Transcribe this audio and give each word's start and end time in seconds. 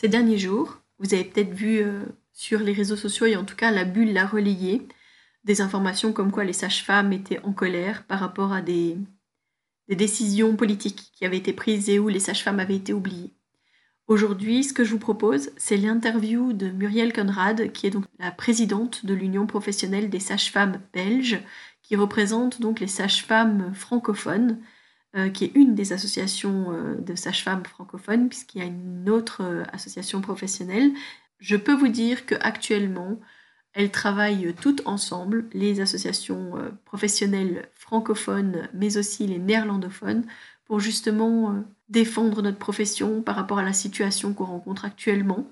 Ces 0.00 0.08
derniers 0.08 0.38
jours, 0.38 0.80
vous 0.98 1.12
avez 1.12 1.24
peut-être 1.24 1.52
vu 1.52 1.80
euh, 1.82 2.06
sur 2.32 2.60
les 2.60 2.72
réseaux 2.72 2.96
sociaux, 2.96 3.26
et 3.26 3.36
en 3.36 3.44
tout 3.44 3.54
cas 3.54 3.70
la 3.70 3.84
bulle 3.84 4.14
l'a 4.14 4.26
relayé, 4.26 4.88
des 5.44 5.60
informations 5.60 6.14
comme 6.14 6.32
quoi 6.32 6.44
les 6.44 6.54
sages-femmes 6.54 7.12
étaient 7.12 7.40
en 7.40 7.52
colère 7.52 8.04
par 8.04 8.18
rapport 8.18 8.54
à 8.54 8.62
des, 8.62 8.96
des 9.88 9.96
décisions 9.96 10.56
politiques 10.56 11.12
qui 11.12 11.26
avaient 11.26 11.36
été 11.36 11.52
prises 11.52 11.90
et 11.90 11.98
où 11.98 12.08
les 12.08 12.18
sages-femmes 12.18 12.60
avaient 12.60 12.76
été 12.76 12.94
oubliées. 12.94 13.34
Aujourd'hui, 14.06 14.64
ce 14.64 14.72
que 14.72 14.84
je 14.84 14.92
vous 14.92 14.98
propose, 14.98 15.50
c'est 15.58 15.76
l'interview 15.76 16.54
de 16.54 16.70
Muriel 16.70 17.12
Conrad, 17.12 17.70
qui 17.72 17.86
est 17.86 17.90
donc 17.90 18.06
la 18.18 18.30
présidente 18.30 19.04
de 19.04 19.12
l'Union 19.12 19.46
professionnelle 19.46 20.08
des 20.08 20.18
sages-femmes 20.18 20.80
belges, 20.94 21.42
qui 21.82 21.94
représente 21.94 22.62
donc 22.62 22.80
les 22.80 22.86
sages-femmes 22.86 23.74
francophones, 23.74 24.60
qui 25.30 25.44
est 25.44 25.52
une 25.54 25.74
des 25.74 25.92
associations 25.92 26.72
euh, 26.72 26.94
de 26.96 27.14
sages-femmes 27.14 27.64
francophones, 27.64 28.28
puisqu'il 28.28 28.58
y 28.58 28.62
a 28.62 28.66
une 28.66 29.08
autre 29.10 29.42
euh, 29.42 29.64
association 29.72 30.20
professionnelle. 30.20 30.92
Je 31.38 31.56
peux 31.56 31.74
vous 31.74 31.88
dire 31.88 32.26
qu'actuellement, 32.26 33.20
elles 33.72 33.90
travaillent 33.90 34.54
toutes 34.60 34.82
ensemble, 34.86 35.46
les 35.52 35.80
associations 35.80 36.54
professionnelles 36.84 37.68
francophones, 37.74 38.68
mais 38.74 38.96
aussi 38.96 39.26
les 39.26 39.38
néerlandophones, 39.38 40.24
pour 40.64 40.80
justement 40.80 41.64
défendre 41.88 42.42
notre 42.42 42.58
profession 42.58 43.22
par 43.22 43.36
rapport 43.36 43.58
à 43.60 43.62
la 43.62 43.72
situation 43.72 44.34
qu'on 44.34 44.44
rencontre 44.44 44.84
actuellement. 44.84 45.46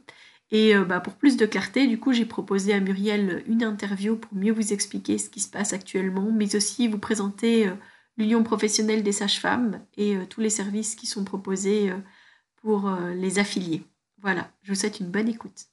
Et 0.51 0.75
euh, 0.75 0.85
bah, 0.85 1.01
pour 1.01 1.15
plus 1.15 1.37
de 1.37 1.47
clarté, 1.47 1.87
du 1.87 1.99
coup, 1.99 2.13
j'ai 2.13 2.25
proposé 2.25 2.73
à 2.73 2.81
Muriel 2.81 3.45
une 3.47 3.63
interview 3.63 4.17
pour 4.17 4.35
mieux 4.35 4.53
vous 4.53 4.73
expliquer 4.73 5.19
ce 5.19 5.29
qui 5.29 5.41
se 5.41 5.51
passe 5.51 5.73
actuellement, 5.73 6.31
mais 6.33 6.57
aussi 6.57 6.89
vous 6.89 6.99
présenter 6.99 7.69
euh, 7.69 7.73
l'Union 8.19 8.43
professionnelle 8.43 9.03
des 9.03 9.13
sages-femmes 9.13 9.81
et 9.97 10.17
euh, 10.17 10.27
tous 10.29 10.41
les 10.41 10.51
services 10.51 10.95
qui 10.95 11.07
sont 11.07 11.25
proposés 11.25 11.91
pour 12.63 12.91
les 13.15 13.39
affiliés. 13.39 13.83
Voilà, 14.21 14.51
je 14.63 14.73
vous 14.73 14.79
souhaite 14.79 15.01
une 15.01 15.11
bonne 15.11 15.29
écoute. 15.29 15.67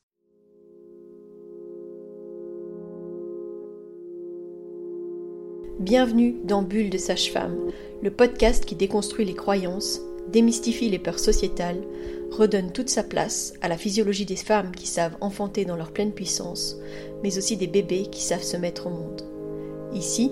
Bienvenue 5.79 6.35
dans 6.43 6.61
Bulle 6.61 6.91
de 6.91 6.97
sage-femme, 6.97 7.57
le 8.01 8.11
podcast 8.11 8.65
qui 8.65 8.75
déconstruit 8.75 9.25
les 9.25 9.33
croyances 9.33 9.99
démystifie 10.27 10.89
les 10.89 10.99
peurs 10.99 11.19
sociétales, 11.19 11.83
redonne 12.31 12.71
toute 12.71 12.89
sa 12.89 13.03
place 13.03 13.53
à 13.61 13.67
la 13.67 13.77
physiologie 13.77 14.25
des 14.25 14.35
femmes 14.35 14.71
qui 14.71 14.87
savent 14.87 15.17
enfanter 15.21 15.65
dans 15.65 15.75
leur 15.75 15.91
pleine 15.91 16.11
puissance, 16.11 16.77
mais 17.23 17.37
aussi 17.37 17.57
des 17.57 17.67
bébés 17.67 18.07
qui 18.11 18.21
savent 18.21 18.43
se 18.43 18.57
mettre 18.57 18.87
au 18.87 18.89
monde. 18.89 19.21
Ici, 19.93 20.31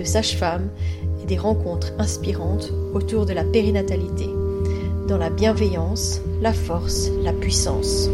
de 0.00 0.04
sages-femmes 0.04 0.70
et 1.22 1.26
des 1.26 1.36
rencontres 1.36 1.92
inspirantes 1.98 2.72
autour 2.94 3.26
de 3.26 3.34
la 3.34 3.44
périnatalité, 3.44 4.26
dans 5.06 5.18
la 5.18 5.28
bienveillance, 5.28 6.22
la 6.40 6.54
force, 6.54 7.10
la 7.22 7.34
puissance. 7.34 8.08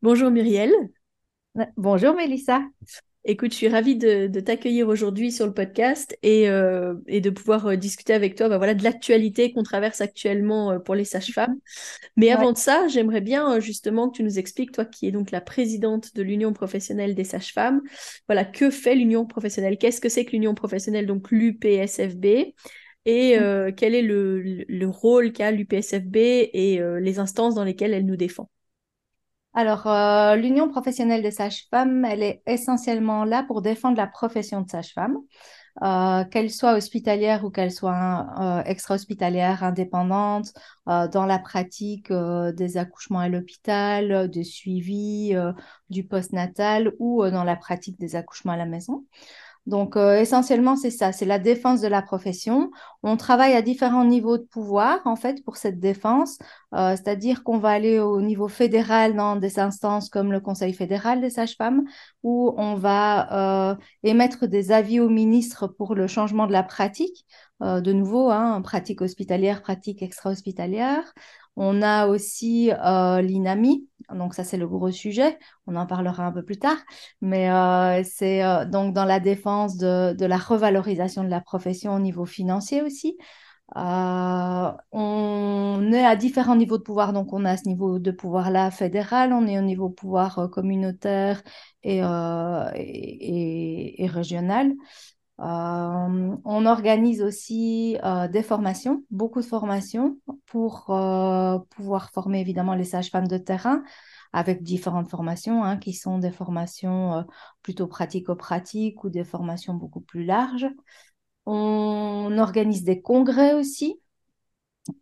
Bonjour 0.00 0.30
Muriel. 0.30 0.72
Bonjour 1.76 2.14
Mélissa. 2.14 2.62
Écoute, 3.24 3.50
je 3.50 3.56
suis 3.56 3.68
ravie 3.68 3.96
de, 3.96 4.28
t'accueillir 4.40 4.88
aujourd'hui 4.88 5.32
sur 5.32 5.44
le 5.44 5.52
podcast 5.52 6.16
et, 6.22 6.48
euh, 6.48 6.94
de 7.08 7.30
pouvoir 7.30 7.66
euh, 7.66 7.76
discuter 7.76 8.14
avec 8.14 8.36
toi 8.36 8.48
bah, 8.48 8.58
voilà, 8.58 8.74
de 8.74 8.82
l'actualité 8.82 9.52
qu'on 9.52 9.64
traverse 9.64 10.00
actuellement 10.00 10.70
euh, 10.70 10.78
pour 10.78 10.94
les 10.94 11.04
sages-femmes. 11.04 11.56
Mais 12.16 12.30
avant 12.30 12.52
de 12.52 12.56
ça, 12.56 12.86
j'aimerais 12.86 13.20
bien 13.20 13.58
justement 13.60 14.08
que 14.08 14.16
tu 14.16 14.22
nous 14.22 14.38
expliques, 14.38 14.72
toi 14.72 14.84
qui 14.84 15.08
es 15.08 15.10
donc 15.10 15.30
la 15.30 15.40
présidente 15.40 16.14
de 16.14 16.22
l'Union 16.22 16.52
professionnelle 16.52 17.14
des 17.14 17.24
sages-femmes, 17.24 17.82
voilà, 18.28 18.44
que 18.44 18.70
fait 18.70 18.94
l'Union 18.94 19.26
professionnelle? 19.26 19.78
Qu'est-ce 19.78 20.00
que 20.00 20.08
c'est 20.08 20.24
que 20.24 20.32
l'Union 20.32 20.54
professionnelle, 20.54 21.06
donc 21.06 21.30
l'UPSFB 21.30 22.54
et 23.04 23.38
mm. 23.38 23.74
quel 23.76 23.94
est 23.94 24.02
le, 24.02 24.42
le 24.42 24.86
rôle 24.86 25.32
qu'a 25.32 25.50
l'UPSFB 25.50 26.16
et 26.16 26.80
les 27.00 27.18
instances 27.18 27.54
dans 27.54 27.64
lesquelles 27.64 27.94
elle 27.94 28.06
nous 28.06 28.16
défend? 28.16 28.48
Alors, 29.58 29.88
euh, 29.88 30.36
l'Union 30.36 30.68
professionnelle 30.68 31.20
des 31.20 31.32
sages-femmes, 31.32 32.04
elle 32.04 32.22
est 32.22 32.42
essentiellement 32.46 33.24
là 33.24 33.42
pour 33.42 33.60
défendre 33.60 33.96
la 33.96 34.06
profession 34.06 34.60
de 34.60 34.70
sage-femme, 34.70 35.16
euh, 35.82 36.22
qu'elle 36.26 36.48
soit 36.52 36.74
hospitalière 36.74 37.44
ou 37.44 37.50
qu'elle 37.50 37.72
soit 37.72 38.28
euh, 38.40 38.62
extra-hospitalière, 38.66 39.64
indépendante, 39.64 40.52
dans 40.86 41.26
la 41.26 41.40
pratique 41.40 42.12
des 42.12 42.76
accouchements 42.76 43.18
à 43.18 43.28
l'hôpital, 43.28 44.30
du 44.30 44.44
suivi, 44.44 45.34
du 45.90 46.04
postnatal 46.04 46.92
ou 47.00 47.28
dans 47.28 47.44
la 47.44 47.56
pratique 47.56 47.98
des 47.98 48.14
accouchements 48.14 48.52
à 48.52 48.56
la 48.56 48.64
maison. 48.64 49.04
Donc, 49.68 49.98
euh, 49.98 50.18
essentiellement, 50.18 50.76
c'est 50.76 50.90
ça, 50.90 51.12
c'est 51.12 51.26
la 51.26 51.38
défense 51.38 51.82
de 51.82 51.88
la 51.88 52.00
profession. 52.00 52.70
On 53.02 53.18
travaille 53.18 53.52
à 53.52 53.60
différents 53.60 54.06
niveaux 54.06 54.38
de 54.38 54.42
pouvoir, 54.44 55.00
en 55.04 55.14
fait, 55.14 55.44
pour 55.44 55.58
cette 55.58 55.78
défense, 55.78 56.38
euh, 56.74 56.96
c'est-à-dire 56.96 57.44
qu'on 57.44 57.58
va 57.58 57.68
aller 57.68 57.98
au 57.98 58.22
niveau 58.22 58.48
fédéral 58.48 59.14
dans 59.14 59.36
des 59.36 59.58
instances 59.58 60.08
comme 60.08 60.32
le 60.32 60.40
Conseil 60.40 60.72
fédéral 60.72 61.20
des 61.20 61.28
sages-femmes, 61.28 61.84
où 62.22 62.54
on 62.56 62.76
va 62.76 63.72
euh, 63.72 63.76
émettre 64.04 64.46
des 64.46 64.72
avis 64.72 65.00
au 65.00 65.10
ministre 65.10 65.66
pour 65.66 65.94
le 65.94 66.06
changement 66.06 66.46
de 66.46 66.52
la 66.52 66.62
pratique, 66.62 67.26
de 67.60 67.92
nouveau, 67.92 68.30
hein, 68.30 68.62
pratique 68.62 69.00
hospitalière, 69.02 69.62
pratique 69.62 70.00
extra-hospitalière. 70.00 71.12
On 71.60 71.82
a 71.82 72.06
aussi 72.06 72.70
euh, 72.70 73.20
l'INAMI, 73.20 73.88
donc 74.14 74.34
ça 74.34 74.44
c'est 74.44 74.56
le 74.56 74.68
gros 74.68 74.92
sujet, 74.92 75.36
on 75.66 75.74
en 75.74 75.86
parlera 75.86 76.24
un 76.24 76.30
peu 76.30 76.44
plus 76.44 76.60
tard, 76.60 76.76
mais 77.20 77.50
euh, 77.50 78.04
c'est 78.04 78.44
euh, 78.44 78.64
donc 78.64 78.94
dans 78.94 79.04
la 79.04 79.18
défense 79.18 79.76
de, 79.76 80.24
la 80.24 80.38
revalorisation 80.38 81.24
de 81.24 81.28
la 81.28 81.40
profession 81.40 81.96
au 81.96 81.98
niveau 81.98 82.26
financier 82.26 82.80
aussi. 82.82 83.18
on 83.74 84.76
est 85.92 86.04
à 86.04 86.16
différents 86.16 86.56
niveaux 86.56 86.78
de 86.78 86.82
pouvoir, 86.84 87.12
donc 87.12 87.32
on 87.32 87.44
a 87.44 87.56
ce 87.56 87.66
niveau 87.66 87.98
de 87.98 88.12
pouvoir-là 88.12 88.70
fédéral, 88.70 89.32
on 89.32 89.46
est 89.48 89.58
au 89.58 89.62
niveau 89.62 89.90
pouvoir 89.90 90.48
communautaire 90.52 91.42
et, 91.82 92.00
régional. 94.08 94.72
Euh, 95.40 96.36
on 96.44 96.66
organise 96.66 97.22
aussi 97.22 97.96
euh, 98.04 98.26
des 98.26 98.42
formations, 98.42 99.04
beaucoup 99.10 99.40
de 99.40 99.46
formations 99.46 100.18
pour 100.46 100.90
euh, 100.90 101.58
pouvoir 101.70 102.10
former 102.10 102.40
évidemment 102.40 102.74
les 102.74 102.84
sages-femmes 102.84 103.28
de 103.28 103.38
terrain 103.38 103.84
avec 104.32 104.64
différentes 104.64 105.08
formations 105.08 105.62
hein, 105.62 105.76
qui 105.76 105.92
sont 105.92 106.18
des 106.18 106.32
formations 106.32 107.24
plutôt 107.62 107.86
pratico-pratiques 107.86 109.04
ou 109.04 109.10
des 109.10 109.24
formations 109.24 109.74
beaucoup 109.74 110.00
plus 110.00 110.24
larges. 110.24 110.66
On 111.46 112.36
organise 112.36 112.84
des 112.84 113.00
congrès 113.00 113.54
aussi, 113.54 114.00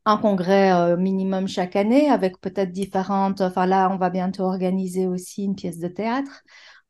un 0.05 0.17
congrès 0.17 0.97
minimum 0.97 1.49
chaque 1.49 1.75
année 1.75 2.09
avec 2.09 2.41
peut-être 2.41 2.71
différentes. 2.71 3.41
Enfin 3.41 3.67
là, 3.67 3.89
on 3.91 3.97
va 3.97 4.11
bientôt 4.11 4.45
organiser 4.45 5.09
aussi 5.09 5.45
une 5.45 5.57
pièce 5.57 5.79
de 5.81 5.89
théâtre 5.89 6.43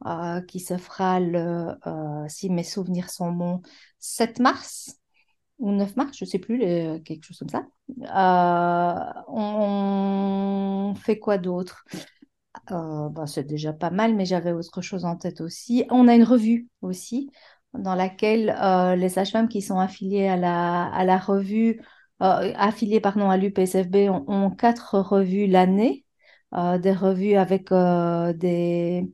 euh, 0.04 0.42
qui 0.42 0.60
se 0.60 0.76
fera 0.76 1.20
le, 1.20 1.74
euh, 1.86 2.28
si 2.28 2.50
mes 2.50 2.62
souvenirs 2.62 3.08
sont 3.08 3.32
bons, 3.32 3.62
7 3.98 4.40
mars 4.40 4.98
ou 5.58 5.72
9 5.72 5.96
mars, 5.96 6.18
je 6.18 6.26
ne 6.26 6.28
sais 6.28 6.38
plus, 6.38 6.58
quelque 7.02 7.24
chose 7.24 7.38
comme 7.38 7.48
ça. 7.48 7.64
Euh, 8.02 9.22
on, 9.28 10.94
fait 10.96 11.18
quoi 11.18 11.38
d'autre? 11.38 11.84
Bah, 12.68 13.26
C'est 13.26 13.44
déjà 13.44 13.72
pas 13.72 13.90
mal, 13.90 14.14
mais 14.14 14.26
j'avais 14.26 14.52
autre 14.52 14.82
chose 14.82 15.04
en 15.06 15.16
tête 15.16 15.40
aussi. 15.40 15.84
On 15.90 16.08
a 16.08 16.14
une 16.14 16.24
revue 16.24 16.68
aussi, 16.82 17.30
dans 17.72 17.94
laquelle 17.94 18.54
les 18.98 19.08
sages-femmes 19.08 19.48
qui 19.48 19.62
sont 19.62 19.78
affiliées 19.78 20.28
à 20.28 20.36
la, 20.36 20.84
à 20.86 21.04
la 21.04 21.18
revue, 21.18 21.80
affiliées 22.20 23.00
pardon, 23.00 23.30
à 23.30 23.38
l'UPSFB, 23.38 24.10
ont, 24.10 24.50
quatre 24.50 24.98
revues 24.98 25.46
l'année, 25.46 26.04
des 26.52 26.92
revues 26.92 27.36
avec 27.36 27.70
des 28.38 29.10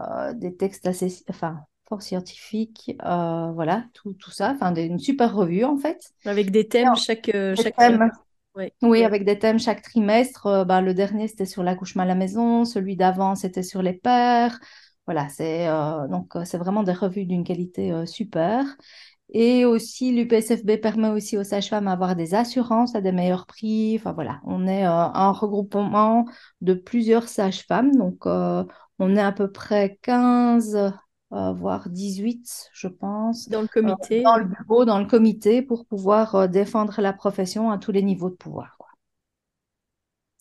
euh, 0.00 0.32
des 0.32 0.56
textes 0.56 0.86
assez, 0.86 1.22
enfin, 1.28 1.60
fort 1.86 2.00
scientifiques, 2.00 2.96
euh, 3.04 3.50
voilà, 3.52 3.84
tout, 3.92 4.14
tout 4.14 4.30
ça, 4.30 4.52
enfin, 4.54 4.74
une 4.74 4.98
super 4.98 5.34
revue 5.34 5.64
en 5.64 5.76
fait. 5.76 6.12
Avec 6.24 6.50
des 6.50 6.66
thèmes 6.66 6.96
chaque, 6.96 7.30
euh, 7.34 7.54
chaque... 7.56 7.74
Oui, 8.82 9.02
avec 9.02 9.24
des 9.24 9.38
thèmes 9.38 9.58
chaque 9.58 9.80
trimestre. 9.82 10.66
Ben, 10.66 10.82
le 10.82 10.92
dernier, 10.92 11.26
c'était 11.26 11.46
sur 11.46 11.62
l'accouchement 11.62 12.02
à 12.02 12.06
la 12.06 12.14
maison. 12.14 12.66
Celui 12.66 12.96
d'avant, 12.96 13.34
c'était 13.34 13.62
sur 13.62 13.80
les 13.80 13.94
pères. 13.94 14.58
Voilà, 15.06 15.28
c'est 15.30 15.66
donc 16.10 16.34
c'est 16.44 16.58
vraiment 16.58 16.82
des 16.82 16.92
revues 16.92 17.24
d'une 17.24 17.44
qualité 17.44 18.04
super. 18.04 18.66
Et 19.30 19.64
aussi, 19.64 20.12
l'UPSFB 20.12 20.76
permet 20.82 21.08
aussi 21.08 21.38
aux 21.38 21.44
sages-femmes 21.44 21.86
d'avoir 21.86 22.14
des 22.14 22.34
assurances 22.34 22.94
à 22.94 23.00
des 23.00 23.12
meilleurs 23.12 23.46
prix. 23.46 23.96
Enfin 23.98 24.12
voilà, 24.12 24.42
on 24.44 24.66
est 24.66 24.84
un 24.84 25.32
regroupement 25.32 26.26
de 26.60 26.74
plusieurs 26.74 27.28
sages-femmes. 27.28 27.96
Donc, 27.96 28.26
on 29.02 29.16
est 29.16 29.22
à 29.22 29.32
peu 29.32 29.50
près 29.50 29.98
15, 30.02 30.92
voire 31.30 31.88
18, 31.88 32.70
je 32.72 32.88
pense, 32.88 33.48
dans 33.48 33.62
le 33.62 33.68
comité. 33.68 34.22
dans 34.22 34.36
le 34.36 34.44
bureau, 34.44 34.84
dans 34.84 34.98
le 34.98 35.06
comité, 35.06 35.62
pour 35.62 35.86
pouvoir 35.86 36.48
défendre 36.48 37.00
la 37.00 37.12
profession 37.12 37.70
à 37.70 37.78
tous 37.78 37.92
les 37.92 38.02
niveaux 38.02 38.30
de 38.30 38.36
pouvoir. 38.36 38.76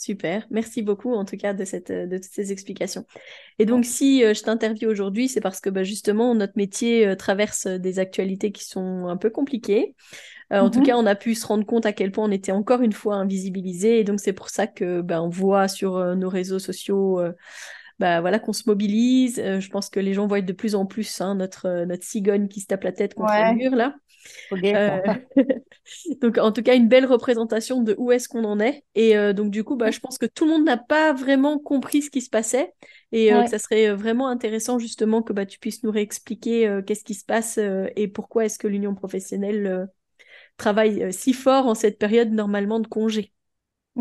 Super, 0.01 0.47
merci 0.49 0.81
beaucoup 0.81 1.13
en 1.13 1.25
tout 1.25 1.37
cas 1.37 1.53
de, 1.53 1.63
cette, 1.63 1.91
de 1.91 2.17
toutes 2.17 2.33
ces 2.33 2.51
explications. 2.51 3.05
Et 3.59 3.67
donc 3.67 3.85
si 3.85 4.23
euh, 4.23 4.33
je 4.33 4.41
t'interviewe 4.41 4.89
aujourd'hui, 4.89 5.27
c'est 5.27 5.41
parce 5.41 5.59
que 5.59 5.69
bah, 5.69 5.83
justement 5.83 6.33
notre 6.33 6.53
métier 6.55 7.05
euh, 7.05 7.15
traverse 7.15 7.67
des 7.67 7.99
actualités 7.99 8.51
qui 8.51 8.65
sont 8.65 9.05
un 9.07 9.15
peu 9.15 9.29
compliquées. 9.29 9.93
Euh, 10.53 10.59
en 10.59 10.71
tout 10.71 10.79
mhm. 10.79 10.85
cas, 10.87 10.97
on 10.97 11.05
a 11.05 11.13
pu 11.13 11.35
se 11.35 11.45
rendre 11.45 11.67
compte 11.67 11.85
à 11.85 11.93
quel 11.93 12.11
point 12.11 12.25
on 12.25 12.31
était 12.31 12.51
encore 12.51 12.81
une 12.81 12.93
fois 12.93 13.13
invisibilisé, 13.17 13.99
et 13.99 14.03
donc 14.03 14.19
c'est 14.19 14.33
pour 14.33 14.49
ça 14.49 14.65
que 14.65 15.01
bah, 15.01 15.21
on 15.21 15.29
voit 15.29 15.67
sur 15.67 16.03
nos 16.15 16.29
réseaux 16.29 16.57
sociaux. 16.57 17.21
Bah, 18.01 18.19
voilà 18.19 18.39
qu'on 18.39 18.53
se 18.53 18.63
mobilise. 18.67 19.37
je 19.37 19.69
pense 19.69 19.89
que 19.89 19.99
les 19.99 20.13
gens 20.13 20.27
voient 20.27 20.41
de 20.41 20.53
plus 20.53 20.75
en 20.75 20.85
plus 20.85 21.21
hein, 21.21 21.35
notre 21.35 21.85
notre 21.85 22.03
cigogne 22.03 22.47
qui 22.47 22.59
se 22.59 22.67
tape 22.67 22.83
la 22.83 22.91
tête 22.91 23.13
contre 23.13 23.33
le 23.33 23.55
mur 23.55 23.75
là. 23.75 23.95
Euh, 24.51 24.99
donc, 26.21 26.37
en 26.37 26.51
tout 26.51 26.61
cas, 26.61 26.75
une 26.75 26.87
belle 26.87 27.05
représentation 27.05 27.81
de 27.81 27.95
où 27.97 28.11
est-ce 28.11 28.27
qu'on 28.27 28.43
en 28.43 28.59
est. 28.59 28.83
Et 28.95 29.17
euh, 29.17 29.33
donc, 29.33 29.51
du 29.51 29.63
coup, 29.63 29.75
bah, 29.75 29.91
je 29.91 29.99
pense 29.99 30.17
que 30.17 30.25
tout 30.25 30.45
le 30.45 30.51
monde 30.51 30.65
n'a 30.65 30.77
pas 30.77 31.13
vraiment 31.13 31.59
compris 31.59 32.01
ce 32.01 32.09
qui 32.09 32.21
se 32.21 32.29
passait. 32.29 32.73
Et 33.11 33.33
euh, 33.33 33.43
que 33.43 33.49
ça 33.49 33.59
serait 33.59 33.91
vraiment 33.91 34.27
intéressant, 34.27 34.79
justement, 34.79 35.21
que 35.21 35.33
bah, 35.33 35.45
tu 35.45 35.59
puisses 35.59 35.83
nous 35.83 35.91
réexpliquer 35.91 36.81
qu'est-ce 36.85 37.03
qui 37.03 37.13
se 37.13 37.25
passe 37.25 37.57
et 37.57 38.07
pourquoi 38.07 38.45
est-ce 38.45 38.57
que 38.57 38.67
l'union 38.67 38.95
professionnelle 38.95 39.89
travaille 40.57 41.11
si 41.11 41.33
fort 41.33 41.67
en 41.67 41.75
cette 41.75 41.97
période 41.97 42.31
normalement 42.31 42.79
de 42.79 42.87
congé. 42.87 43.33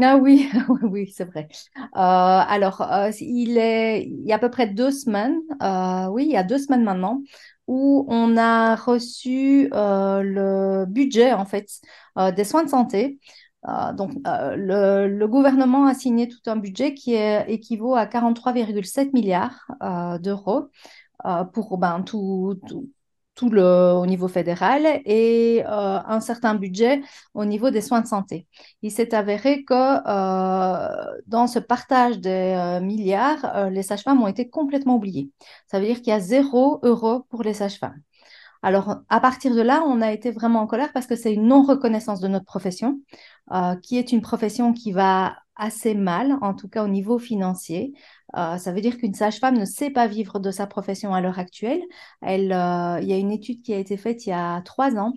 Ah 0.03 0.17
oui, 0.23 0.51
oui, 0.83 1.13
c'est 1.15 1.25
vrai. 1.25 1.49
alors, 1.93 2.87
il, 3.21 3.59
est, 3.59 4.05
il 4.05 4.27
y 4.27 4.33
a 4.33 4.37
à 4.37 4.39
peu 4.39 4.51
près 4.51 4.67
deux 4.67 4.91
semaines, 4.91 5.39
oui, 6.11 6.25
il 6.25 6.33
y 6.33 6.37
a 6.37 6.43
deux 6.43 6.59
semaines 6.59 6.85
maintenant, 6.85 7.23
où 7.71 8.05
on 8.09 8.37
a 8.37 8.75
reçu 8.75 9.71
euh, 9.73 10.23
le 10.23 10.87
budget 10.87 11.33
en 11.33 11.45
fait 11.45 11.69
euh, 12.19 12.33
des 12.33 12.43
soins 12.43 12.65
de 12.65 12.69
santé. 12.69 13.21
Euh, 13.69 13.93
donc, 13.93 14.13
le, 14.25 15.27
gouvernement 15.27 15.87
a 15.87 15.95
signé 15.95 16.29
tout 16.29 16.41
un 16.47 16.57
budget 16.57 16.95
qui 16.95 17.15
équivaut 17.15 17.95
à 17.95 18.07
43,7 18.07 19.13
milliards 19.13 19.71
d'euros 20.21 20.69
pour 21.53 21.79
ben, 21.79 22.03
tout 22.03 22.59
le, 23.49 23.93
au 23.95 24.07
niveau 24.07 24.29
fédéral 24.29 25.01
et 25.05 25.63
euh, 25.67 25.69
un 25.69 26.21
certain 26.21 26.55
budget 26.55 27.01
au 27.35 27.45
niveau 27.45 27.71
des 27.71 27.81
soins 27.81 28.01
de 28.01 28.07
santé. 28.07 28.47
Il 28.83 28.91
s'est 28.91 29.15
avéré 29.15 29.65
que 29.65 29.75
euh, 29.75 31.21
dans 31.27 31.47
ce 31.47 31.59
partage 31.59 32.19
des 32.19 32.29
euh, 32.31 32.81
milliards, 32.81 33.71
les 33.71 33.83
sages-femmes 33.83 34.23
ont 34.23 34.27
été 34.27 34.49
complètement 34.51 34.97
oubliées. 34.97 35.31
Ça 35.67 35.81
veut 35.81 35.87
dire 35.87 35.97
qu'il 35.97 36.09
y 36.09 36.13
a 36.13 36.21
zéro 36.21 36.81
euro 36.83 37.21
pour 37.31 37.43
les 37.43 37.55
sages-femmes. 37.55 38.01
Alors, 38.63 38.99
à 39.09 39.21
partir 39.21 39.55
de 39.55 39.63
là, 39.63 39.83
on 39.87 40.03
a 40.03 40.13
été 40.13 40.31
vraiment 40.31 40.61
en 40.61 40.67
colère 40.67 40.93
parce 40.93 41.07
que 41.07 41.17
c'est 41.17 41.33
une 41.33 41.47
non-reconnaissance 41.47 42.21
de 42.21 42.29
notre 42.29 42.45
profession, 42.45 43.01
qui 43.83 43.99
est 43.99 44.13
une 44.13 44.21
profession 44.21 44.73
qui 44.73 44.93
va 44.93 45.35
assez 45.61 45.95
mal, 45.95 46.39
en 46.41 46.55
tout 46.55 46.69
cas 46.69 46.83
au 46.83 46.89
niveau 46.89 47.19
financier. 47.19 47.93
Euh, 48.37 48.57
ça 48.57 48.73
veut 48.73 48.81
dire 48.81 48.97
qu'une 48.97 49.15
sage-femme 49.15 49.59
ne 49.59 49.67
sait 49.67 49.91
pas 49.91 50.07
vivre 50.07 50.39
de 50.41 50.51
sa 50.51 50.67
profession 50.67 51.13
à 51.13 51.21
l'heure 51.21 51.39
actuelle. 51.39 51.83
Elle, 52.23 52.51
euh, 52.53 52.99
il 53.03 53.09
y 53.09 53.13
a 53.13 53.19
une 53.19 53.31
étude 53.31 53.61
qui 53.63 53.75
a 53.75 53.79
été 53.79 53.99
faite 53.99 54.25
il 54.27 54.31
y 54.31 54.33
a 54.33 54.63
trois 54.63 54.97
ans 54.97 55.13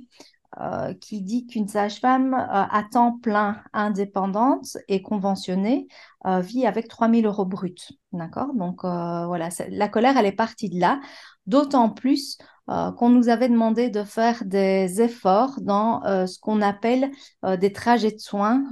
euh, 0.60 0.94
qui 0.96 1.22
dit 1.22 1.48
qu'une 1.48 1.70
sage-femme 1.70 2.34
à 2.34 2.84
temps 2.92 3.18
plein 3.20 3.62
indépendante 3.72 4.78
et 4.90 5.02
conventionnée 5.02 5.88
vit 6.26 6.66
avec 6.68 6.90
3000 6.90 7.26
euros 7.26 7.46
bruts. 7.46 7.76
D'accord? 8.12 8.54
Donc 8.54 8.84
voilà, 8.84 9.50
la 9.70 9.88
colère, 9.88 10.18
elle 10.18 10.26
est 10.26 10.34
partie 10.34 10.70
de 10.70 10.80
là. 10.80 11.00
D'autant 11.48 11.90
plus 11.90 12.38
qu'on 12.68 13.10
nous 13.10 13.28
avait 13.28 13.50
demandé 13.50 13.90
de 13.90 14.04
faire 14.04 14.44
des 14.46 15.02
efforts 15.02 15.60
dans 15.62 16.02
ce 16.26 16.40
qu'on 16.40 16.62
appelle 16.62 17.12
des 17.60 17.74
trajets 17.74 18.12
de 18.12 18.20
soins 18.20 18.64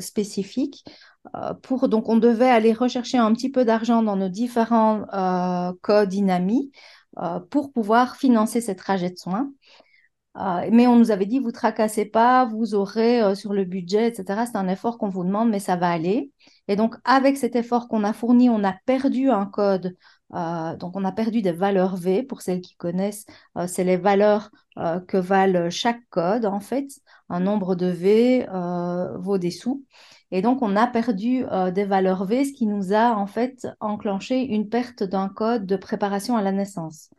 spécifiques 0.00 0.84
euh, 1.36 1.88
donc, 1.88 2.08
on 2.08 2.16
devait 2.16 2.48
aller 2.48 2.72
rechercher 2.72 3.18
un 3.18 3.32
petit 3.32 3.50
peu 3.50 3.64
d'argent 3.64 4.02
dans 4.02 4.16
nos 4.16 4.28
différents 4.28 5.04
euh, 5.14 5.72
codes 5.82 6.12
INAMI 6.14 6.72
euh, 7.18 7.40
pour 7.40 7.72
pouvoir 7.72 8.16
financer 8.16 8.60
ces 8.60 8.76
trajets 8.76 9.10
de 9.10 9.18
soins. 9.18 9.52
mais 10.70 10.86
on 10.86 10.96
nous 10.96 11.10
avait 11.10 11.26
dit, 11.26 11.38
vous 11.38 11.52
tracassez 11.52 12.06
pas, 12.06 12.46
vous 12.46 12.74
aurez 12.74 13.34
sur 13.36 13.52
le 13.52 13.64
budget, 13.64 14.08
etc. 14.08 14.46
C'est 14.46 14.56
un 14.56 14.68
effort 14.68 14.98
qu'on 14.98 15.08
vous 15.10 15.24
demande, 15.24 15.50
mais 15.50 15.60
ça 15.60 15.76
va 15.76 15.90
aller. 15.90 16.32
Et 16.68 16.76
donc, 16.76 16.96
avec 17.04 17.36
cet 17.36 17.56
effort 17.56 17.88
qu'on 17.88 18.04
a 18.04 18.12
fourni, 18.12 18.48
on 18.48 18.64
a 18.64 18.74
perdu 18.86 19.30
un 19.30 19.46
code. 19.46 19.96
Donc, 20.32 20.96
on 20.96 21.04
a 21.04 21.12
perdu 21.12 21.42
des 21.42 21.52
valeurs 21.52 21.96
V. 21.96 22.22
Pour 22.22 22.40
celles 22.42 22.60
qui 22.60 22.74
connaissent, 22.76 23.26
c'est 23.66 23.84
les 23.84 23.96
valeurs 23.96 24.50
que 24.76 25.18
valent 25.18 25.70
chaque 25.70 26.00
code, 26.10 26.46
en 26.46 26.60
fait. 26.60 26.88
Un 27.28 27.40
nombre 27.40 27.74
de 27.74 27.86
V 27.86 28.46
vaut 29.18 29.38
des 29.38 29.50
sous. 29.50 29.84
Et 30.32 30.40
donc, 30.40 30.62
on 30.62 30.76
a 30.76 30.86
perdu 30.86 31.44
euh, 31.52 31.70
des 31.70 31.84
valeurs 31.84 32.24
V, 32.24 32.46
ce 32.46 32.52
qui 32.54 32.66
nous 32.66 32.94
a 32.94 33.14
en 33.14 33.26
fait 33.26 33.68
enclenché 33.80 34.40
une 34.40 34.70
perte 34.70 35.02
d'un 35.02 35.28
code 35.28 35.66
de 35.66 35.76
préparation 35.76 36.36
à 36.36 36.42
la 36.42 36.52
naissance. 36.52 37.10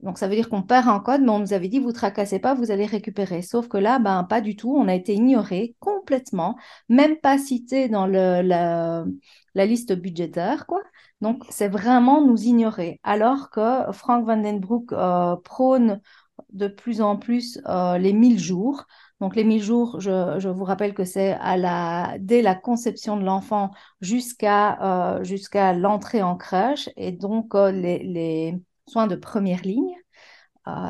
Donc, 0.00 0.16
ça 0.16 0.28
veut 0.28 0.36
dire 0.36 0.48
qu'on 0.48 0.62
perd 0.62 0.88
un 0.88 1.00
code, 1.00 1.22
mais 1.22 1.30
on 1.30 1.40
nous 1.40 1.52
avait 1.52 1.68
dit, 1.68 1.80
vous 1.80 1.92
tracassez 1.92 2.38
pas, 2.38 2.54
vous 2.54 2.70
allez 2.70 2.86
récupérer. 2.86 3.42
Sauf 3.42 3.68
que 3.68 3.78
là, 3.78 3.98
ben, 3.98 4.24
pas 4.24 4.40
du 4.40 4.54
tout. 4.56 4.74
On 4.76 4.86
a 4.88 4.94
été 4.94 5.14
ignoré 5.14 5.74
complètement, 5.80 6.56
même 6.88 7.16
pas 7.18 7.36
cité 7.36 7.88
dans 7.88 8.06
le, 8.06 9.04
la, 9.54 9.66
liste 9.66 9.92
budgétaire, 9.92 10.66
quoi. 10.66 10.82
Donc, 11.20 11.44
c'est 11.50 11.68
vraiment 11.68 12.26
nous 12.26 12.42
ignorer. 12.42 13.00
Alors 13.04 13.50
que 13.50 13.92
Frank 13.92 14.24
Vandenbroek 14.26 14.92
euh, 14.92 15.36
prône 15.36 16.00
de 16.52 16.68
plus 16.68 17.00
en 17.00 17.16
plus 17.16 17.60
euh, 17.66 17.98
les 17.98 18.12
1000 18.12 18.38
jours. 18.38 18.86
Donc 19.20 19.36
les 19.36 19.44
1000 19.44 19.62
jours, 19.62 20.00
je, 20.00 20.48
vous 20.48 20.64
rappelle 20.64 20.94
que 20.94 21.04
c'est 21.04 21.32
à 21.40 21.56
la, 21.56 22.16
dès 22.18 22.42
la 22.42 22.54
conception 22.54 23.16
de 23.16 23.24
l'enfant 23.24 23.70
jusqu'à 24.00 25.20
euh, 25.20 25.72
l'entrée 25.74 26.22
en 26.22 26.36
crèche 26.36 26.90
et 26.96 27.12
donc 27.12 27.54
euh, 27.54 27.70
les, 27.70 28.58
soins 28.88 29.06
de 29.06 29.16
première 29.16 29.62
ligne. 29.62 29.94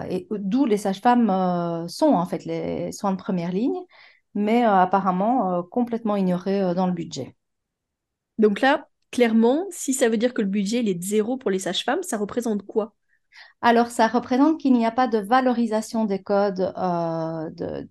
et 0.09 0.27
d'où 0.31 0.65
les 0.67 0.79
sages-femmes 0.79 1.87
sont 1.89 2.15
en 2.15 2.27
fait 2.27 2.45
les 2.45 2.93
soins 2.93 3.13
de 3.13 3.17
première 3.17 3.53
ligne, 3.53 3.79
mais 4.35 4.65
apparemment 4.65 5.63
complètement 5.65 6.17
ignorés 6.17 6.75
dans 6.75 6.87
le 6.87 6.93
budget. 6.93 7.37
Donc 8.39 8.61
là, 8.61 8.89
clairement, 9.11 9.67
si 9.71 9.95
ça 9.95 10.09
veut 10.09 10.17
dire 10.17 10.35
que 10.35 10.43
le 10.43 10.49
budget 10.49 10.79
est 10.79 10.95
de 10.95 11.03
zéro 11.03 11.37
pour 11.37 11.51
les 11.51 11.59
sages-femmes, 11.59 12.03
ça 12.03 12.17
représente 12.17 12.65
quoi? 12.67 12.95
Alors, 13.61 13.89
ça 13.89 14.09
représente 14.09 14.59
qu'il 14.61 14.73
n'y 14.73 14.85
a 14.87 14.91
pas 14.91 15.09
de 15.09 15.19
valorisation 15.19 16.05
des 16.05 16.23
codes. 16.23 16.73
Euh, 16.77 17.51
de, 17.51 17.89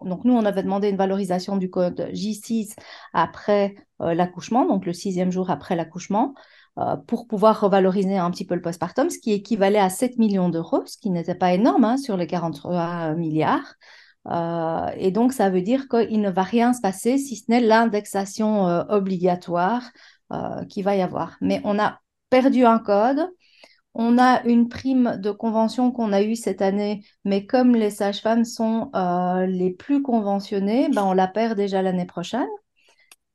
Donc, 0.00 0.24
nous, 0.24 0.32
on 0.32 0.44
avait 0.44 0.62
demandé 0.62 0.88
une 0.88 0.96
valorisation 0.96 1.56
du 1.56 1.70
code 1.70 2.08
J6 2.12 2.74
après 3.12 3.74
euh, 4.00 4.14
l'accouchement, 4.14 4.66
donc 4.66 4.86
le 4.86 4.92
sixième 4.92 5.30
jour 5.30 5.50
après 5.50 5.76
l'accouchement, 5.76 6.34
euh, 6.78 6.96
pour 6.96 7.26
pouvoir 7.26 7.60
revaloriser 7.60 8.16
un 8.16 8.30
petit 8.30 8.46
peu 8.46 8.54
le 8.54 8.62
postpartum, 8.62 9.10
ce 9.10 9.18
qui 9.18 9.32
équivalait 9.32 9.78
à 9.78 9.90
7 9.90 10.18
millions 10.18 10.48
d'euros, 10.48 10.82
ce 10.86 10.96
qui 10.96 11.10
n'était 11.10 11.34
pas 11.34 11.52
énorme 11.52 11.84
hein, 11.84 11.96
sur 11.96 12.16
les 12.16 12.26
43 12.26 13.14
milliards. 13.14 13.74
Et 14.28 15.10
donc, 15.10 15.32
ça 15.32 15.50
veut 15.50 15.62
dire 15.62 15.88
qu'il 15.88 16.20
ne 16.20 16.30
va 16.30 16.42
rien 16.42 16.72
se 16.72 16.80
passer 16.80 17.18
si 17.18 17.36
ce 17.36 17.44
n'est 17.48 17.60
l'indexation 17.60 18.64
obligatoire 18.90 19.90
qui 20.68 20.82
va 20.82 20.96
y 20.96 21.02
avoir. 21.02 21.36
Mais 21.40 21.60
on 21.64 21.78
a 21.78 22.00
perdu 22.28 22.64
un 22.64 22.78
code 22.78 23.28
on 23.94 24.18
a 24.18 24.42
une 24.44 24.68
prime 24.68 25.16
de 25.18 25.30
convention 25.30 25.90
qu'on 25.92 26.12
a 26.12 26.22
eue 26.22 26.36
cette 26.36 26.62
année, 26.62 27.04
mais 27.24 27.46
comme 27.46 27.74
les 27.74 27.90
sages-femmes 27.90 28.44
sont 28.44 28.90
euh, 28.94 29.46
les 29.46 29.70
plus 29.72 30.02
conventionnées, 30.02 30.88
ben 30.90 31.04
on 31.04 31.12
la 31.12 31.26
perd 31.28 31.56
déjà 31.56 31.82
l'année 31.82 32.06
prochaine. 32.06 32.46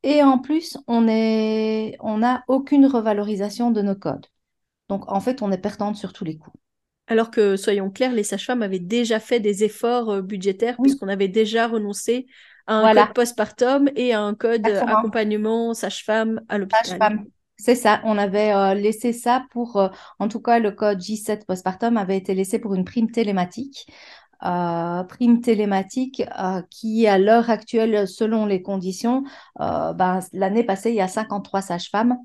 Et 0.03 0.23
en 0.23 0.39
plus, 0.39 0.77
on 0.87 1.01
n'a 1.01 2.43
aucune 2.47 2.85
revalorisation 2.85 3.71
de 3.71 3.81
nos 3.81 3.95
codes. 3.95 4.27
Donc 4.89 5.11
en 5.11 5.19
fait, 5.19 5.41
on 5.41 5.51
est 5.51 5.57
perdante 5.57 5.97
sur 5.97 6.13
tous 6.13 6.25
les 6.25 6.37
coups. 6.37 6.57
Alors 7.07 7.29
que, 7.29 7.55
soyons 7.55 7.91
clairs, 7.91 8.13
les 8.13 8.23
sages-femmes 8.23 8.63
avaient 8.63 8.79
déjà 8.79 9.19
fait 9.19 9.39
des 9.39 9.63
efforts 9.63 10.09
euh, 10.09 10.21
budgétaires 10.21 10.77
puisqu'on 10.81 11.07
avait 11.07 11.27
déjà 11.27 11.67
renoncé 11.67 12.25
à 12.67 12.75
un 12.77 12.93
code 12.93 13.13
postpartum 13.13 13.89
et 13.95 14.13
à 14.13 14.21
un 14.21 14.33
code 14.33 14.65
accompagnement 14.65 15.73
sage-femme 15.73 16.41
à 16.49 16.57
l'hôpital. 16.57 17.19
C'est 17.57 17.75
ça, 17.75 18.01
on 18.03 18.17
avait 18.17 18.53
euh, 18.53 18.73
laissé 18.73 19.13
ça 19.13 19.45
pour, 19.51 19.77
euh, 19.77 19.87
en 20.19 20.27
tout 20.27 20.41
cas, 20.41 20.59
le 20.59 20.71
code 20.71 20.99
J7 20.99 21.45
postpartum 21.45 21.95
avait 21.95 22.17
été 22.17 22.33
laissé 22.33 22.59
pour 22.59 22.75
une 22.75 22.83
prime 22.83 23.09
télématique. 23.09 23.87
Euh, 24.43 25.03
prime 25.03 25.39
télématique 25.39 26.21
qui, 26.69 27.07
à 27.07 27.17
l'heure 27.17 27.49
actuelle, 27.49 28.07
selon 28.07 28.45
les 28.45 28.61
conditions, 28.61 29.23
ben, 29.57 30.19
l'année 30.33 30.63
passée, 30.63 30.89
il 30.89 30.95
y 30.95 31.01
a 31.01 31.07
53 31.07 31.61
sages-femmes. 31.61 32.17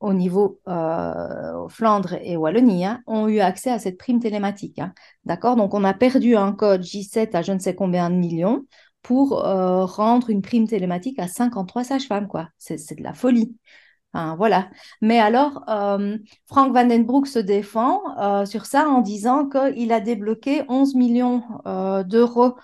Au 0.00 0.12
niveau 0.12 0.60
euh, 0.68 1.68
Flandre 1.68 2.14
et 2.22 2.36
Wallonie 2.36 2.84
hein, 2.84 3.02
ont 3.06 3.28
eu 3.28 3.40
accès 3.40 3.70
à 3.70 3.78
cette 3.78 3.98
prime 3.98 4.20
télématique. 4.20 4.78
Hein. 4.78 4.92
D'accord? 5.24 5.56
Donc, 5.56 5.74
on 5.74 5.84
a 5.84 5.94
perdu 5.94 6.36
un 6.36 6.52
code 6.52 6.82
J7 6.82 7.34
à 7.34 7.42
je 7.42 7.52
ne 7.52 7.58
sais 7.58 7.74
combien 7.74 8.10
de 8.10 8.16
millions 8.16 8.64
pour 9.02 9.46
euh, 9.46 9.84
rendre 9.84 10.30
une 10.30 10.42
prime 10.42 10.66
télématique 10.66 11.18
à 11.18 11.28
53 11.28 11.84
sages-femmes, 11.84 12.28
quoi. 12.28 12.48
C'est 12.58 12.76
de 12.98 13.02
la 13.02 13.14
folie 13.14 13.56
voilà. 14.38 14.70
Mais 15.02 15.18
alors, 15.18 15.62
euh, 15.68 16.16
Frank 16.46 16.72
Vandenbroek 16.72 17.26
se 17.26 17.38
défend 17.38 18.00
euh, 18.18 18.46
sur 18.46 18.66
ça 18.66 18.88
en 18.88 19.00
disant 19.00 19.48
qu'il 19.48 19.92
a 19.92 20.00
débloqué 20.00 20.62
11 20.68 20.94
millions 20.94 21.42
d'euros 22.06 22.56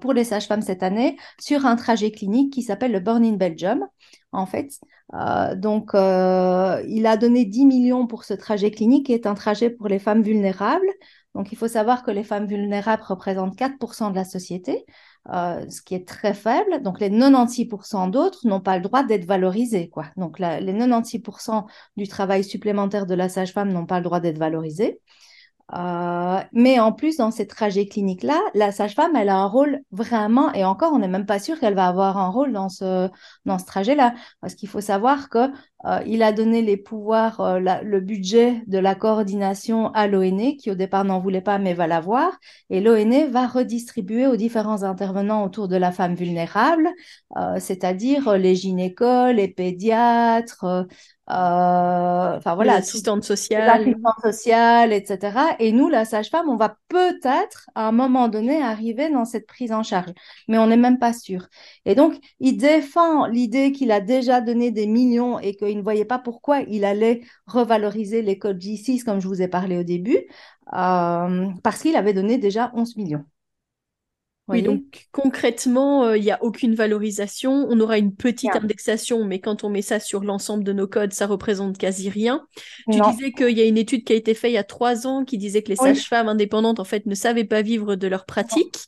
pour 0.00 0.12
les 0.12 0.24
sages-femmes 0.24 0.62
cette 0.62 0.82
année 0.82 1.16
sur 1.40 1.66
un 1.66 1.76
trajet 1.76 2.10
clinique 2.10 2.52
qui 2.52 2.62
s'appelle 2.62 2.92
le 2.92 3.00
Born 3.00 3.24
in 3.24 3.36
Belgium, 3.36 3.86
en 4.32 4.46
fait. 4.46 4.78
Donc, 5.12 5.90
il 5.94 7.06
a 7.06 7.16
donné 7.16 7.44
10 7.44 7.66
millions 7.66 8.06
pour 8.06 8.24
ce 8.24 8.34
trajet 8.34 8.70
clinique 8.70 9.06
qui 9.06 9.12
est 9.12 9.26
un 9.26 9.34
trajet 9.34 9.70
pour 9.70 9.88
les 9.88 9.98
femmes 9.98 10.22
vulnérables. 10.22 10.88
Donc, 11.34 11.52
il 11.52 11.56
faut 11.56 11.68
savoir 11.68 12.02
que 12.02 12.10
les 12.10 12.24
femmes 12.24 12.46
vulnérables 12.46 13.02
représentent 13.02 13.56
4% 13.56 14.10
de 14.10 14.16
la 14.16 14.24
société. 14.24 14.84
Euh, 15.30 15.68
ce 15.68 15.82
qui 15.82 15.94
est 15.94 16.08
très 16.08 16.32
faible. 16.32 16.82
Donc, 16.82 17.00
les 17.00 17.10
96% 17.10 18.08
d'autres 18.08 18.46
n'ont 18.46 18.60
pas 18.60 18.76
le 18.76 18.82
droit 18.82 19.02
d'être 19.02 19.26
valorisés. 19.26 19.90
Quoi. 19.90 20.06
Donc, 20.16 20.38
les 20.38 20.72
96% 20.72 21.66
du 21.98 22.08
travail 22.08 22.44
supplémentaire 22.44 23.04
de 23.04 23.14
la 23.14 23.28
sage-femme 23.28 23.70
n'ont 23.70 23.84
pas 23.84 23.98
le 23.98 24.04
droit 24.04 24.20
d'être 24.20 24.38
valorisés. 24.38 25.00
Euh, 25.74 26.40
mais 26.52 26.80
en 26.80 26.92
plus, 26.92 27.18
dans 27.18 27.30
ces 27.30 27.46
trajets 27.46 27.86
cliniques-là, 27.86 28.40
la 28.54 28.72
sage-femme, 28.72 29.14
elle 29.16 29.28
a 29.28 29.36
un 29.36 29.46
rôle 29.46 29.80
vraiment, 29.90 30.52
et 30.54 30.64
encore, 30.64 30.92
on 30.94 30.98
n'est 30.98 31.08
même 31.08 31.26
pas 31.26 31.38
sûr 31.38 31.60
qu'elle 31.60 31.74
va 31.74 31.88
avoir 31.88 32.16
un 32.16 32.28
rôle 32.30 32.52
dans 32.52 32.70
ce, 32.70 33.10
dans 33.44 33.58
ce 33.58 33.66
trajet-là. 33.66 34.14
Parce 34.40 34.54
qu'il 34.54 34.68
faut 34.68 34.80
savoir 34.80 35.28
qu'il 35.28 35.52
euh, 35.84 36.20
a 36.22 36.32
donné 36.32 36.62
les 36.62 36.76
pouvoirs, 36.76 37.40
euh, 37.40 37.60
le 37.60 38.00
budget 38.00 38.62
de 38.66 38.78
la 38.78 38.94
coordination 38.94 39.92
à 39.92 40.06
l'ONE, 40.06 40.56
qui 40.56 40.70
au 40.70 40.74
départ 40.74 41.04
n'en 41.04 41.20
voulait 41.20 41.40
pas, 41.40 41.58
mais 41.58 41.74
va 41.74 41.86
l'avoir. 41.86 42.38
Et 42.70 42.80
l'ONE 42.80 43.30
va 43.30 43.46
redistribuer 43.46 44.26
aux 44.26 44.36
différents 44.36 44.82
intervenants 44.82 45.44
autour 45.44 45.68
de 45.68 45.76
la 45.76 45.92
femme 45.92 46.14
vulnérable, 46.14 46.88
c'est-à-dire 47.58 48.36
les 48.36 48.54
gynécos, 48.54 49.32
les 49.32 49.48
pédiatres, 49.48 50.86
euh, 51.30 52.36
enfin 52.38 52.54
voilà, 52.54 52.76
l'assistante 52.76 53.22
sociale, 53.22 53.66
l'assistante 53.66 54.20
sociale, 54.22 54.94
etc. 54.94 55.38
Et 55.58 55.72
nous, 55.72 55.90
la 55.90 56.06
sage-femme, 56.06 56.48
on 56.48 56.56
va 56.56 56.78
peut-être 56.88 57.68
à 57.74 57.86
un 57.86 57.92
moment 57.92 58.28
donné 58.28 58.62
arriver 58.62 59.10
dans 59.10 59.26
cette 59.26 59.46
prise 59.46 59.72
en 59.72 59.82
charge, 59.82 60.12
mais 60.48 60.56
on 60.56 60.68
n'est 60.68 60.78
même 60.78 60.98
pas 60.98 61.12
sûr. 61.12 61.46
Et 61.84 61.94
donc, 61.94 62.14
il 62.40 62.56
défend 62.56 63.26
l'idée 63.26 63.72
qu'il 63.72 63.92
a 63.92 64.00
déjà 64.00 64.40
donné 64.40 64.70
des 64.70 64.86
millions 64.86 65.38
et 65.38 65.54
qu'il 65.68 65.78
ne 65.78 65.82
voyait 65.82 66.04
pas 66.04 66.18
pourquoi 66.18 66.60
il 66.62 66.84
allait 66.84 67.22
revaloriser 67.46 68.22
les 68.22 68.38
codes 68.38 68.60
J6 68.60 69.04
comme 69.04 69.20
je 69.20 69.28
vous 69.28 69.42
ai 69.42 69.48
parlé 69.48 69.78
au 69.78 69.82
début, 69.82 70.26
euh, 70.74 71.48
parce 71.62 71.82
qu'il 71.82 71.96
avait 71.96 72.14
donné 72.14 72.38
déjà 72.38 72.72
11 72.74 72.96
millions. 72.96 73.24
Oui, 74.48 74.62
donc 74.62 75.08
concrètement, 75.12 76.04
euh, 76.04 76.16
il 76.16 76.24
n'y 76.24 76.30
a 76.30 76.42
aucune 76.42 76.74
valorisation. 76.74 77.66
On 77.68 77.78
aura 77.80 77.98
une 77.98 78.14
petite 78.14 78.56
indexation, 78.56 79.24
mais 79.24 79.40
quand 79.40 79.62
on 79.62 79.68
met 79.68 79.82
ça 79.82 80.00
sur 80.00 80.24
l'ensemble 80.24 80.64
de 80.64 80.72
nos 80.72 80.86
codes, 80.86 81.12
ça 81.12 81.26
représente 81.26 81.76
quasi 81.76 82.08
rien. 82.08 82.46
Tu 82.90 82.98
disais 82.98 83.32
qu'il 83.32 83.56
y 83.56 83.60
a 83.60 83.66
une 83.66 83.76
étude 83.76 84.04
qui 84.04 84.14
a 84.14 84.16
été 84.16 84.32
faite 84.32 84.52
il 84.52 84.54
y 84.54 84.58
a 84.58 84.64
trois 84.64 85.06
ans 85.06 85.26
qui 85.26 85.36
disait 85.36 85.62
que 85.62 85.68
les 85.68 85.76
sages-femmes 85.76 86.28
indépendantes, 86.28 86.80
en 86.80 86.84
fait, 86.84 87.04
ne 87.04 87.14
savaient 87.14 87.44
pas 87.44 87.60
vivre 87.60 87.94
de 87.94 88.08
leur 88.08 88.24
pratique. 88.24 88.86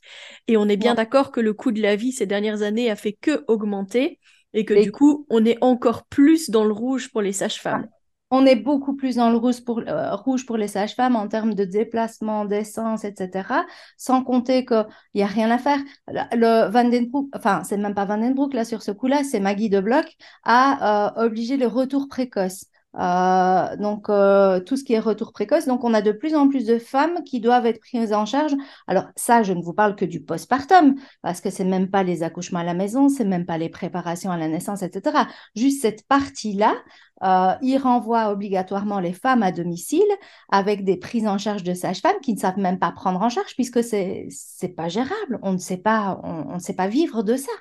Et 0.48 0.56
on 0.56 0.66
est 0.66 0.78
bien 0.78 0.94
d'accord 0.94 1.30
que 1.30 1.40
le 1.40 1.52
coût 1.52 1.72
de 1.72 1.82
la 1.82 1.94
vie 1.94 2.12
ces 2.12 2.26
dernières 2.26 2.62
années 2.62 2.90
a 2.90 2.96
fait 2.96 3.12
que 3.12 3.44
augmenter 3.46 4.18
et 4.54 4.64
que 4.64 4.74
du 4.74 4.92
coup, 4.92 5.26
on 5.30 5.44
est 5.44 5.58
encore 5.60 6.04
plus 6.06 6.50
dans 6.50 6.64
le 6.64 6.72
rouge 6.72 7.10
pour 7.10 7.22
les 7.22 7.32
sages-femmes 7.32 7.88
on 8.30 8.46
est 8.46 8.56
beaucoup 8.56 8.94
plus 8.94 9.16
dans 9.16 9.30
le 9.30 9.36
rouge 9.36 9.64
pour, 9.64 9.80
euh, 9.80 10.14
rouge 10.14 10.46
pour 10.46 10.56
les 10.56 10.68
sages-femmes 10.68 11.16
en 11.16 11.26
termes 11.28 11.54
de 11.54 11.64
déplacement, 11.64 12.44
d'essence, 12.44 13.04
etc. 13.04 13.64
Sans 13.96 14.22
compter 14.22 14.64
qu'il 14.64 14.86
n'y 15.14 15.22
a 15.22 15.26
rien 15.26 15.50
à 15.50 15.58
faire. 15.58 15.78
Le, 16.08 16.70
Vandenbroek, 16.70 17.28
enfin, 17.34 17.62
c'est 17.64 17.76
même 17.76 17.94
pas 17.94 18.04
Vandenbroek 18.04 18.54
là 18.54 18.64
sur 18.64 18.82
ce 18.82 18.92
coup-là, 18.92 19.24
c'est 19.24 19.40
Maggie 19.40 19.68
de 19.68 19.80
Bloch, 19.80 20.16
a 20.44 21.18
euh, 21.18 21.26
obligé 21.26 21.56
le 21.56 21.66
retour 21.66 22.08
précoce. 22.08 22.66
Euh, 22.98 23.76
donc, 23.76 24.08
euh, 24.08 24.58
tout 24.60 24.76
ce 24.76 24.82
qui 24.82 24.94
est 24.94 24.98
retour 24.98 25.32
précoce. 25.32 25.66
Donc, 25.66 25.84
on 25.84 25.94
a 25.94 26.02
de 26.02 26.12
plus 26.12 26.34
en 26.34 26.48
plus 26.48 26.66
de 26.66 26.78
femmes 26.78 27.22
qui 27.24 27.40
doivent 27.40 27.66
être 27.66 27.80
prises 27.80 28.12
en 28.12 28.26
charge. 28.26 28.52
Alors, 28.88 29.04
ça, 29.16 29.42
je 29.42 29.52
ne 29.52 29.62
vous 29.62 29.72
parle 29.72 29.94
que 29.94 30.04
du 30.04 30.20
postpartum, 30.20 30.96
parce 31.22 31.40
que 31.40 31.50
c'est 31.50 31.64
même 31.64 31.88
pas 31.88 32.02
les 32.02 32.22
accouchements 32.22 32.60
à 32.60 32.64
la 32.64 32.74
maison, 32.74 33.08
c'est 33.08 33.24
même 33.24 33.46
pas 33.46 33.58
les 33.58 33.68
préparations 33.68 34.32
à 34.32 34.36
la 34.36 34.48
naissance, 34.48 34.82
etc. 34.82 35.18
Juste 35.54 35.82
cette 35.82 36.06
partie-là, 36.08 36.74
euh, 37.22 37.52
il 37.62 37.76
renvoie 37.76 38.30
obligatoirement 38.30 38.98
les 38.98 39.12
femmes 39.12 39.42
à 39.42 39.52
domicile 39.52 40.02
avec 40.50 40.84
des 40.84 40.96
prises 40.96 41.26
en 41.26 41.36
charge 41.36 41.62
de 41.62 41.74
sages-femmes 41.74 42.18
qui 42.22 42.32
ne 42.32 42.38
savent 42.38 42.58
même 42.58 42.78
pas 42.78 42.92
prendre 42.92 43.20
en 43.20 43.28
charge 43.28 43.54
puisque 43.54 43.84
c'est 43.84 44.26
c'est 44.30 44.74
pas 44.74 44.88
gérable. 44.88 45.38
On 45.42 45.52
ne 45.52 45.58
sait 45.58 45.76
pas, 45.76 46.18
on, 46.24 46.58
sait 46.58 46.74
pas 46.74 46.88
vivre 46.88 47.22
de 47.22 47.36
ça. 47.36 47.52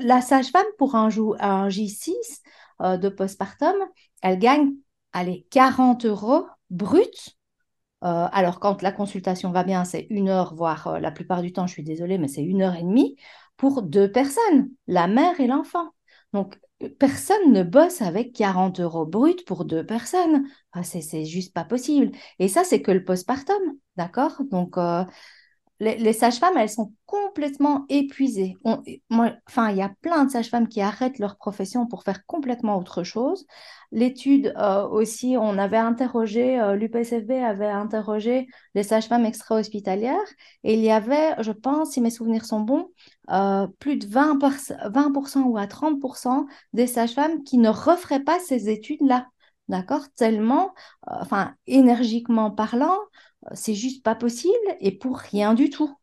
La 0.00 0.22
sage-femme 0.22 0.66
pour 0.78 0.94
un, 0.94 1.10
un 1.40 1.68
J6 1.68 2.12
euh, 2.82 2.96
de 2.96 3.08
postpartum, 3.08 3.74
elle 4.22 4.38
gagne, 4.38 4.72
allez, 5.12 5.46
40 5.50 6.04
euros 6.06 6.46
brut. 6.70 7.36
Euh, 8.04 8.26
alors, 8.32 8.58
quand 8.60 8.82
la 8.82 8.92
consultation 8.92 9.52
va 9.52 9.64
bien, 9.64 9.84
c'est 9.84 10.06
une 10.10 10.28
heure, 10.28 10.54
voire 10.54 10.88
euh, 10.88 10.98
la 10.98 11.12
plupart 11.12 11.42
du 11.42 11.52
temps, 11.52 11.66
je 11.66 11.72
suis 11.74 11.84
désolée, 11.84 12.18
mais 12.18 12.28
c'est 12.28 12.42
une 12.42 12.62
heure 12.62 12.74
et 12.74 12.82
demie 12.82 13.16
pour 13.56 13.82
deux 13.82 14.10
personnes, 14.10 14.70
la 14.88 15.06
mère 15.06 15.38
et 15.40 15.46
l'enfant. 15.46 15.90
Donc, 16.32 16.58
personne 16.98 17.52
ne 17.52 17.62
bosse 17.62 18.02
avec 18.02 18.32
40 18.32 18.80
euros 18.80 19.06
brut 19.06 19.44
pour 19.44 19.64
deux 19.64 19.86
personnes. 19.86 20.44
c'est 20.82 21.24
juste 21.24 21.54
pas 21.54 21.64
possible. 21.64 22.10
Et 22.40 22.48
ça, 22.48 22.64
c'est 22.64 22.82
que 22.82 22.90
le 22.90 23.04
postpartum, 23.04 23.62
d'accord? 23.96 24.42
Donc, 24.50 24.76
les, 25.82 26.12
sages-femmes, 26.12 26.56
elles 26.56 26.68
sont 26.68 26.92
complètement 27.06 27.86
épuisées. 27.88 28.56
enfin, 28.64 29.70
il 29.70 29.76
y 29.76 29.82
a 29.82 29.90
plein 30.00 30.24
de 30.24 30.30
sages-femmes 30.30 30.68
qui 30.68 30.80
arrêtent 30.80 31.18
leur 31.18 31.36
profession 31.36 31.86
pour 31.88 32.04
faire 32.04 32.24
complètement 32.26 32.78
autre 32.78 33.02
chose. 33.02 33.46
L'étude 33.90 34.54
euh, 34.56 34.86
aussi, 34.86 35.36
on 35.38 35.58
avait 35.58 35.76
interrogé, 35.76 36.60
euh, 36.60 36.76
l'UPSFB 36.76 37.32
avait 37.32 37.66
interrogé 37.66 38.46
les 38.74 38.84
sages-femmes 38.84 39.26
extra-hospitalières 39.26 40.16
et 40.62 40.74
il 40.74 40.80
y 40.80 40.90
avait, 40.90 41.34
je 41.42 41.52
pense, 41.52 41.90
si 41.90 42.00
mes 42.00 42.10
souvenirs 42.10 42.44
sont 42.44 42.60
bons, 42.60 42.88
euh, 43.30 43.66
plus 43.80 43.96
de 43.96 44.06
20%, 44.06 44.76
20 44.88 45.46
ou 45.46 45.58
à 45.58 45.66
30% 45.66 46.46
des 46.72 46.86
sages-femmes 46.86 47.42
qui 47.42 47.58
ne 47.58 47.68
referaient 47.68 48.22
pas 48.22 48.38
ces 48.38 48.68
études-là. 48.70 49.26
D'accord? 49.68 50.04
Tellement, 50.16 50.74
enfin, 51.06 51.54
énergiquement 51.66 52.50
parlant, 52.50 52.98
c'est 53.52 53.74
juste 53.74 54.04
pas 54.04 54.14
possible 54.14 54.54
et 54.80 54.96
pour 54.96 55.18
rien 55.18 55.54
du 55.54 55.70
tout. 55.70 55.94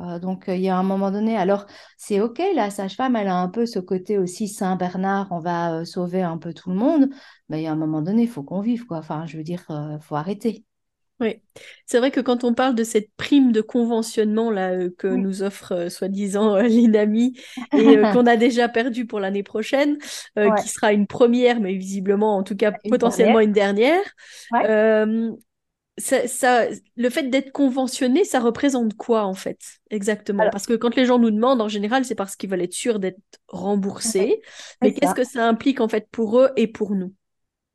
Euh, 0.00 0.18
donc, 0.18 0.44
il 0.48 0.60
y 0.60 0.68
a 0.68 0.76
un 0.76 0.82
moment 0.82 1.10
donné, 1.10 1.36
alors 1.36 1.66
c'est 1.96 2.20
OK, 2.20 2.40
la 2.54 2.70
sage-femme, 2.70 3.16
elle 3.16 3.28
a 3.28 3.36
un 3.36 3.48
peu 3.48 3.66
ce 3.66 3.78
côté 3.78 4.18
aussi 4.18 4.48
Saint-Bernard, 4.48 5.28
on 5.30 5.40
va 5.40 5.74
euh, 5.74 5.84
sauver 5.84 6.22
un 6.22 6.38
peu 6.38 6.54
tout 6.54 6.70
le 6.70 6.76
monde, 6.76 7.10
mais 7.48 7.60
il 7.60 7.64
y 7.64 7.66
a 7.66 7.72
un 7.72 7.76
moment 7.76 8.02
donné, 8.02 8.22
il 8.22 8.28
faut 8.28 8.42
qu'on 8.42 8.60
vive, 8.60 8.86
quoi. 8.86 8.98
Enfin, 8.98 9.26
je 9.26 9.36
veux 9.36 9.42
dire, 9.42 9.64
il 9.68 9.74
euh, 9.74 9.98
faut 10.00 10.16
arrêter. 10.16 10.64
Oui, 11.20 11.42
c'est 11.84 11.98
vrai 11.98 12.10
que 12.10 12.20
quand 12.20 12.44
on 12.44 12.54
parle 12.54 12.74
de 12.74 12.82
cette 12.82 13.10
prime 13.18 13.52
de 13.52 13.60
conventionnement 13.60 14.50
là 14.50 14.88
que 14.96 15.06
nous 15.06 15.42
offre 15.42 15.88
soi-disant 15.90 16.56
l'INAMI 16.62 17.38
et 17.74 17.96
qu'on 18.14 18.24
a 18.24 18.38
déjà 18.38 18.70
perdu 18.70 19.04
pour 19.06 19.20
l'année 19.20 19.42
prochaine, 19.42 19.98
qui 19.98 20.68
sera 20.68 20.94
une 20.94 21.06
première, 21.06 21.60
mais 21.60 21.74
visiblement 21.74 22.38
en 22.38 22.42
tout 22.42 22.56
cas 22.56 22.72
potentiellement 22.88 23.40
une 23.40 23.52
dernière, 23.52 24.00
ça, 25.98 26.66
le 26.96 27.10
fait 27.10 27.24
d'être 27.24 27.52
conventionné, 27.52 28.24
ça 28.24 28.40
représente 28.40 28.94
quoi 28.96 29.24
en 29.24 29.34
fait 29.34 29.58
exactement? 29.90 30.48
Parce 30.50 30.66
que 30.66 30.74
quand 30.74 30.96
les 30.96 31.04
gens 31.04 31.18
nous 31.18 31.30
demandent, 31.30 31.60
en 31.60 31.68
général, 31.68 32.04
c'est 32.04 32.14
parce 32.14 32.36
qu'ils 32.36 32.50
veulent 32.50 32.62
être 32.62 32.72
sûrs 32.72 32.98
d'être 32.98 33.20
remboursés. 33.48 34.40
Mais 34.82 34.92
qu'est-ce 34.94 35.14
que 35.14 35.24
ça 35.24 35.46
implique 35.46 35.80
en 35.80 35.88
fait 35.88 36.08
pour 36.10 36.38
eux 36.38 36.50
et 36.56 36.66
pour 36.66 36.94
nous? 36.94 37.12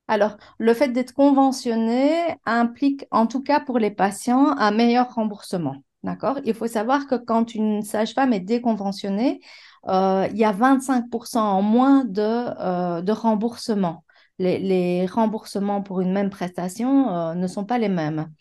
Alors, 0.07 0.38
le 0.60 0.74
fait 0.74 0.89
d'être 0.89 1.13
conventionné 1.13 2.36
implique, 2.45 3.05
en 3.12 3.25
tout 3.27 3.41
cas 3.41 3.60
pour 3.60 3.79
les 3.79 3.91
patients, 3.91 4.55
un 4.57 4.72
meilleur 4.72 5.13
remboursement. 5.13 5.77
D'accord? 6.03 6.39
Il 6.45 6.53
faut 6.53 6.67
savoir 6.67 7.07
que 7.07 7.15
quand 7.15 7.55
une 7.55 7.81
sage-femme 7.81 8.31
est 8.31 8.39
déconventionnée, 8.39 9.41
euh, 9.88 10.27
il 10.31 10.38
y 10.38 10.43
a 10.43 10.51
25% 10.51 11.39
en 11.39 11.63
moins 11.63 12.05
de, 12.05 12.22
euh, 12.22 13.01
de 13.01 13.12
remboursement 13.12 14.05
les, 14.39 15.06
remboursements 15.08 15.82
pour 15.82 16.01
une 16.01 16.12
même 16.13 16.30
prestation 16.30 17.10
euh, 17.10 17.34
ne 17.36 17.48
sont 17.48 17.65
pas 17.65 17.77
les 17.77 17.89
mêmes. 17.89 18.32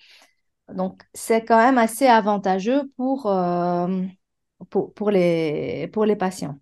Donc, 0.72 1.02
c'est 1.14 1.44
quand 1.44 1.58
même 1.58 1.78
assez 1.78 2.06
avantageux 2.06 2.90
pour, 2.96 3.26
euh, 3.26 4.02
pour, 4.70 5.10
les, 5.10 5.88
pour 5.92 6.04
les 6.06 6.16
patients. 6.16 6.58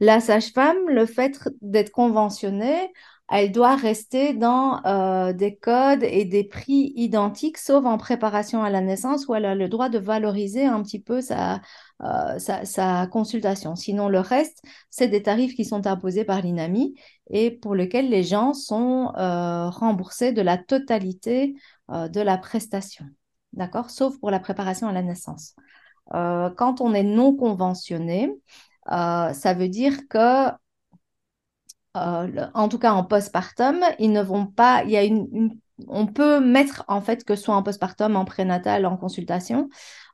La 0.00 0.20
sage-femme, 0.20 0.88
le 0.88 1.06
fait 1.06 1.38
d'être 1.60 1.90
conventionnée, 1.90 2.90
elle 3.30 3.52
doit 3.52 3.76
rester 3.76 4.34
dans 4.34 4.84
euh, 4.84 5.32
des 5.32 5.56
codes 5.56 6.02
et 6.02 6.24
des 6.24 6.44
prix 6.44 6.92
identiques, 6.96 7.56
sauf 7.58 7.84
en 7.86 7.96
préparation 7.98 8.62
à 8.62 8.70
la 8.70 8.80
naissance, 8.80 9.26
où 9.26 9.34
elle 9.34 9.46
a 9.46 9.54
le 9.54 9.68
droit 9.68 9.88
de 9.88 9.98
valoriser 9.98 10.66
un 10.66 10.82
petit 10.82 11.00
peu 11.00 11.20
sa, 11.20 11.60
euh, 12.02 12.38
sa, 12.38 13.06
consultation. 13.06 13.76
Sinon, 13.76 14.08
le 14.08 14.20
reste, 14.20 14.62
c'est 14.90 15.08
des 15.08 15.22
tarifs 15.22 15.54
qui 15.54 15.64
sont 15.64 15.86
imposés 15.86 16.24
par 16.24 16.42
l'INAMI 16.42 16.94
et 17.30 17.50
pour 17.50 17.74
lesquels 17.74 18.08
les 18.08 18.22
gens 18.22 18.54
sont 18.54 19.12
euh, 19.16 19.68
remboursés 19.70 20.32
de 20.32 20.42
la 20.42 20.58
totalité 20.58 21.54
de 21.88 22.20
la 22.22 22.38
prestation. 22.38 23.04
D'accord? 23.52 23.90
Sauf 23.90 24.18
pour 24.18 24.30
la 24.30 24.40
préparation 24.40 24.88
à 24.88 24.92
la 24.92 25.02
naissance. 25.02 25.54
quand 26.10 26.80
on 26.80 26.94
est 26.94 27.02
non 27.02 27.36
conventionné, 27.36 28.32
ça 28.86 29.54
veut 29.54 29.68
dire 29.68 30.08
que 30.08 30.50
euh, 31.96 32.46
en 32.54 32.68
tout 32.68 32.78
cas 32.78 32.92
en 32.92 33.04
postpartum, 33.04 33.84
ils 33.98 34.12
ne 34.12 34.22
vont 34.22 34.46
pas. 34.46 34.82
Il 34.84 34.90
y 34.90 34.96
a 34.96 35.04
une, 35.04 35.58
on 35.88 36.06
peut 36.06 36.40
mettre 36.40 36.84
en 36.88 37.02
fait 37.02 37.24
que 37.24 37.36
soit 37.36 37.54
en 37.54 37.62
postpartum, 37.62 38.16
en 38.16 38.24
prénatal, 38.24 38.86
en 38.86 38.96
consultation, 38.96 39.68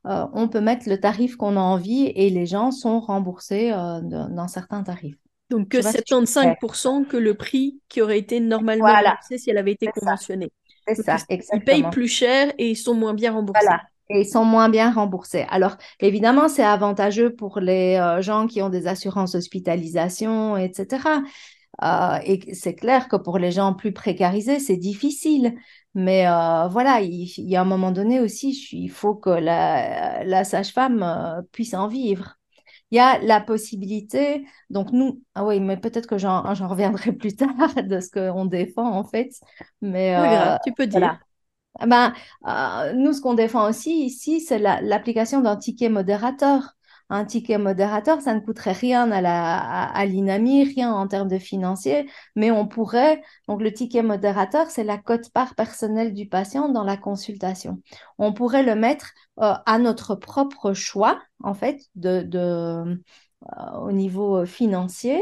euh, 0.05 0.25
on 0.33 0.47
peut 0.47 0.61
mettre 0.61 0.87
le 0.89 0.99
tarif 0.99 1.35
qu'on 1.35 1.57
a 1.57 1.61
envie 1.61 2.11
et 2.15 2.29
les 2.29 2.45
gens 2.45 2.71
sont 2.71 2.99
remboursés 2.99 3.71
euh, 3.71 4.01
d'un 4.01 4.47
certain 4.47 4.83
tarif. 4.83 5.15
Donc 5.49 5.69
que 5.69 5.77
75% 5.77 7.05
que 7.07 7.17
le 7.17 7.33
prix 7.33 7.79
qui 7.89 8.01
aurait 8.01 8.19
été 8.19 8.39
normalement 8.39 8.85
remboursé 8.85 9.37
si 9.37 9.49
elle 9.49 9.57
avait 9.57 9.71
été 9.71 9.87
conventionnée. 9.87 10.51
C'est 10.87 11.03
ça, 11.03 11.17
exactement. 11.29 11.59
Ils 11.59 11.63
payent 11.83 11.91
plus 11.91 12.07
cher 12.07 12.53
et 12.57 12.69
ils 12.69 12.75
sont 12.75 12.93
moins 12.93 13.13
bien 13.13 13.33
remboursés. 13.33 13.65
Voilà. 13.65 13.81
Et 14.11 14.21
ils 14.21 14.29
sont 14.29 14.45
moins 14.45 14.69
bien 14.69 14.91
remboursés. 14.91 15.45
Alors, 15.49 15.77
évidemment, 15.99 16.49
c'est 16.49 16.63
avantageux 16.63 17.35
pour 17.35 17.59
les 17.59 18.17
gens 18.21 18.47
qui 18.47 18.59
ont 18.63 18.69
des 18.69 18.87
assurances 18.87 19.33
d'hospitalisation, 19.33 20.57
etc. 20.57 21.21
Euh, 21.83 22.19
et 22.25 22.53
c'est 22.53 22.75
clair 22.75 23.07
que 23.07 23.15
pour 23.15 23.37
les 23.37 23.51
gens 23.51 23.73
plus 23.73 23.93
précarisés, 23.93 24.59
c'est 24.59 24.77
difficile. 24.77 25.55
Mais 25.95 26.27
euh, 26.27 26.67
voilà, 26.67 27.01
il, 27.01 27.27
y 27.37 27.55
a 27.55 27.61
un 27.61 27.65
moment 27.65 27.91
donné 27.91 28.19
aussi, 28.19 28.51
il 28.71 28.89
faut 28.89 29.15
que 29.15 29.29
la, 29.29 30.43
sage-femme 30.43 31.03
euh, 31.03 31.41
puisse 31.51 31.73
en 31.73 31.87
vivre. 31.87 32.35
Il 32.91 32.95
y 32.95 32.99
a 32.99 33.19
la 33.19 33.39
possibilité, 33.39 34.45
donc 34.69 34.91
nous, 34.91 35.21
ah 35.35 35.45
oui, 35.45 35.59
mais 35.59 35.77
peut-être 35.77 36.07
que 36.07 36.17
j'en 36.17 36.41
reviendrai 36.43 37.11
plus 37.13 37.35
tard 37.35 37.75
de 37.75 37.99
ce 37.99 38.09
qu'on 38.09 38.45
défend 38.45 38.91
en 38.91 39.03
fait. 39.03 39.29
Mais 39.81 40.15
tu 40.65 40.73
peux 40.73 40.87
dire. 40.87 41.19
Ben, 41.85 42.13
nous, 42.95 43.13
ce 43.13 43.21
qu'on 43.21 43.35
défend 43.35 43.69
aussi 43.69 44.05
ici, 44.05 44.41
c'est 44.41 44.59
l'application 44.59 45.41
d'un 45.41 45.55
ticket 45.55 45.89
modérateur 45.89 46.75
un 47.09 47.25
ticket 47.25 47.57
modérateur, 47.57 48.21
ça 48.21 48.33
ne 48.35 48.39
coûterait 48.39 48.71
rien 48.71 49.11
à, 49.11 49.21
la, 49.21 49.57
à, 49.59 50.05
l'INAMI, 50.05 50.63
rien 50.75 50.93
en 50.93 51.07
termes 51.07 51.27
de 51.27 51.39
financier, 51.39 52.09
mais 52.35 52.51
on 52.51 52.67
pourrait, 52.67 53.21
donc 53.47 53.61
le 53.61 53.73
ticket 53.73 54.03
modérateur, 54.03 54.69
c'est 54.69 54.83
la 54.83 54.97
cote-part 54.97 55.55
personnelle 55.55 56.13
du 56.13 56.27
patient 56.27 56.69
dans 56.69 56.83
la 56.83 56.97
consultation. 56.97 57.81
On 58.17 58.33
pourrait 58.33 58.63
le 58.63 58.75
mettre 58.75 59.11
euh, 59.39 59.53
à 59.65 59.79
notre 59.79 60.15
propre 60.15 60.73
choix, 60.73 61.19
en 61.43 61.53
fait, 61.53 61.81
de, 61.95 62.21
de 62.21 62.39
euh, 63.57 63.71
au 63.81 63.91
niveau 63.91 64.45
financier, 64.45 65.21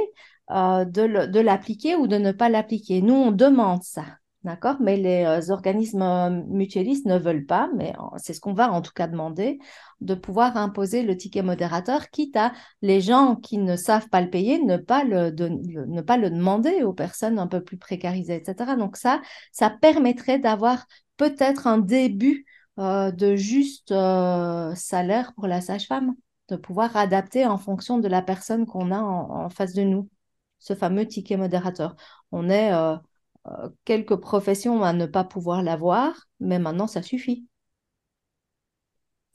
euh, 0.51 0.85
de 0.85 1.39
l'appliquer 1.39 1.95
ou 1.95 2.07
de 2.07 2.17
ne 2.17 2.31
pas 2.31 2.49
l'appliquer. 2.49 3.01
Nous, 3.01 3.13
on 3.13 3.31
demande 3.31 3.83
ça. 3.83 4.05
D'accord 4.47 4.77
Mais 4.79 4.95
les 4.95 5.25
euh, 5.25 5.51
organismes 5.51 6.01
euh, 6.01 6.29
mutualistes 6.47 7.05
ne 7.05 7.17
veulent 7.17 7.45
pas, 7.45 7.69
mais 7.75 7.93
c'est 8.15 8.33
ce 8.33 8.39
qu'on 8.39 8.53
va 8.53 8.71
en 8.71 8.81
tout 8.81 8.93
cas 8.95 9.07
demander, 9.07 9.59
de 9.99 10.15
pouvoir 10.15 10.55
imposer 10.55 11.03
le 11.03 11.17
ticket 11.17 11.41
modérateur, 11.41 12.09
quitte 12.11 12.37
à 12.37 12.53
les 12.81 13.01
gens 13.01 13.35
qui 13.35 13.57
ne 13.57 13.75
savent 13.75 14.07
pas 14.07 14.21
le 14.21 14.29
payer, 14.29 14.63
ne 14.63 14.77
pas 14.77 15.03
le, 15.03 15.31
ne 15.31 16.01
pas 16.01 16.15
le 16.15 16.29
demander 16.29 16.83
aux 16.83 16.93
personnes 16.93 17.39
un 17.39 17.47
peu 17.47 17.61
plus 17.61 17.77
précarisées, 17.77 18.35
etc. 18.37 18.77
Donc 18.77 18.95
ça, 18.95 19.21
ça 19.51 19.69
permettrait 19.69 20.39
d'avoir 20.39 20.85
peut-être 21.17 21.67
un 21.67 21.79
début 21.79 22.45
euh, 22.79 23.11
de 23.11 23.35
juste 23.35 23.89
salaire 23.89 25.33
pour 25.35 25.47
la 25.47 25.59
sage-femme, 25.59 26.15
de 26.47 26.55
pouvoir 26.55 26.95
adapter 26.95 27.45
en 27.45 27.57
fonction 27.57 27.97
de 27.99 28.07
la 28.07 28.21
personne 28.21 28.65
qu'on 28.65 28.91
a 28.91 28.99
en, 29.01 29.49
face 29.49 29.73
de 29.73 29.83
nous, 29.83 30.09
ce 30.59 30.73
fameux 30.73 31.05
ticket 31.05 31.35
modérateur. 31.35 31.97
On 32.31 32.49
est 32.49 32.71
euh, 32.73 32.95
quelques 33.85 34.15
professions 34.15 34.83
à 34.83 34.93
ne 34.93 35.05
pas 35.05 35.23
pouvoir 35.23 35.63
l'avoir, 35.63 36.27
mais 36.39 36.59
maintenant 36.59 36.87
ça 36.87 37.01
suffit. 37.01 37.45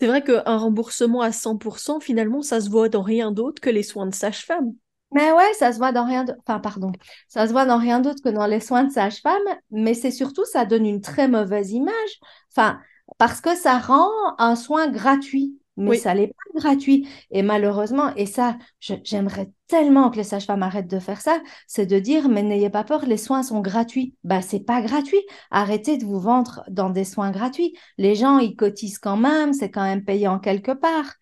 C'est 0.00 0.08
vrai 0.08 0.24
qu'un 0.24 0.56
remboursement 0.56 1.20
à 1.20 1.30
100%, 1.30 2.00
finalement, 2.00 2.42
ça 2.42 2.60
se 2.60 2.68
voit 2.68 2.88
dans 2.88 3.02
rien 3.02 3.30
d'autre 3.30 3.62
que 3.62 3.70
les 3.70 3.84
soins 3.84 4.06
de 4.06 4.14
sage-femme. 4.14 4.72
Mais 5.12 5.30
ouais, 5.30 5.52
ça 5.54 5.72
se 5.72 5.78
voit 5.78 5.92
dans 5.92 6.06
rien 6.06 6.24
d'autre. 6.24 6.40
Enfin, 6.46 6.58
pardon. 6.58 6.90
Ça 7.28 7.46
se 7.46 7.52
voit 7.52 7.66
dans 7.66 7.78
rien 7.78 8.00
d'autre 8.00 8.22
que 8.22 8.30
dans 8.30 8.46
les 8.46 8.60
soins 8.60 8.84
de 8.84 8.90
sage-femme, 8.90 9.42
mais 9.70 9.94
c'est 9.94 10.10
surtout, 10.10 10.44
ça 10.44 10.64
donne 10.64 10.86
une 10.86 11.02
très 11.02 11.28
mauvaise 11.28 11.70
image. 11.72 12.20
Enfin, 12.50 12.80
parce 13.18 13.40
que 13.40 13.54
ça 13.54 13.78
rend 13.78 14.10
un 14.38 14.56
soin 14.56 14.88
gratuit 14.88 15.58
mais 15.76 15.96
ça 15.96 16.14
n'est 16.14 16.28
pas 16.28 16.60
gratuit. 16.60 17.08
Et 17.30 17.42
malheureusement, 17.42 18.14
et 18.16 18.26
ça, 18.26 18.58
j'aimerais 18.80 19.50
tellement 19.68 20.10
que 20.10 20.16
les 20.16 20.24
sages-femmes 20.24 20.62
arrêtent 20.62 20.90
de 20.90 20.98
faire 20.98 21.20
ça, 21.20 21.40
c'est 21.66 21.86
de 21.86 21.98
dire, 21.98 22.28
mais 22.28 22.42
n'ayez 22.42 22.70
pas 22.70 22.84
peur, 22.84 23.06
les 23.06 23.16
soins 23.16 23.42
sont 23.42 23.60
gratuits. 23.60 24.14
Bah, 24.22 24.42
c'est 24.42 24.60
pas 24.60 24.82
gratuit. 24.82 25.22
Arrêtez 25.50 25.96
de 25.96 26.04
vous 26.04 26.20
vendre 26.20 26.62
dans 26.68 26.90
des 26.90 27.04
soins 27.04 27.30
gratuits. 27.30 27.74
Les 27.96 28.14
gens, 28.14 28.38
ils 28.38 28.54
cotisent 28.56 28.98
quand 28.98 29.16
même, 29.16 29.52
c'est 29.52 29.70
quand 29.70 29.84
même 29.84 30.04
payant 30.04 30.38
quelque 30.38 30.72
part. 30.72 31.14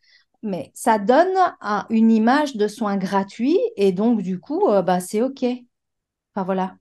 Mais 0.43 0.71
ça 0.75 0.99
donne 0.99 1.37
une 1.91 2.11
image 2.11 2.57
de 2.57 2.67
soins 2.67 2.97
gratuits 2.97 3.61
et 3.77 3.93
donc, 3.93 4.23
du 4.23 4.41
coup, 4.41 4.69
euh, 4.69 4.83
bah, 4.83 4.99
c'est 5.01 5.23
OK. 5.23 5.45
Enfin, 6.35 6.45
voilà. 6.45 6.77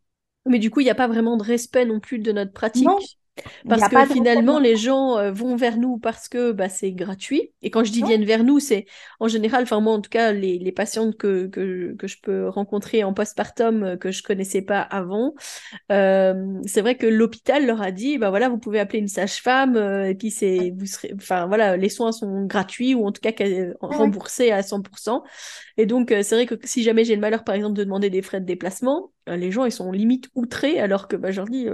Mais 0.46 0.60
du 0.60 0.72
coup, 0.72 0.80
il 0.80 0.86
n'y 0.86 0.90
a 0.90 0.96
pas 0.96 1.08
vraiment 1.08 1.38
de 1.38 1.44
respect 1.44 1.86
non 1.86 2.00
plus 2.00 2.20
de 2.20 2.32
notre 2.32 2.54
pratique. 2.54 3.19
Parce 3.68 3.88
que 3.88 4.14
finalement, 4.14 4.60
les 4.60 4.76
gens 4.76 5.18
euh, 5.18 5.32
vont 5.32 5.56
vers 5.56 5.78
nous 5.78 5.98
parce 5.98 6.28
que 6.28 6.52
bah, 6.52 6.70
c'est 6.70 6.92
gratuit. 6.92 7.52
Et 7.62 7.70
quand 7.70 7.84
je 7.84 7.92
dis 7.92 8.04
viennent 8.04 8.26
vers 8.26 8.44
nous, 8.44 8.60
c'est 8.60 8.86
en 9.20 9.28
général, 9.28 9.64
enfin 9.64 9.80
moi 9.80 9.94
en 9.94 10.02
tout 10.02 10.10
cas, 10.10 10.32
les, 10.32 10.58
les 10.60 10.72
patientes 10.72 11.18
que, 11.18 11.48
que, 11.48 11.96
que, 11.98 12.08
je 12.08 12.18
peux 12.22 12.48
rencontrer 12.50 13.04
en 13.04 13.14
postpartum 13.14 13.84
euh, 13.84 13.98
que 13.98 14.12
je 14.12 14.24
connaissais 14.24 14.62
pas 14.62 14.82
avant, 14.82 15.34
euh, 15.92 16.60
c'est 16.66 16.82
vrai 16.82 16.96
que 16.96 17.06
l'hôpital 17.06 17.66
leur 17.66 17.82
a 17.82 17.92
dit, 17.92 18.18
bah 18.18 18.30
voilà, 18.30 18.50
vous 18.50 18.58
pouvez 18.58 18.80
appeler 18.80 19.00
une 19.00 19.08
sage-femme 19.08 19.78
et 19.78 20.16
puis 20.16 20.32
c'est, 20.32 20.74
vous 20.78 20.86
serez, 20.86 21.14
enfin 21.16 21.48
voilà, 21.48 21.78
les 21.78 21.90
soins 21.90 22.12
sont 22.12 22.46
gratuits 22.46 22.96
ou 22.96 23.06
en 23.06 23.12
tout 23.12 23.22
cas 23.22 23.32
remboursés 23.82 24.52
à 24.52 24.62
100%. 24.62 25.24
Et 25.78 25.86
donc 25.86 26.10
c'est 26.10 26.36
vrai 26.36 26.46
que 26.46 26.56
si 26.64 26.84
jamais 26.84 27.04
j'ai 27.04 27.16
le 27.16 27.22
malheur, 27.22 27.44
par 27.44 27.56
exemple, 27.56 27.76
de 27.76 27.84
demander 27.84 28.10
des 28.10 28.22
frais 28.22 28.40
de 28.40 28.46
déplacement, 28.46 29.12
les 29.28 29.52
gens 29.52 29.66
ils 29.66 29.72
sont 29.72 29.92
limite 29.92 30.30
outrés 30.36 30.80
alors 30.80 31.08
que 31.08 31.16
bah, 31.16 31.32
je 31.32 31.38
leur 31.38 31.48
dis 31.48 31.68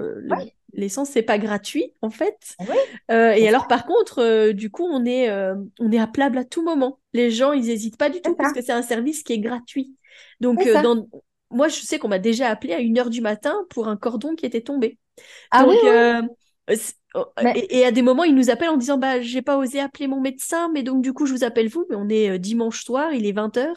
l'essence 0.75 1.09
c'est 1.09 1.21
pas 1.21 1.37
gratuit 1.37 1.93
en 2.01 2.09
fait. 2.09 2.55
Euh, 3.11 3.31
et 3.31 3.47
alors 3.47 3.67
par 3.67 3.85
contre, 3.85 4.19
euh, 4.19 4.53
du 4.53 4.69
coup, 4.69 4.85
on 4.85 5.05
est 5.05 5.29
euh, 5.29 5.55
on 5.79 5.91
est 5.91 5.99
appelable 5.99 6.37
à 6.37 6.43
tout 6.43 6.63
moment. 6.63 6.99
Les 7.13 7.31
gens 7.31 7.53
ils 7.53 7.69
hésitent 7.69 7.97
pas 7.97 8.09
du 8.09 8.21
tout 8.21 8.35
parce 8.35 8.53
que 8.53 8.61
c'est 8.61 8.71
un 8.71 8.81
service 8.81 9.23
qui 9.23 9.33
est 9.33 9.39
gratuit. 9.39 9.95
Donc 10.39 10.65
dans... 10.83 11.07
moi 11.49 11.67
je 11.67 11.79
sais 11.81 11.99
qu'on 11.99 12.07
m'a 12.07 12.19
déjà 12.19 12.49
appelé 12.49 12.73
à 12.73 12.79
1h 12.79 13.09
du 13.09 13.21
matin 13.21 13.55
pour 13.69 13.87
un 13.87 13.97
cordon 13.97 14.35
qui 14.35 14.45
était 14.45 14.61
tombé. 14.61 14.97
Ah 15.51 15.65
oui, 15.67 15.77
Oh, 17.17 17.27
et, 17.69 17.85
à 17.85 17.91
des 17.91 18.01
moments, 18.01 18.25
il 18.25 18.35
nous 18.35 18.49
appelle 18.49 18.67
en 18.67 18.75
disant 18.75 18.97
bah 18.97 19.21
j'ai 19.21 19.41
pas 19.41 19.57
osé 19.57 19.79
appeler 19.79 20.07
mon 20.07 20.19
médecin, 20.19 20.69
mais 20.73 20.83
donc 20.83 21.01
du 21.01 21.13
coup 21.13 21.25
je 21.25 21.31
vous 21.31 21.45
appelle 21.45 21.69
vous, 21.69 21.85
mais 21.89 21.95
on 21.95 22.09
est 22.09 22.37
dimanche 22.39 22.83
soir, 22.83 23.13
il 23.13 23.25
est 23.25 23.31
20h. 23.31 23.67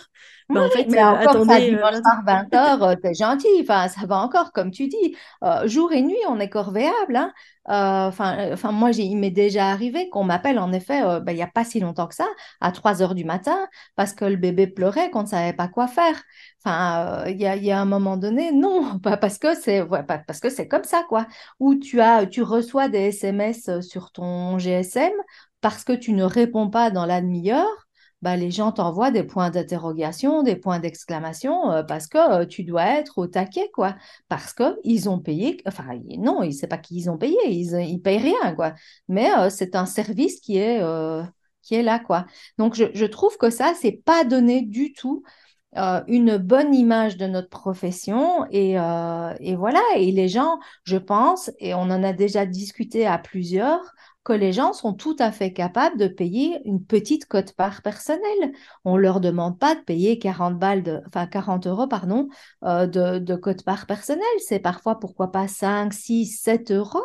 Bah, 0.51 0.63
en 0.63 0.71
fait, 0.71 0.87
mais 0.89 0.99
euh, 0.99 1.09
encore 1.09 1.45
ça, 1.45 1.57
euh, 1.57 1.61
dimanche 1.61 1.97
soir 1.97 2.23
20h, 2.25 3.01
t'es 3.03 3.13
gentil, 3.13 3.49
enfin 3.61 3.89
ça 3.89 4.07
va 4.07 4.17
encore 4.17 4.53
comme 4.53 4.71
tu 4.71 4.89
dis. 4.89 5.17
jour 5.65 5.93
et 5.93 6.01
nuit, 6.03 6.17
on 6.29 6.41
est 6.41 6.49
corvéable. 6.49 7.17
Hein. 7.17 7.33
Enfin, 7.67 8.53
enfin 8.53 8.73
moi 8.73 8.93
il 8.93 9.17
m'est 9.17 9.31
déjà 9.31 9.69
arrivé 9.69 10.09
qu'on 10.09 10.25
m'appelle 10.25 10.59
en 10.59 10.73
effet, 10.73 11.03
bah, 11.21 11.33
il 11.33 11.35
n'y 11.35 11.43
a 11.43 11.47
pas 11.47 11.65
si 11.65 11.81
longtemps 11.81 12.07
que 12.07 12.15
ça, 12.15 12.27
à 12.63 12.71
3h 12.71 13.15
du 13.15 13.27
matin, 13.27 13.69
parce 13.95 14.15
que 14.15 14.25
le 14.25 14.37
bébé 14.37 14.67
pleurait, 14.67 15.11
qu'on 15.11 15.23
ne 15.23 15.29
savait 15.29 15.53
pas 15.53 15.69
quoi 15.69 15.87
faire. 15.87 16.17
Enfin, 16.65 17.25
il 17.27 17.41
y, 17.41 17.47
a, 17.47 17.57
y, 17.57 17.71
a, 17.71 17.81
un 17.81 17.85
moment 17.85 18.17
donné, 18.17 18.51
non, 18.53 18.99
pas 19.03 19.17
parce 19.17 19.39
que 19.39 19.55
c'est 19.55 19.83
ouais, 19.83 20.03
parce 20.03 20.41
que 20.41 20.49
c'est 20.51 20.67
comme 20.67 20.85
ça 20.85 21.05
quoi. 21.09 21.27
Où 21.61 21.75
tu 21.75 22.01
as, 22.01 22.27
tu 22.27 22.43
reçois 22.43 22.89
des 22.89 23.09
SMS 23.09 23.69
euh, 23.69 23.81
sur 23.83 24.13
ton 24.13 24.59
GSM 24.59 25.13
parce 25.61 25.85
que 25.85 25.93
tu 25.93 26.13
ne 26.13 26.25
réponds 26.25 26.71
pas 26.71 26.91
dans 26.91 27.07
la 27.07 27.21
demi-heure. 27.21 27.88
Bah, 28.22 28.37
les 28.37 28.50
gens 28.50 28.72
t'envoient 28.72 29.12
des 29.12 29.22
points 29.22 29.50
d'interrogation, 29.50 30.42
des 30.42 30.57
points 30.57 30.81
d'exclamation 30.81 31.70
euh, 31.70 31.83
parce 31.85 32.09
que 32.09 32.18
euh, 32.42 32.46
tu 32.46 32.64
dois 32.64 32.85
être 32.98 33.18
au 33.18 33.26
taquet, 33.28 33.70
quoi. 33.72 33.96
Parce 34.28 34.52
qu'ils 34.54 35.09
ont 35.09 35.20
payé, 35.20 35.62
enfin, 35.66 35.85
non, 36.18 36.50
c'est 36.50 36.66
pas 36.66 36.78
qu'ils 36.78 37.11
ont 37.11 37.18
payé, 37.18 37.37
ils, 37.46 37.74
ils 37.88 38.00
payent 38.00 38.18
rien, 38.18 38.54
quoi. 38.54 38.74
Mais 39.09 39.28
c'est 39.50 39.76
un 39.76 39.87
service 39.87 40.40
qui 40.40 40.57
est, 40.59 40.81
qui 41.62 41.74
est 41.76 41.83
là, 41.83 41.98
quoi. 42.00 42.26
Donc, 42.59 42.74
je, 42.74 42.85
je 42.94 43.04
trouve 43.04 43.37
que 43.38 43.50
ça, 43.50 43.72
c'est 43.81 43.92
pas 44.04 44.24
donné 44.24 44.62
du 44.62 44.92
tout 44.92 45.22
euh, 45.76 46.02
une 46.09 46.38
bonne 46.38 46.74
image 46.74 47.18
de 47.18 47.26
notre 47.26 47.50
profession 47.50 48.44
euh, 48.54 49.35
et, 49.38 49.54
voilà 49.54 49.83
et 49.96 50.11
les 50.12 50.26
gens 50.28 50.59
je 50.85 50.96
pense 50.96 51.50
et 51.59 51.74
on 51.74 51.83
en 51.83 52.02
a 52.02 52.14
déjà 52.14 52.46
discuté 52.46 53.07
à 53.07 53.18
plusieurs 53.18 53.83
que 54.29 54.35
les 54.35 54.53
gens 54.53 54.75
sont 54.75 54.93
tout 54.93 55.17
à 55.21 55.33
fait 55.33 55.55
capables 55.55 55.97
de 55.97 56.07
payer 56.07 56.61
une 56.67 56.85
petite 56.85 57.25
cote-part 57.25 57.81
personnelle. 57.81 58.53
On 58.85 58.97
ne 58.97 59.01
leur 59.01 59.21
demande 59.21 59.59
pas 59.59 59.75
de 59.75 59.81
payer 59.81 60.19
40 60.19 60.59
balles, 60.59 60.83
de, 60.83 61.01
enfin 61.07 61.27
40 61.27 61.67
euros 61.67 61.87
pardon, 61.87 62.29
euh, 62.62 62.87
de, 62.87 63.21
de 63.21 63.37
cote-part 63.37 63.87
personnelle. 63.87 64.27
C'est 64.47 64.59
parfois, 64.59 65.01
pourquoi 65.01 65.33
pas 65.33 65.49
5, 65.49 65.95
6, 65.95 66.27
7 66.27 66.73
euros. 66.73 67.03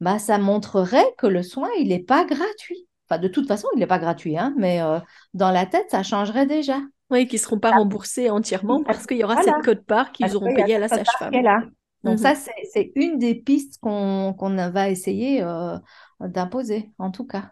Bah, 0.00 0.20
ça 0.20 0.38
montrerait 0.38 1.12
que 1.18 1.26
le 1.26 1.42
soin, 1.42 1.68
il 1.80 1.88
n'est 1.88 1.98
pas 1.98 2.24
gratuit. 2.24 2.86
Enfin, 3.08 3.20
de 3.20 3.26
toute 3.26 3.48
façon, 3.48 3.66
il 3.74 3.80
n'est 3.80 3.88
pas 3.88 3.98
gratuit, 3.98 4.38
hein, 4.38 4.54
mais 4.56 4.80
euh, 4.80 5.00
dans 5.34 5.50
la 5.50 5.66
tête, 5.66 5.90
ça 5.90 6.04
changerait 6.04 6.46
déjà. 6.46 6.78
Oui, 7.10 7.26
qui 7.26 7.34
ne 7.34 7.40
seront 7.40 7.58
pas 7.58 7.72
remboursés 7.72 8.30
entièrement 8.30 8.84
parce 8.84 9.08
qu'il 9.08 9.16
y 9.16 9.24
aura 9.24 9.42
cette 9.42 9.64
cote-part 9.64 10.12
qu'ils 10.12 10.36
auront 10.36 10.54
payée 10.54 10.76
à 10.76 10.78
la 10.78 10.86
sage-femme. 10.86 11.32
Donc, 12.04 12.18
ça, 12.18 12.32
mhm. 12.32 12.38
c'est 12.72 12.92
une 12.94 13.18
des 13.18 13.34
pistes 13.34 13.78
qu'on 13.80 14.34
va 14.38 14.90
essayer 14.90 15.42
euh, 15.42 15.76
d'imposer, 16.20 16.90
en 16.98 17.10
tout 17.10 17.26
cas. 17.26 17.50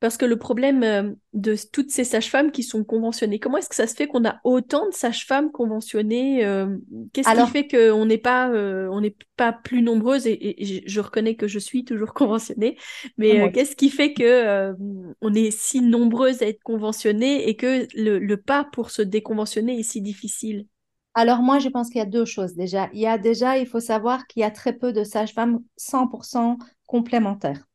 Parce 0.00 0.18
que 0.18 0.26
le 0.26 0.36
problème 0.36 0.82
euh, 0.82 1.12
de 1.32 1.56
toutes 1.72 1.90
ces 1.90 2.04
sages-femmes 2.04 2.52
qui 2.52 2.62
sont 2.62 2.84
conventionnées, 2.84 3.38
comment 3.38 3.56
est-ce 3.56 3.70
que 3.70 3.74
ça 3.74 3.86
se 3.86 3.94
fait 3.94 4.06
qu'on 4.06 4.24
a 4.26 4.38
autant 4.44 4.86
de 4.88 4.92
sages-femmes 4.92 5.50
conventionnées 5.50 6.44
euh, 6.44 6.76
Qu'est-ce 7.12 7.30
qui 7.30 7.50
fait 7.50 7.66
qu'on 7.66 8.04
n'est 8.04 8.18
pas, 8.18 8.50
on 8.50 9.00
n'est 9.00 9.16
pas 9.36 9.52
plus 9.52 9.82
nombreuses 9.82 10.26
et, 10.26 10.82
je 10.86 11.00
reconnais 11.00 11.36
que 11.36 11.48
je 11.48 11.58
suis 11.58 11.84
toujours 11.84 12.12
conventionnée, 12.14 12.76
mais 13.16 13.50
qu'est-ce 13.50 13.74
qui 13.76 13.88
fait 13.88 14.12
que 14.12 14.74
on 15.22 15.34
est 15.34 15.50
si 15.50 15.80
nombreuses 15.80 16.42
à 16.42 16.48
être 16.48 16.62
conventionnées 16.62 17.48
et 17.48 17.56
que 17.56 17.86
le 17.96 18.36
pas 18.36 18.68
pour 18.72 18.90
se 18.90 19.02
déconventionner 19.02 19.80
est 19.80 19.84
si 19.84 20.02
difficile? 20.02 20.66
Alors 21.14 21.42
moi, 21.42 21.58
je 21.58 21.68
pense 21.68 21.88
qu'il 21.88 21.98
y 21.98 22.00
a 22.00 22.06
deux 22.06 22.24
choses 22.24 22.54
déjà. 22.54 22.88
Il 22.92 23.00
y 23.00 23.06
a 23.06 23.18
déjà, 23.18 23.58
il 23.58 23.66
faut 23.66 23.80
savoir 23.80 24.26
qu'il 24.26 24.40
y 24.40 24.44
a 24.44 24.50
très 24.50 24.72
peu 24.72 24.92
de 24.92 25.04
sages-femmes 25.04 25.60
100% 25.78 26.58
complémentaires. 26.86 27.66